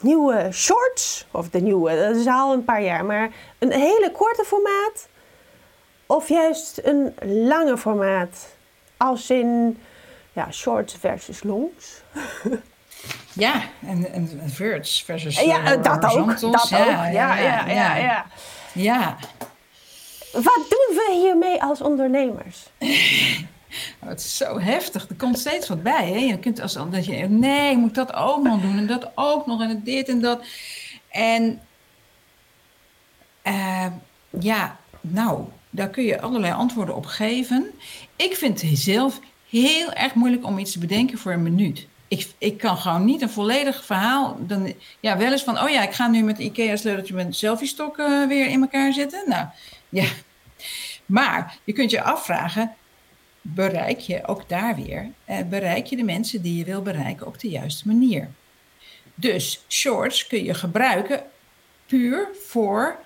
nieuwe 0.00 0.48
shorts. 0.52 1.26
Of 1.30 1.48
de 1.48 1.60
nieuwe, 1.60 2.06
dat 2.06 2.16
is 2.16 2.26
al 2.26 2.52
een 2.52 2.64
paar 2.64 2.82
jaar. 2.82 3.04
Maar 3.04 3.30
een 3.58 3.72
hele 3.72 4.10
korte 4.12 4.44
formaat. 4.44 5.08
Of 6.10 6.28
juist 6.28 6.80
een 6.82 7.14
lange 7.22 7.78
formaat, 7.78 8.48
als 8.96 9.30
in 9.30 9.78
ja, 10.32 10.50
shorts 10.50 10.94
versus 10.94 11.42
longs. 11.42 12.02
Ja, 13.32 13.62
en, 13.86 14.12
en 14.12 14.50
verts 14.50 15.02
versus 15.02 15.40
Ja, 15.40 15.76
uh, 15.76 15.82
dat 15.82 16.04
ook. 16.04 16.40
Dat 16.40 16.68
ja, 16.68 16.80
ook. 16.80 16.86
Ja, 16.86 17.06
ja, 17.06 17.36
ja, 17.36 17.96
ja, 17.96 18.26
ja. 18.72 19.16
Wat 20.32 20.66
doen 20.68 20.96
we 20.96 21.18
hiermee 21.20 21.62
als 21.62 21.80
ondernemers? 21.80 22.66
Oh, 24.00 24.08
het 24.08 24.20
is 24.20 24.36
zo 24.36 24.58
heftig. 24.58 25.08
Er 25.08 25.14
komt 25.14 25.38
steeds 25.38 25.68
wat 25.68 25.82
bij. 25.82 26.08
Hè? 26.08 26.18
Je 26.18 26.38
kunt 26.38 26.60
als 26.60 26.72
dat 26.72 27.04
je 27.04 27.28
nee, 27.28 27.70
ik 27.70 27.76
moet 27.76 27.94
dat 27.94 28.12
ook 28.12 28.42
nog 28.42 28.60
doen 28.60 28.78
en 28.78 28.86
dat 28.86 29.10
ook 29.14 29.46
nog 29.46 29.62
en 29.62 29.82
dit 29.84 30.08
en 30.08 30.20
dat. 30.20 30.42
En 31.08 31.60
uh, 33.44 33.86
ja, 34.30 34.76
nou, 35.00 35.44
daar 35.70 35.90
kun 35.90 36.04
je 36.04 36.20
allerlei 36.20 36.52
antwoorden 36.52 36.96
op 36.96 37.06
geven. 37.06 37.70
Ik 38.16 38.36
vind 38.36 38.62
het 38.62 38.78
zelf 38.78 39.20
heel 39.48 39.92
erg 39.92 40.14
moeilijk 40.14 40.44
om 40.44 40.58
iets 40.58 40.72
te 40.72 40.78
bedenken 40.78 41.18
voor 41.18 41.32
een 41.32 41.42
minuut. 41.42 41.86
Ik, 42.08 42.28
ik 42.38 42.58
kan 42.58 42.76
gewoon 42.76 43.04
niet 43.04 43.22
een 43.22 43.30
volledig 43.30 43.84
verhaal. 43.84 44.36
Dan, 44.40 44.74
ja, 45.00 45.16
wel 45.16 45.32
eens 45.32 45.42
van, 45.42 45.60
oh 45.60 45.68
ja, 45.68 45.82
ik 45.82 45.92
ga 45.92 46.08
nu 46.08 46.22
met 46.22 46.38
IKEA-sleuteltje 46.38 47.14
mijn 47.14 47.34
selfie-stok 47.34 47.98
uh, 47.98 48.26
weer 48.26 48.46
in 48.46 48.60
elkaar 48.60 48.92
zetten. 48.92 49.22
Nou, 49.26 49.46
ja. 49.88 50.06
Maar 51.06 51.58
je 51.64 51.72
kunt 51.72 51.90
je 51.90 52.02
afvragen, 52.02 52.74
bereik 53.40 53.98
je 53.98 54.26
ook 54.26 54.48
daar 54.48 54.76
weer, 54.76 55.10
eh, 55.24 55.38
bereik 55.48 55.86
je 55.86 55.96
de 55.96 56.04
mensen 56.04 56.42
die 56.42 56.56
je 56.56 56.64
wil 56.64 56.82
bereiken 56.82 57.26
op 57.26 57.40
de 57.40 57.48
juiste 57.48 57.86
manier? 57.86 58.30
Dus 59.14 59.64
shorts 59.68 60.26
kun 60.26 60.44
je 60.44 60.54
gebruiken 60.54 61.22
puur 61.86 62.28
voor 62.46 62.98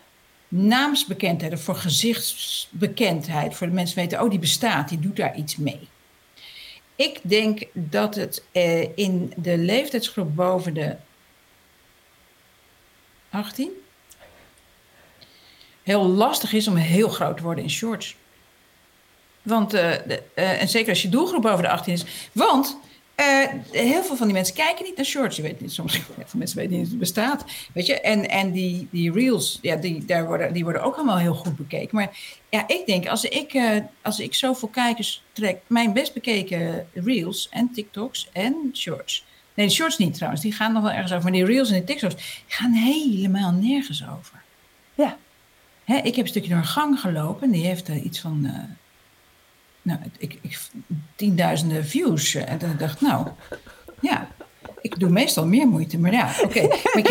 naamsbekendheid 0.55 1.53
of 1.53 1.63
voor 1.63 1.77
gezichtsbekendheid. 1.77 3.55
Voor 3.55 3.67
de 3.67 3.73
mensen 3.73 3.97
weten, 3.97 4.23
oh 4.23 4.31
die 4.31 4.39
bestaat, 4.39 4.89
die 4.89 4.99
doet 4.99 5.17
daar 5.17 5.37
iets 5.37 5.57
mee. 5.57 5.89
Ik 6.97 7.21
denk 7.23 7.65
dat 7.73 8.15
het 8.15 8.45
eh, 8.53 8.97
in 8.97 9.33
de 9.37 9.59
leeftijdsgroep 9.59 10.37
boven 10.37 10.75
de 10.75 10.97
18 13.31 13.71
heel 15.83 16.07
lastig 16.07 16.53
is 16.53 16.69
om 16.69 16.77
heel 16.77 17.09
groot 17.09 17.37
te 17.37 17.43
worden 17.43 17.65
in 17.65 17.71
shorts. 17.71 18.17
Want, 19.43 19.71
de, 19.71 20.23
uh, 20.35 20.61
en 20.61 20.69
zeker 20.69 20.89
als 20.89 21.03
je 21.03 21.09
doelgroep 21.09 21.43
boven 21.43 21.63
de 21.63 21.69
18 21.69 21.93
is. 21.93 22.05
Want 22.33 22.79
uh, 23.17 23.47
heel 23.71 24.03
veel 24.03 24.17
van 24.17 24.27
die 24.27 24.37
mensen 24.37 24.55
kijken 24.55 24.85
niet 24.85 24.97
naar 24.97 25.05
shorts. 25.05 25.37
Je 25.37 25.43
weet 25.43 25.61
niet, 25.61 25.73
soms 25.73 26.01
mensen 26.33 26.59
weten 26.59 26.73
niet 26.73 26.81
dat 26.81 26.91
het 26.91 26.99
bestaat. 26.99 27.45
Weet 27.73 27.87
je? 27.87 28.01
En, 28.01 28.29
en 28.29 28.53
die, 28.53 28.89
die 28.91 29.13
reels, 29.13 29.59
ja, 29.63 29.77
die, 29.77 30.05
daar 30.05 30.27
worden, 30.27 30.53
die 30.53 30.63
worden 30.63 30.83
ook 30.83 30.95
allemaal 30.95 31.19
heel 31.19 31.35
goed 31.35 31.57
bekeken. 31.57 31.97
Maar 31.97 32.19
ja, 32.49 32.69
ik 32.69 32.83
denk, 32.87 33.07
als 33.07 33.25
ik, 33.25 33.55
uh, 33.55 33.77
als 34.03 34.21
ik 34.21 34.35
zoveel 34.35 34.69
kijkers 34.69 35.23
trek, 35.33 35.61
mijn 35.67 35.93
best 35.93 36.15
bekeken 36.15 36.87
reels 36.93 37.49
en 37.51 37.71
TikToks 37.73 38.29
en 38.33 38.71
shorts. 38.73 39.25
Nee, 39.55 39.67
de 39.67 39.73
shorts 39.73 39.99
niet 39.99 40.15
trouwens, 40.15 40.43
die 40.43 40.53
gaan 40.53 40.73
nog 40.73 40.83
wel 40.83 40.93
ergens 40.93 41.13
over. 41.13 41.23
Maar 41.23 41.33
die 41.33 41.45
reels 41.45 41.71
en 41.71 41.79
de 41.79 41.85
TikToks 41.85 42.43
gaan 42.47 42.73
helemaal 42.73 43.53
nergens 43.53 44.03
over. 44.03 44.43
Ja. 44.95 45.17
Hè, 45.85 45.97
ik 45.97 46.15
heb 46.15 46.25
een 46.25 46.31
stukje 46.31 46.49
door 46.49 46.59
een 46.59 46.65
gang 46.65 47.01
gelopen 47.01 47.43
en 47.43 47.51
die 47.51 47.67
heeft 47.67 47.89
iets 47.89 48.21
van. 48.21 48.51
Nou, 49.85 49.99
ik, 50.19 50.39
ik, 50.41 50.59
tienduizenden 51.17 51.85
views. 51.85 52.35
En 52.35 52.59
dan 52.59 52.77
dacht 52.79 52.95
ik, 52.95 53.01
nou, 53.01 53.29
ja, 54.01 54.29
ik 54.81 54.99
doe 54.99 55.11
meestal 55.11 55.47
meer 55.47 55.67
moeite, 55.67 55.99
maar 55.99 56.13
ja, 56.13 56.35
oké. 56.43 56.67
Maar 56.67 57.03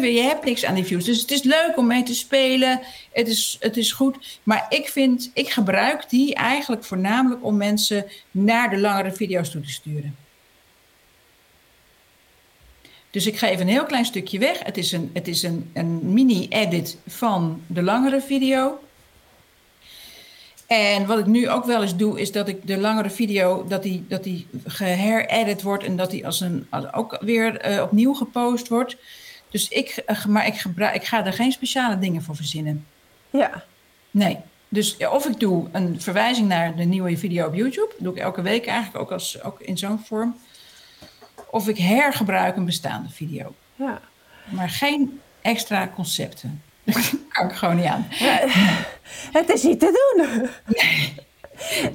weer, 0.00 0.12
je 0.12 0.20
hebt 0.20 0.44
niks 0.44 0.64
aan 0.64 0.74
die 0.74 0.84
views. 0.84 1.04
Dus 1.04 1.20
het 1.20 1.30
is 1.30 1.42
leuk 1.42 1.72
om 1.76 1.86
mee 1.86 2.02
te 2.02 2.14
spelen. 2.14 2.80
Het 3.12 3.28
is, 3.28 3.56
het 3.60 3.76
is 3.76 3.92
goed. 3.92 4.40
Maar 4.42 4.66
ik 4.68 4.88
vind, 4.88 5.30
ik 5.34 5.50
gebruik 5.50 6.10
die 6.10 6.34
eigenlijk 6.34 6.84
voornamelijk 6.84 7.44
om 7.44 7.56
mensen 7.56 8.06
naar 8.30 8.70
de 8.70 8.78
langere 8.78 9.12
video's 9.12 9.50
toe 9.50 9.62
te 9.62 9.70
sturen. 9.70 10.16
Dus 13.10 13.26
ik 13.26 13.38
geef 13.38 13.60
een 13.60 13.68
heel 13.68 13.86
klein 13.86 14.04
stukje 14.04 14.38
weg. 14.38 14.62
Het 14.62 14.76
is 14.76 14.92
een, 14.92 15.10
het 15.12 15.28
is 15.28 15.42
een, 15.42 15.70
een 15.72 16.12
mini-edit 16.12 16.98
van 17.06 17.62
de 17.66 17.82
langere 17.82 18.20
video. 18.20 18.78
En 20.66 21.06
wat 21.06 21.18
ik 21.18 21.26
nu 21.26 21.50
ook 21.50 21.64
wel 21.64 21.82
eens 21.82 21.96
doe, 21.96 22.20
is 22.20 22.32
dat 22.32 22.48
ik 22.48 22.66
de 22.66 22.78
langere 22.78 23.10
video, 23.10 23.64
dat 23.68 23.82
die, 23.82 24.04
dat 24.08 24.24
die 24.24 24.46
geheredit 24.64 25.62
wordt 25.62 25.84
en 25.84 25.96
dat 25.96 26.10
die 26.10 26.26
als 26.26 26.40
een, 26.40 26.66
als 26.70 26.92
ook 26.92 27.18
weer 27.20 27.70
uh, 27.70 27.82
opnieuw 27.82 28.14
gepost 28.14 28.68
wordt. 28.68 28.96
Dus 29.50 29.68
ik, 29.68 30.04
uh, 30.06 30.24
maar 30.24 30.46
ik, 30.46 30.54
gebruik, 30.54 30.94
ik 30.94 31.04
ga 31.04 31.26
er 31.26 31.32
geen 31.32 31.52
speciale 31.52 31.98
dingen 31.98 32.22
voor 32.22 32.36
verzinnen. 32.36 32.86
Ja. 33.30 33.64
Nee. 34.10 34.38
dus 34.68 34.96
of 34.96 35.26
ik 35.26 35.40
doe 35.40 35.68
een 35.72 36.00
verwijzing 36.00 36.48
naar 36.48 36.76
de 36.76 36.84
nieuwe 36.84 37.16
video 37.16 37.46
op 37.46 37.54
YouTube. 37.54 37.88
Dat 37.88 37.98
doe 37.98 38.14
ik 38.14 38.20
elke 38.20 38.42
week 38.42 38.66
eigenlijk 38.66 38.98
ook, 39.04 39.12
als, 39.12 39.42
ook 39.42 39.60
in 39.60 39.78
zo'n 39.78 39.98
vorm. 39.98 40.36
Of 41.50 41.68
ik 41.68 41.78
hergebruik 41.78 42.56
een 42.56 42.64
bestaande 42.64 43.08
video. 43.08 43.54
Ja. 43.74 44.00
Maar 44.48 44.70
geen 44.70 45.20
extra 45.40 45.88
concepten. 45.94 46.62
Kan 47.32 47.46
ik 47.48 47.52
gewoon 47.54 47.76
niet 47.76 47.84
aan. 47.84 48.06
Het 49.32 49.52
is 49.52 49.62
niet 49.62 49.80
te 49.80 50.14
doen. 50.16 50.48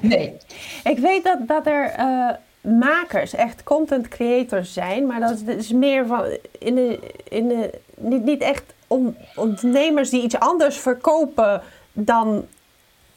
Nee. 0.00 0.36
Ik 0.84 0.98
weet 0.98 1.24
dat, 1.24 1.38
dat 1.48 1.66
er 1.66 1.84
eh, 1.90 2.28
makers, 2.60 3.34
echt 3.34 3.62
content 3.62 4.08
creators 4.08 4.72
zijn, 4.72 5.06
maar 5.06 5.20
dat 5.20 5.42
is 5.46 5.72
meer 5.72 6.06
van 6.06 6.24
in 6.58 6.74
de, 6.74 6.98
in 7.28 7.48
de, 7.48 7.70
niet, 7.96 8.24
niet 8.24 8.42
echt 8.42 8.62
on- 8.86 9.16
ondernemers 9.36 10.10
die 10.10 10.22
iets 10.22 10.38
anders 10.38 10.76
verkopen 10.78 11.62
dan 11.92 12.46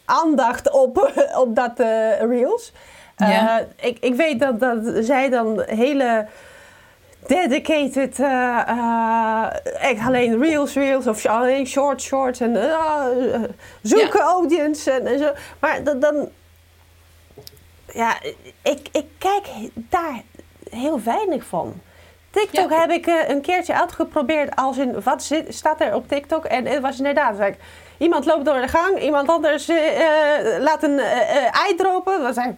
aandacht 0.06 0.72
op, 0.72 1.14
op 1.44 1.56
dat 1.56 1.80
eh, 1.80 2.20
reels. 2.20 2.72
Eh, 3.16 3.30
Ja. 3.30 3.66
ik, 3.82 3.98
ik 4.00 4.16
weet 4.16 4.40
dat, 4.40 4.60
dat 4.60 4.78
zij 5.06 5.30
dan 5.30 5.62
hele 5.66 6.26
dedicated, 7.28 8.20
eh, 8.20 8.60
eh, 8.68 9.46
echt 9.80 10.08
alleen 10.08 10.40
reels, 10.40 10.74
reels 10.74 11.08
of 11.08 11.26
alleen 11.26 11.68
short, 11.68 12.02
shorts 12.02 12.40
en 12.40 12.72
eh, 12.72 13.44
zoeken 13.82 14.20
audience 14.20 14.92
en, 14.92 15.08
en 15.08 15.20
zo. 15.20 15.32
Maar 15.60 15.84
dan, 15.84 16.00
dan 16.00 16.30
ja, 17.94 18.18
ik, 18.62 18.88
ik 18.92 19.06
kijk 19.18 19.48
daar 19.76 20.22
heel 20.70 21.02
weinig 21.04 21.44
van. 21.44 21.74
TikTok 22.30 22.70
Ja. 22.70 22.80
heb 22.80 22.90
ik 22.90 23.06
een 23.28 23.42
keertje 23.42 23.80
uitgeprobeerd 23.80 24.56
als 24.56 24.78
in 24.78 25.02
wat 25.04 25.24
zit, 25.24 25.56
staat 25.56 25.82
er 25.82 25.96
op 25.96 26.08
TikTok 26.08 26.46
en 26.46 26.66
het 26.66 26.82
was 26.82 26.98
inderdaad 26.98 27.38
like, 27.38 27.58
iemand 27.98 28.26
loopt 28.26 28.46
door 28.46 28.62
de 28.62 28.68
gang, 28.68 29.02
iemand 29.02 29.30
anders 29.30 29.68
laat 30.60 30.84
een 30.84 31.00
ei 31.52 31.76
dropen. 31.76 32.22
Dat 32.22 32.34
zei, 32.34 32.56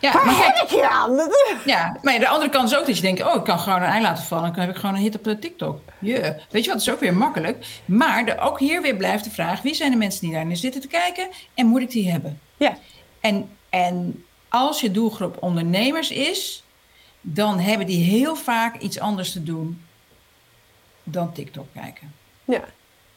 Ja, 0.00 0.12
waar 0.12 0.26
maar 0.26 0.44
heb 0.44 0.54
kijk, 0.54 0.70
ik 0.70 0.70
je 0.70 0.88
aan? 0.88 1.16
ja, 1.64 1.98
maar 2.02 2.18
de 2.18 2.28
andere 2.28 2.50
kant 2.50 2.70
is 2.70 2.76
ook 2.78 2.86
dat 2.86 2.96
je 2.96 3.02
denkt: 3.02 3.22
oh, 3.24 3.34
ik 3.34 3.44
kan 3.44 3.58
gewoon 3.58 3.82
een 3.82 3.88
ei 3.88 4.02
laten 4.02 4.24
vallen. 4.24 4.52
Dan 4.52 4.60
heb 4.60 4.70
ik 4.70 4.76
gewoon 4.76 4.94
een 4.94 5.00
hit 5.00 5.14
op 5.16 5.24
de 5.24 5.38
TikTok. 5.38 5.80
Yeah. 5.98 6.22
Weet 6.50 6.64
je 6.64 6.70
wat, 6.70 6.78
dat 6.78 6.80
is 6.80 6.90
ook 6.90 7.00
weer 7.00 7.14
makkelijk. 7.14 7.66
Maar 7.84 8.24
de, 8.24 8.38
ook 8.38 8.58
hier 8.58 8.82
weer 8.82 8.96
blijft 8.96 9.24
de 9.24 9.30
vraag: 9.30 9.62
wie 9.62 9.74
zijn 9.74 9.90
de 9.90 9.96
mensen 9.96 10.20
die 10.20 10.32
daarin 10.32 10.56
zitten 10.56 10.80
te 10.80 10.88
kijken 10.88 11.28
en 11.54 11.66
moet 11.66 11.80
ik 11.80 11.90
die 11.90 12.10
hebben? 12.10 12.40
Ja, 12.56 12.78
En, 13.20 13.48
en 13.68 14.24
als 14.48 14.80
je 14.80 14.90
doelgroep 14.90 15.36
ondernemers 15.40 16.10
is, 16.10 16.64
dan 17.20 17.58
hebben 17.58 17.86
die 17.86 18.04
heel 18.04 18.36
vaak 18.36 18.78
iets 18.78 18.98
anders 18.98 19.32
te 19.32 19.42
doen 19.42 19.82
dan 21.04 21.32
TikTok 21.32 21.66
kijken. 21.74 22.14
ja. 22.44 22.64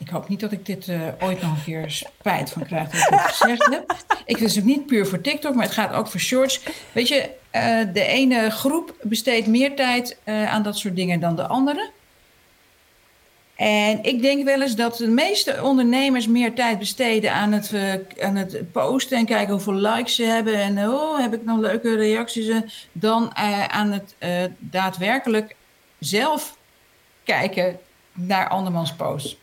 Ik 0.04 0.10
hoop 0.10 0.30
niet 0.30 0.40
dat 0.40 0.52
ik 0.52 0.66
dit 0.66 0.88
eh, 0.88 1.02
ooit 1.20 1.42
nog 1.42 1.52
een 1.52 1.64
keer 1.64 1.92
spijt 1.92 2.50
van 2.50 2.66
krijg 2.66 2.90
dat 2.90 3.02
ik 3.02 3.10
dit 3.10 3.22
gezegd. 3.22 3.82
Ik 4.26 4.38
het 4.38 4.64
niet 4.64 4.86
puur 4.86 5.08
voor 5.08 5.22
TikTok, 5.22 5.56
maar 5.56 5.64
het 5.64 5.74
gaat 5.74 5.94
ook 5.94 6.08
voor 6.08 6.20
shorts. 6.20 6.62
Weet 6.92 7.08
je, 7.08 7.30
eh, 7.50 7.80
de 7.94 8.06
ene 8.06 8.50
groep 8.50 8.96
besteedt 9.02 9.48
meer 9.48 9.76
tijd 9.76 10.18
eh, 10.24 10.54
aan 10.54 10.64
dat 10.64 10.78
soort 10.78 10.96
dingen 10.96 11.20
dan 11.20 11.36
de 11.36 11.48
andere. 11.48 11.90
En 13.56 14.04
ik 14.04 14.22
denk 14.22 14.44
wel 14.44 14.62
eens 14.62 14.76
dat 14.76 14.98
de 14.98 15.08
meeste 15.08 15.64
ondernemers 15.64 16.28
meer 16.28 16.54
tijd 16.54 16.80
besteden 16.80 17.34
aan 17.34 17.52
het, 17.52 17.74
aan 18.22 18.36
het 18.36 18.72
posten 18.72 19.18
en 19.18 19.26
kijken 19.26 19.54
hoeveel 19.54 19.74
likes 19.74 20.16
ze 20.16 20.24
hebben. 20.24 20.56
En 20.56 20.90
oh, 20.90 21.20
heb 21.20 21.34
ik 21.34 21.46
nog 21.46 21.60
leuke 21.60 21.96
reacties? 21.96 22.64
Dan 22.92 23.36
aan 23.68 23.92
het 23.92 24.16
daadwerkelijk 24.60 25.56
zelf 26.00 26.58
kijken 27.24 27.80
naar 28.14 28.48
andermans 28.50 28.94
posts. 28.94 29.38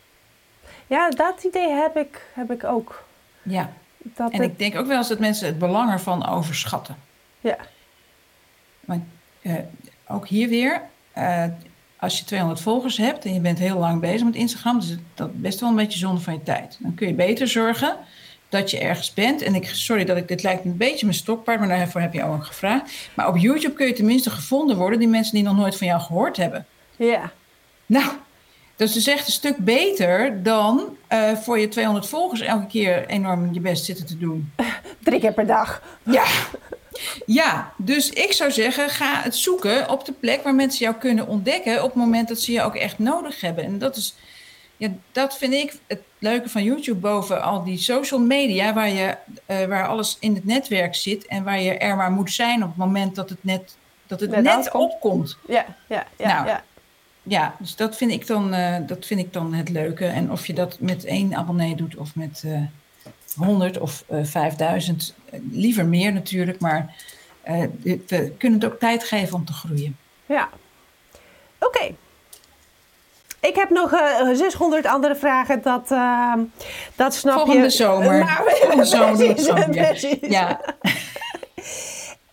Ja, 0.95 1.09
dat 1.09 1.43
idee 1.43 1.69
heb 1.69 1.97
ik, 1.97 2.25
heb 2.33 2.51
ik 2.51 2.63
ook. 2.63 3.03
Ja, 3.41 3.73
Dat 4.03 4.31
en 4.31 4.41
het- 4.41 4.51
ik 4.51 4.59
denk 4.59 4.75
ook 4.77 4.87
wel 4.87 4.97
eens 4.97 5.07
dat 5.07 5.19
mensen 5.19 5.47
het 5.47 5.59
belang 5.59 5.91
ervan 5.91 6.27
overschatten. 6.27 6.95
ja. 7.39 7.57
Want 8.85 9.03
eh, 9.41 9.53
ook 10.07 10.27
hier 10.27 10.49
weer, 10.49 10.81
eh, 11.11 11.45
als 11.99 12.17
je 12.19 12.25
200 12.25 12.61
volgers 12.61 12.97
hebt 12.97 13.25
en 13.25 13.33
je 13.33 13.39
bent 13.39 13.59
heel 13.59 13.77
lang 13.77 13.99
bezig 14.01 14.23
met 14.25 14.35
Instagram, 14.35 14.77
is 14.77 14.89
het 14.89 14.99
dat 15.13 15.41
best 15.41 15.59
wel 15.59 15.69
een 15.69 15.75
beetje 15.75 15.99
zonde 15.99 16.21
van 16.21 16.33
je 16.33 16.43
tijd. 16.43 16.77
Dan 16.79 16.95
kun 16.95 17.07
je 17.07 17.13
beter 17.13 17.47
zorgen 17.47 17.97
dat 18.49 18.71
je 18.71 18.79
ergens 18.79 19.13
bent. 19.13 19.41
En 19.41 19.55
ik, 19.55 19.65
sorry 19.69 20.03
dat 20.05 20.17
ik, 20.17 20.27
dit 20.27 20.43
lijkt 20.43 20.65
een 20.65 20.77
beetje 20.77 21.05
mijn 21.05 21.17
stokpaard, 21.17 21.59
maar 21.59 21.67
daarvoor 21.67 22.01
heb 22.01 22.13
je 22.13 22.23
ook 22.23 22.45
gevraagd. 22.45 22.91
Maar 23.13 23.27
op 23.27 23.37
YouTube 23.37 23.73
kun 23.73 23.87
je 23.87 23.93
tenminste 23.93 24.29
gevonden 24.29 24.77
worden, 24.77 24.99
die 24.99 25.07
mensen 25.07 25.33
die 25.35 25.43
nog 25.43 25.55
nooit 25.55 25.77
van 25.77 25.87
jou 25.87 26.01
gehoord 26.01 26.37
hebben. 26.37 26.65
ja. 26.95 27.31
Nou, 27.85 28.11
dat 28.81 28.89
is 28.89 28.95
dus 28.95 29.13
echt 29.13 29.25
een 29.25 29.33
stuk 29.33 29.57
beter 29.57 30.43
dan 30.43 30.97
eh, 31.07 31.31
voor 31.35 31.59
je 31.59 31.67
200 31.67 32.07
volgers 32.07 32.41
elke 32.41 32.67
keer 32.67 33.05
enorm 33.07 33.53
je 33.53 33.59
best 33.59 33.85
zitten 33.85 34.05
te 34.05 34.17
doen. 34.17 34.53
Drie 35.03 35.19
keer 35.19 35.33
per 35.33 35.47
dag. 35.47 35.81
Ja. 36.03 36.25
Ja, 37.25 37.73
dus 37.77 38.09
ik 38.09 38.31
zou 38.31 38.51
zeggen, 38.51 38.89
ga 38.89 39.21
het 39.21 39.35
zoeken 39.35 39.89
op 39.89 40.05
de 40.05 40.11
plek 40.11 40.43
waar 40.43 40.55
mensen 40.55 40.85
jou 40.85 40.95
kunnen 40.95 41.27
ontdekken 41.27 41.83
op 41.83 41.89
het 41.89 41.95
moment 41.95 42.27
dat 42.27 42.39
ze 42.39 42.51
je 42.51 42.61
ook 42.61 42.75
echt 42.75 42.99
nodig 42.99 43.41
hebben. 43.41 43.63
En 43.63 43.77
dat 43.77 43.95
is, 43.95 44.15
ja, 44.77 44.89
dat 45.11 45.37
vind 45.37 45.53
ik 45.53 45.73
het 45.87 46.01
leuke 46.17 46.49
van 46.49 46.63
YouTube 46.63 46.99
boven 46.99 47.43
al 47.43 47.63
die 47.63 47.77
social 47.77 48.19
media, 48.19 48.73
waar, 48.73 48.89
je, 48.89 49.17
eh, 49.45 49.65
waar 49.65 49.87
alles 49.87 50.17
in 50.19 50.35
het 50.35 50.45
netwerk 50.45 50.95
zit 50.95 51.25
en 51.25 51.43
waar 51.43 51.61
je 51.61 51.77
er 51.77 51.95
maar 51.95 52.11
moet 52.11 52.31
zijn 52.31 52.63
op 52.63 52.69
het 52.69 52.77
moment 52.77 53.15
dat 53.15 53.29
het 53.29 53.43
net, 53.43 53.75
dat 54.07 54.19
het 54.19 54.41
Net 54.41 54.71
opkomt. 54.71 55.37
Ja, 55.47 55.65
ja, 55.87 56.05
ja. 56.17 56.33
Nou, 56.33 56.47
ja. 56.47 56.63
Ja, 57.23 57.55
dus 57.59 57.75
dat 57.75 57.97
vind, 57.97 58.11
ik 58.11 58.27
dan, 58.27 58.53
eh, 58.53 58.75
dat 58.87 59.05
vind 59.05 59.19
ik 59.19 59.33
dan 59.33 59.53
het 59.53 59.69
leuke. 59.69 60.05
En 60.05 60.31
of 60.31 60.47
je 60.47 60.53
dat 60.53 60.77
met 60.79 61.05
één 61.05 61.33
abonnee 61.35 61.75
doet 61.75 61.95
of 61.95 62.15
met 62.15 62.43
eh 62.45 62.61
100 63.35 63.77
of 63.77 64.03
eh 64.07 64.19
5000, 64.23 65.15
eh, 65.29 65.39
liever 65.51 65.85
meer 65.85 66.13
natuurlijk, 66.13 66.59
maar 66.59 66.95
we 67.81 68.33
kunnen 68.37 68.59
het 68.59 68.71
ook 68.71 68.79
tijd 68.79 69.03
geven 69.03 69.35
om 69.35 69.45
te 69.45 69.53
groeien. 69.53 69.97
Ja. 70.25 70.49
Oké. 71.59 71.91
Ik 73.39 73.55
heb 73.55 73.69
nog 73.69 73.93
eh 73.93 74.29
600 74.33 74.85
andere 74.85 75.15
vragen. 75.15 75.61
Dat, 75.61 75.87
dat 76.95 77.13
snap 77.15 77.33
Volgende 77.35 77.63
je. 77.63 77.69
zomer. 77.69 78.23
Maar, 78.23 78.41
Volgende 78.45 78.85
zomer 78.85 79.17
doen 79.17 79.17
we 79.17 79.25
het 79.25 79.35
precies, 79.35 79.45
zo 79.45 79.53
weer. 79.71 79.87
precies. 79.87 80.17
Ja, 80.21 80.59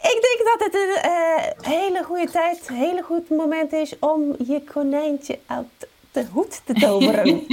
Ik 0.03 0.37
denk 0.37 0.59
dat 0.59 0.67
het 0.67 0.75
een 0.75 1.11
eh, 1.11 1.73
hele 1.73 2.03
goede 2.03 2.31
tijd, 2.31 2.69
een 2.69 2.75
hele 2.75 3.03
goed 3.03 3.29
moment 3.29 3.73
is 3.73 3.99
om 3.99 4.35
je 4.47 4.63
konijntje 4.73 5.39
uit 5.47 5.67
de 6.13 6.25
hoed 6.33 6.61
te 6.65 6.73
toveren. 6.73 7.47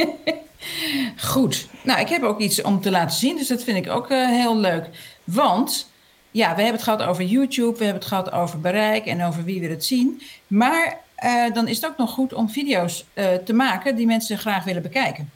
goed. 1.34 1.68
Nou, 1.82 2.00
ik 2.00 2.10
heb 2.10 2.24
ook 2.24 2.39
iets 2.39 2.62
om 2.62 2.82
te 2.82 2.91
laten 2.91 3.18
zien, 3.18 3.38
dus 3.38 3.48
dat 3.48 3.64
vind 3.64 3.86
ik 3.86 3.91
ook 3.91 4.10
eh, 4.10 4.28
heel 4.28 4.58
leuk. 4.58 4.89
Want, 5.24 5.91
ja, 6.32 6.48
we 6.56 6.62
hebben 6.62 6.74
het 6.74 6.84
gehad 6.84 7.04
over 7.04 7.24
YouTube, 7.24 7.78
we 7.78 7.84
hebben 7.84 8.02
het 8.02 8.12
gehad 8.12 8.32
over 8.32 8.60
bereik 8.60 9.06
en 9.06 9.24
over 9.24 9.43
wie 9.43 9.60
wil 9.60 9.70
het 9.70 9.86
zien. 9.86 10.22
Maar 10.48 11.00
eh, 11.16 11.54
dan 11.54 11.68
is 11.68 11.76
het 11.76 11.86
ook 11.86 11.98
nog 11.98 12.12
goed 12.12 12.34
om 12.34 12.50
video's 12.50 13.06
te 13.46 13.54
maken 13.54 13.96
die 13.96 14.06
mensen 14.06 14.38
graag 14.38 14.64
willen 14.64 14.82
bekijken. 14.82 15.32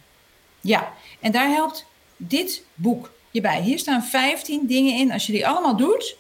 Ja, 0.62 0.94
en 1.20 1.32
daar 1.32 1.50
helpt 1.50 1.86
dit 2.18 2.64
boek 2.74 3.12
je 3.32 3.42
bij. 3.42 3.62
Hier 3.62 3.80
staan 3.80 4.04
15 4.04 4.68
dingen 4.68 4.96
in. 4.96 5.12
Als 5.12 5.26
je 5.26 5.32
die 5.32 5.48
allemaal 5.48 5.76
doet, 5.76 6.18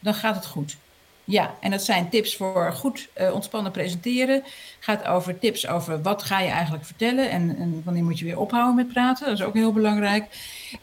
dan 0.00 0.14
gaat 0.14 0.34
het 0.34 0.46
goed. 0.46 0.76
Ja, 1.30 1.54
en 1.60 1.70
dat 1.70 1.82
zijn 1.82 2.08
tips 2.08 2.36
voor 2.36 2.72
goed 2.72 3.08
eh, 3.12 3.32
ontspannen 3.32 3.72
presenteren. 3.72 4.42
Gaat 4.80 5.04
over 5.04 5.38
tips 5.38 5.66
over 5.66 6.02
wat 6.02 6.22
ga 6.22 6.40
je 6.40 6.50
eigenlijk 6.50 6.84
vertellen 6.84 7.30
en, 7.30 7.56
en 7.56 7.82
wanneer 7.84 8.04
moet 8.04 8.18
je 8.18 8.24
weer 8.24 8.38
ophouden 8.38 8.74
met 8.74 8.88
praten. 8.92 9.26
Dat 9.26 9.38
is 9.38 9.44
ook 9.44 9.54
heel 9.54 9.72
belangrijk. 9.72 10.24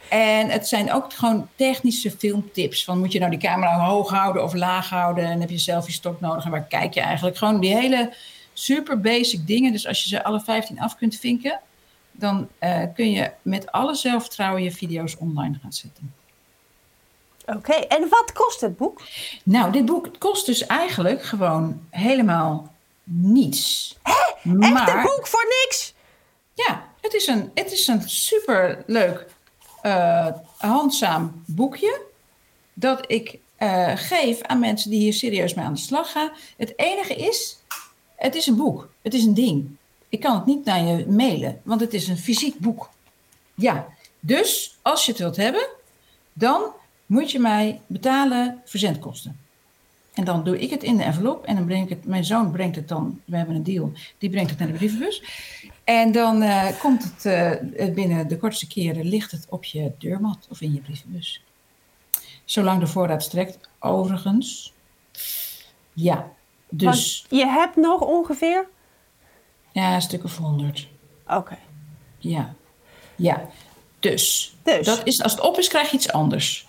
En 0.10 0.50
het 0.50 0.68
zijn 0.68 0.94
ook 0.94 1.14
gewoon 1.14 1.48
technische 1.56 2.12
filmtips. 2.12 2.84
Van 2.84 3.00
moet 3.00 3.12
je 3.12 3.20
nou 3.20 3.32
die 3.32 3.40
camera 3.40 3.80
hoog 3.80 4.10
houden 4.10 4.44
of 4.44 4.54
laag 4.54 4.90
houden? 4.90 5.26
En 5.26 5.40
heb 5.40 5.50
je 5.50 5.58
selfie 5.58 5.94
stok 5.94 6.22
nodig? 6.22 6.46
En 6.46 6.52
waar 6.52 6.68
kijk 6.68 6.94
je 6.94 7.02
eigenlijk? 7.02 7.38
Gewoon 7.38 7.60
die 7.60 7.76
hele 7.76 8.14
super 8.54 9.00
basic 9.00 9.48
dingen. 9.48 9.72
Dus 9.72 9.88
als 9.88 10.04
je 10.04 10.10
ze 10.10 10.24
alle 10.24 10.40
15 10.40 10.80
af 10.80 10.96
kunt 10.96 11.16
vinken, 11.16 11.60
dan 12.12 12.48
eh, 12.60 12.84
kun 12.94 13.12
je 13.12 13.32
met 13.42 13.72
alle 13.72 13.96
zelfvertrouwen 13.96 14.64
je 14.64 14.72
video's 14.72 15.16
online 15.20 15.58
gaan 15.62 15.74
zetten. 15.74 16.14
Oké, 17.56 17.74
en 17.74 18.10
wat 18.10 18.32
kost 18.34 18.62
het 18.62 18.78
boek? 18.78 19.02
Nou, 19.44 19.72
dit 19.72 19.86
boek 19.86 20.10
kost 20.20 20.46
dus 20.46 20.66
eigenlijk 20.66 21.24
gewoon 21.24 21.88
helemaal 21.90 22.74
niets. 23.04 23.98
Echt 24.04 24.36
een 24.44 25.02
boek 25.02 25.28
voor 25.28 25.46
niks? 25.64 25.94
Ja, 26.54 26.90
het 27.02 27.14
is 27.14 27.28
een, 27.28 27.52
het 27.54 27.72
is 27.72 27.88
een 27.88 28.10
superleuk, 28.10 29.26
eh 29.82 30.28
handzaam 30.58 31.44
boekje. 31.46 32.02
Dat 32.74 33.04
ik 33.08 33.38
eh, 33.56 33.92
geef 33.96 34.42
aan 34.42 34.60
mensen 34.60 34.90
die 34.90 35.00
hier 35.00 35.14
serieus 35.14 35.54
mee 35.54 35.66
aan 35.66 35.74
de 35.74 35.80
slag 35.80 36.12
gaan. 36.12 36.32
Het 36.58 36.74
enige 36.76 37.16
is, 37.16 37.58
het 38.16 38.36
is 38.36 38.48
een 38.48 38.56
boek. 38.56 38.90
Het 39.02 39.14
is 39.14 39.24
een 39.24 39.34
ding. 39.34 39.76
Ik 40.10 40.20
kan 40.20 40.36
het 40.36 40.46
niet 40.46 40.66
naar 40.66 40.82
je 40.82 41.08
mailen, 41.08 41.62
want 41.64 41.82
het 41.82 41.94
is 41.94 42.08
een 42.08 42.18
fysiek 42.18 42.60
boek. 42.60 42.90
Ja, 43.56 43.88
dus 44.20 44.78
als 44.82 45.06
je 45.06 45.12
het 45.12 45.22
wilt 45.22 45.36
hebben, 45.36 45.68
dan 46.34 46.62
moet 47.08 47.32
je 47.32 47.40
mij 47.40 47.82
betalen 47.88 48.62
verzendkosten. 48.66 49.40
En 50.14 50.24
dan 50.24 50.44
doe 50.44 50.60
ik 50.60 50.70
het 50.70 50.84
in 50.84 50.98
de 50.98 51.04
envelop 51.04 51.46
en 51.46 51.56
dan 51.56 51.66
breng 51.66 51.84
ik 51.84 51.90
het, 51.90 52.06
mijn 52.06 52.26
zoon 52.26 52.52
brengt 52.52 52.76
het 52.76 52.88
dan, 52.88 53.22
we 53.26 53.38
hebben 53.38 53.56
een 53.56 53.64
deal, 53.64 53.92
die 54.18 54.30
brengt 54.30 54.50
het 54.50 54.60
naar 54.60 54.68
de 54.68 54.74
brievenbus. 54.74 55.24
En 55.84 56.12
dan 56.12 56.44
uh, 56.44 56.80
komt 56.80 57.04
het 57.04 57.26
uh, 57.26 57.94
binnen 57.94 58.28
de 58.28 58.38
kortste 58.38 58.68
keren, 58.68 59.06
ligt 59.06 59.32
het 59.32 59.46
op 59.50 59.64
je 59.64 59.92
deurmat 59.98 60.48
of 60.50 60.62
in 60.62 60.74
je 60.74 60.80
brievenbus. 60.80 61.42
Zolang 62.46 62.80
de 62.80 62.88
voorraad 62.88 63.24
strekt, 63.24 63.60
overigens. 63.80 64.74
Ja, 65.94 66.32
dus... 66.70 67.26
Want 67.30 67.42
je 67.42 67.48
hebt 67.48 67.76
nog 67.76 68.02
ongeveer? 68.02 68.68
Ja, 69.72 69.96
een 69.96 70.02
stuk 70.02 70.24
of 70.24 70.38
honderd. 70.38 70.88
Oké. 71.28 71.58
Ja. 72.18 72.56
Ja. 73.16 73.50
Dus, 74.00 74.56
dus, 74.64 74.86
Dat 74.86 75.02
is, 75.04 75.22
als 75.24 75.32
het 75.32 75.42
op 75.42 75.58
is, 75.58 75.68
krijg 75.68 75.90
je 75.90 75.98
iets 75.98 76.12
anders. 76.12 76.68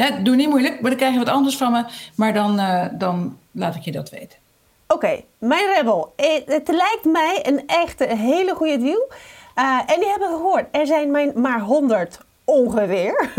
Ja, 0.00 0.10
doe 0.10 0.36
niet 0.36 0.48
moeilijk, 0.48 0.80
maar 0.80 0.90
dan 0.90 0.98
krijg 0.98 1.12
je 1.12 1.18
wat 1.18 1.28
anders 1.28 1.56
van 1.56 1.72
me. 1.72 1.84
Maar 2.14 2.34
dan, 2.34 2.60
uh, 2.60 2.86
dan 2.92 3.38
laat 3.50 3.74
ik 3.74 3.82
je 3.82 3.92
dat 3.92 4.10
weten. 4.10 4.38
Oké, 4.86 5.22
mijn 5.38 5.74
rebel. 5.74 6.12
Het, 6.16 6.42
het, 6.46 6.68
lijkt 6.68 7.04
mij 7.04 7.40
een 7.42 7.66
echte 7.66 8.04
hele 8.04 8.54
goede 8.54 8.78
deal. 8.78 9.08
Uh, 9.56 9.80
en 9.86 10.00
die 10.00 10.08
hebben 10.08 10.28
gehoord, 10.28 10.66
er 10.70 10.86
zijn 10.86 11.40
maar 11.40 11.60
100 11.60 12.18
ongeveer. 12.44 13.30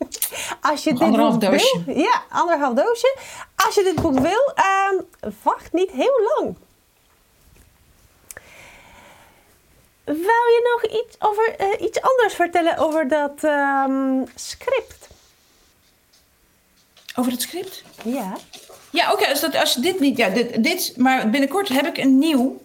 Als 0.70 0.84
je 0.84 0.92
dit 0.92 1.00
anderhalf 1.00 1.38
boek 1.38 1.50
doosje. 1.50 1.82
wil, 1.86 1.98
ja, 1.98 2.22
anderhalf 2.30 2.74
doosje. 2.74 3.16
Als 3.66 3.74
je 3.74 3.82
dit 3.82 4.02
boek 4.02 4.18
wil, 4.18 4.52
uh, 4.56 5.00
wacht 5.42 5.72
niet 5.72 5.90
heel 5.90 6.20
lang. 6.36 6.56
Wou 10.04 10.48
je 10.48 10.78
nog 10.80 11.00
iets, 11.00 11.16
over, 11.18 11.54
uh, 11.60 11.86
iets 11.86 12.00
anders 12.00 12.34
vertellen 12.34 12.78
over 12.78 13.08
dat 13.08 13.42
um, 13.42 14.26
script? 14.34 15.08
Over 17.18 17.32
het 17.32 17.42
script? 17.42 17.84
Ja. 18.04 18.36
Ja, 18.90 19.12
oké. 19.12 19.22
Okay, 19.22 19.30
als, 19.30 19.54
als 19.54 19.74
je 19.74 19.80
dit 19.80 20.00
niet... 20.00 20.16
Ja, 20.16 20.28
dit, 20.28 20.62
dit, 20.62 20.94
maar 20.96 21.30
binnenkort 21.30 21.68
heb 21.68 21.86
ik 21.86 21.98
een 21.98 22.18
nieuw, 22.18 22.60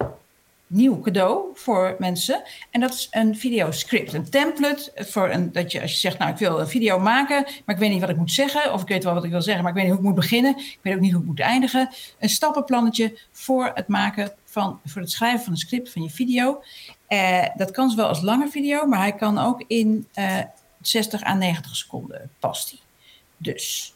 nieuw 0.67 0.99
cadeau 0.99 1.45
voor 1.53 1.95
mensen. 1.99 2.43
En 2.71 2.79
dat 2.79 2.93
is 2.93 3.07
een 3.11 3.37
videoscript. 3.37 4.13
Een 4.13 4.29
template 4.29 4.91
voor 4.95 5.29
een... 5.29 5.51
Dat 5.51 5.71
je, 5.71 5.81
als 5.81 5.91
je 5.91 5.97
zegt, 5.97 6.17
nou, 6.17 6.31
ik 6.31 6.37
wil 6.37 6.59
een 6.59 6.67
video 6.67 6.99
maken... 6.99 7.43
maar 7.65 7.75
ik 7.75 7.81
weet 7.81 7.89
niet 7.89 7.99
wat 7.99 8.09
ik 8.09 8.17
moet 8.17 8.31
zeggen. 8.31 8.73
Of 8.73 8.81
ik 8.81 8.87
weet 8.87 9.03
wel 9.03 9.13
wat 9.13 9.23
ik 9.23 9.31
wil 9.31 9.41
zeggen, 9.41 9.63
maar 9.63 9.71
ik 9.71 9.77
weet 9.77 9.87
niet 9.87 9.97
hoe 9.97 10.03
ik 10.03 10.09
moet 10.09 10.21
beginnen. 10.21 10.57
Ik 10.57 10.79
weet 10.81 10.93
ook 10.93 10.99
niet 10.99 11.11
hoe 11.11 11.21
ik 11.21 11.27
moet 11.27 11.39
eindigen. 11.39 11.89
Een 12.19 12.29
stappenplannetje 12.29 13.19
voor 13.31 13.71
het 13.73 13.87
maken 13.87 14.33
van... 14.45 14.79
voor 14.85 15.01
het 15.01 15.11
schrijven 15.11 15.43
van 15.43 15.51
een 15.51 15.57
script 15.59 15.91
van 15.91 16.01
je 16.01 16.09
video. 16.09 16.63
Uh, 17.09 17.45
dat 17.55 17.71
kan 17.71 17.89
zowel 17.89 18.07
als 18.07 18.21
lange 18.21 18.49
video... 18.49 18.85
maar 18.85 18.99
hij 18.99 19.13
kan 19.13 19.37
ook 19.37 19.63
in 19.67 20.07
uh, 20.15 20.39
60 20.81 21.23
à 21.23 21.33
90 21.33 21.75
seconden 21.75 22.31
past 22.39 22.69
hij. 22.69 22.79
Dus... 23.37 23.92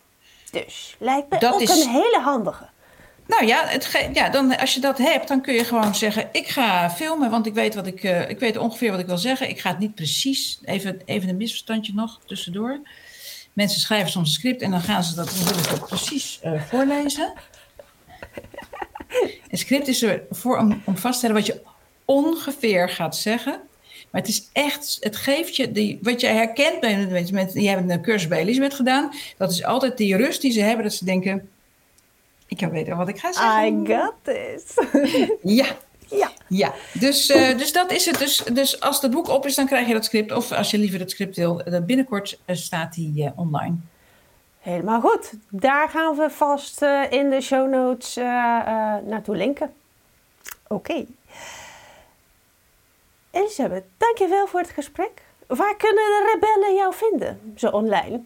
Dus 0.66 0.96
lijkt 1.00 1.30
me 1.30 1.38
dat 1.40 1.54
ook 1.54 1.62
is... 1.62 1.70
een 1.70 1.90
hele 1.90 2.20
handige. 2.24 2.70
Nou 3.28 3.46
ja, 3.46 3.66
het 3.66 4.10
ja 4.14 4.30
dan, 4.30 4.58
als 4.58 4.74
je 4.74 4.80
dat 4.80 4.98
hebt, 4.98 5.28
dan 5.28 5.42
kun 5.42 5.54
je 5.54 5.64
gewoon 5.64 5.96
zeggen: 5.96 6.30
Ik 6.32 6.48
ga 6.48 6.90
filmen, 6.90 7.30
want 7.30 7.46
ik 7.46 7.54
weet, 7.54 7.76
wat 7.76 7.88
ik, 7.88 8.04
uh, 8.04 8.30
ik 8.30 8.40
weet 8.40 8.58
ongeveer 8.58 8.92
wat 8.92 9.00
ik 9.00 9.06
wil 9.06 9.18
zeggen. 9.18 9.50
Ik 9.50 9.60
ga 9.60 9.70
het 9.70 9.80
niet 9.80 9.96
precies. 9.96 10.60
Even, 10.66 11.02
even 11.06 11.30
een 11.30 11.38
misverstandje 11.38 11.94
nog 11.94 12.20
tussendoor. 12.26 12.80
Mensen 13.54 13.80
schrijven 13.80 14.12
soms 14.12 14.28
een 14.28 14.34
script 14.34 14.62
en 14.62 14.72
dan 14.72 14.82
gaan 14.82 15.04
ze 15.04 15.16
dat, 15.16 15.32
dat 15.70 15.88
precies 15.88 16.40
uh, 16.44 16.62
voorlezen. 16.62 17.34
Een 19.50 19.58
script 19.58 19.88
is 19.88 20.02
er 20.02 20.24
voor 20.30 20.58
om, 20.58 20.82
om 20.86 20.98
vast 20.98 21.12
te 21.12 21.18
stellen 21.18 21.36
wat 21.36 21.46
je 21.46 21.62
ongeveer 22.06 22.90
gaat 22.90 23.16
zeggen. 23.16 23.62
Maar 24.10 24.22
het 24.22 24.30
is 24.30 24.50
echt, 24.54 24.98
het 25.00 25.16
geeft 25.16 25.56
je, 25.56 25.72
die, 25.72 26.00
wat 26.02 26.22
je 26.22 26.28
herkent 26.28 26.80
bij 26.80 27.08
mensen, 27.08 27.36
met, 27.36 27.52
die 27.52 27.70
hebben 27.70 27.90
een 27.90 28.02
cursus 28.02 28.28
bij 28.28 28.40
Elisabeth 28.40 28.74
gedaan. 28.74 29.12
Dat 29.38 29.52
is 29.52 29.64
altijd 29.64 29.98
die 29.98 30.16
rust 30.16 30.42
die 30.42 30.52
ze 30.52 30.62
hebben, 30.62 30.84
dat 30.84 30.94
ze 30.94 31.06
denken, 31.06 31.50
ik 32.48 32.58
kan 32.58 32.70
weten 32.70 32.98
wat 32.98 33.08
ik 33.08 33.20
ga 33.20 33.34
zeggen. 33.34 33.84
I 33.84 33.96
got 33.96 34.14
this. 34.22 34.74
ja. 35.62 35.66
Ja. 36.10 36.32
ja. 36.48 36.74
Dus, 36.94 37.30
uh, 37.30 37.58
dus 37.58 37.74
dat 37.74 37.92
is 37.92 38.06
het. 38.06 38.18
Dus, 38.18 38.44
dus 38.54 38.80
als 38.80 39.02
het 39.02 39.12
boek 39.12 39.28
op 39.28 39.46
is, 39.46 39.56
dan 39.56 39.66
krijg 39.66 39.88
je 39.88 39.94
dat 39.94 40.06
script. 40.06 40.32
Of 40.32 40.52
als 40.52 40.72
je 40.72 40.78
liever 40.78 41.00
het 41.00 41.12
script 41.12 41.36
wil, 41.36 41.64
binnenkort 41.86 42.40
uh, 42.46 42.56
staat 42.56 42.94
die 42.94 43.24
uh, 43.24 43.30
online. 43.36 43.76
Helemaal 44.60 45.02
goed. 45.02 45.34
Daar 45.50 45.90
gaan 45.90 46.16
we 46.16 46.30
vast 46.30 46.82
in 47.10 47.30
de 47.30 47.42
show 47.42 47.70
notes 47.70 48.16
naartoe 49.06 49.36
linken. 49.36 49.74
Oké. 50.68 50.92
Okay. 50.92 51.08
Elisabeth, 53.38 53.84
dankjewel 53.98 54.48
voor 54.48 54.60
het 54.60 54.70
gesprek. 54.70 55.12
Waar 55.48 55.76
kunnen 55.76 56.04
de 56.04 56.32
rebellen 56.34 56.76
jou 56.76 56.94
vinden, 56.94 57.54
zo 57.56 57.68
online? 57.68 58.22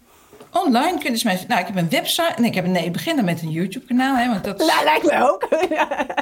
Online 0.52 0.98
kunnen 1.00 1.20
ze 1.20 1.26
mij... 1.26 1.46
Nou, 1.48 1.62
ik 1.62 1.68
heb 1.68 1.76
een 1.76 1.90
website... 1.90 2.34
Nee, 2.38 2.50
ik 2.50 2.56
heb, 2.56 2.66
nee, 2.66 2.86
ik 2.86 2.92
begin 2.92 3.26
met 3.26 3.42
een 3.42 3.50
YouTube-kanaal. 3.50 4.16
Hè, 4.16 4.28
want 4.30 4.44
dat 4.44 4.62
is... 4.62 4.68
Nou, 4.68 4.84
lijkt 4.84 5.06
me 5.06 5.30
ook. 5.30 5.48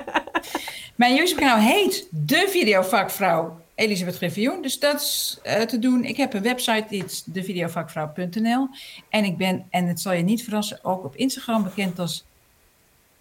Mijn 0.96 1.16
YouTube-kanaal 1.16 1.58
heet 1.58 2.08
De 2.10 2.48
Videovakvrouw 2.50 3.60
Elisabeth 3.76 4.16
Griffioen. 4.16 4.62
Dus 4.62 4.80
dat 4.80 5.02
is 5.02 5.40
uh, 5.44 5.54
te 5.62 5.80
doen. 5.80 6.04
Ik 6.04 6.18
heb 6.18 6.34
een 6.34 6.42
website, 6.42 6.86
die 6.90 7.06
is 7.06 7.24
devideovakvrouw.nl. 7.26 8.68
En 9.10 9.24
ik 9.24 9.38
ben, 9.38 9.66
en 9.70 9.88
het 9.88 10.00
zal 10.00 10.14
je 10.14 10.24
niet 10.24 10.44
verrassen, 10.44 10.80
ook 10.84 11.04
op 11.04 11.16
Instagram 11.16 11.64
bekend 11.64 12.00
als 12.00 12.26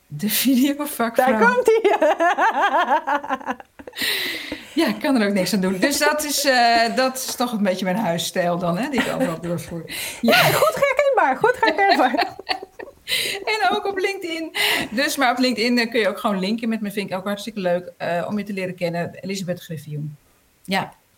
De 0.06 0.30
Videovakvrouw. 0.30 1.10
Daar 1.14 1.52
komt 1.52 1.66
hij. 1.66 3.56
Ja, 4.74 4.86
ik 4.86 4.98
kan 4.98 5.20
er 5.20 5.28
ook 5.28 5.34
niks 5.34 5.54
aan 5.54 5.60
doen. 5.60 5.78
Dus 5.78 5.98
dat 5.98 6.24
is, 6.24 6.44
uh, 6.44 6.96
dat 6.96 7.16
is 7.16 7.34
toch 7.34 7.52
een 7.52 7.62
beetje 7.62 7.84
mijn 7.84 7.96
huisstijl 7.96 8.58
dan, 8.58 8.78
hè, 8.78 8.88
die 8.88 9.00
ik 9.00 9.14
overal 9.14 9.40
doorvoer. 9.40 9.82
Ja, 10.20 10.36
ja 10.36 10.42
goed 10.42 10.74
herkenbaar, 10.74 11.36
goed 11.36 11.56
herkenbaar. 11.60 12.36
en 13.52 13.76
ook 13.76 13.86
op 13.86 13.98
LinkedIn. 13.98 14.56
Dus, 14.90 15.16
maar 15.16 15.30
op 15.30 15.38
LinkedIn 15.38 15.90
kun 15.90 16.00
je 16.00 16.08
ook 16.08 16.18
gewoon 16.18 16.38
linken 16.38 16.68
met 16.68 16.80
me. 16.80 16.90
Vind 16.90 17.10
ik 17.10 17.16
ook 17.16 17.24
hartstikke 17.24 17.60
leuk 17.60 17.92
uh, 18.02 18.26
om 18.28 18.38
je 18.38 18.44
te 18.44 18.52
leren 18.52 18.74
kennen. 18.74 19.14
Elisabeth 19.20 19.60
Griffioen. 19.60 20.16
Ja, 20.64 20.92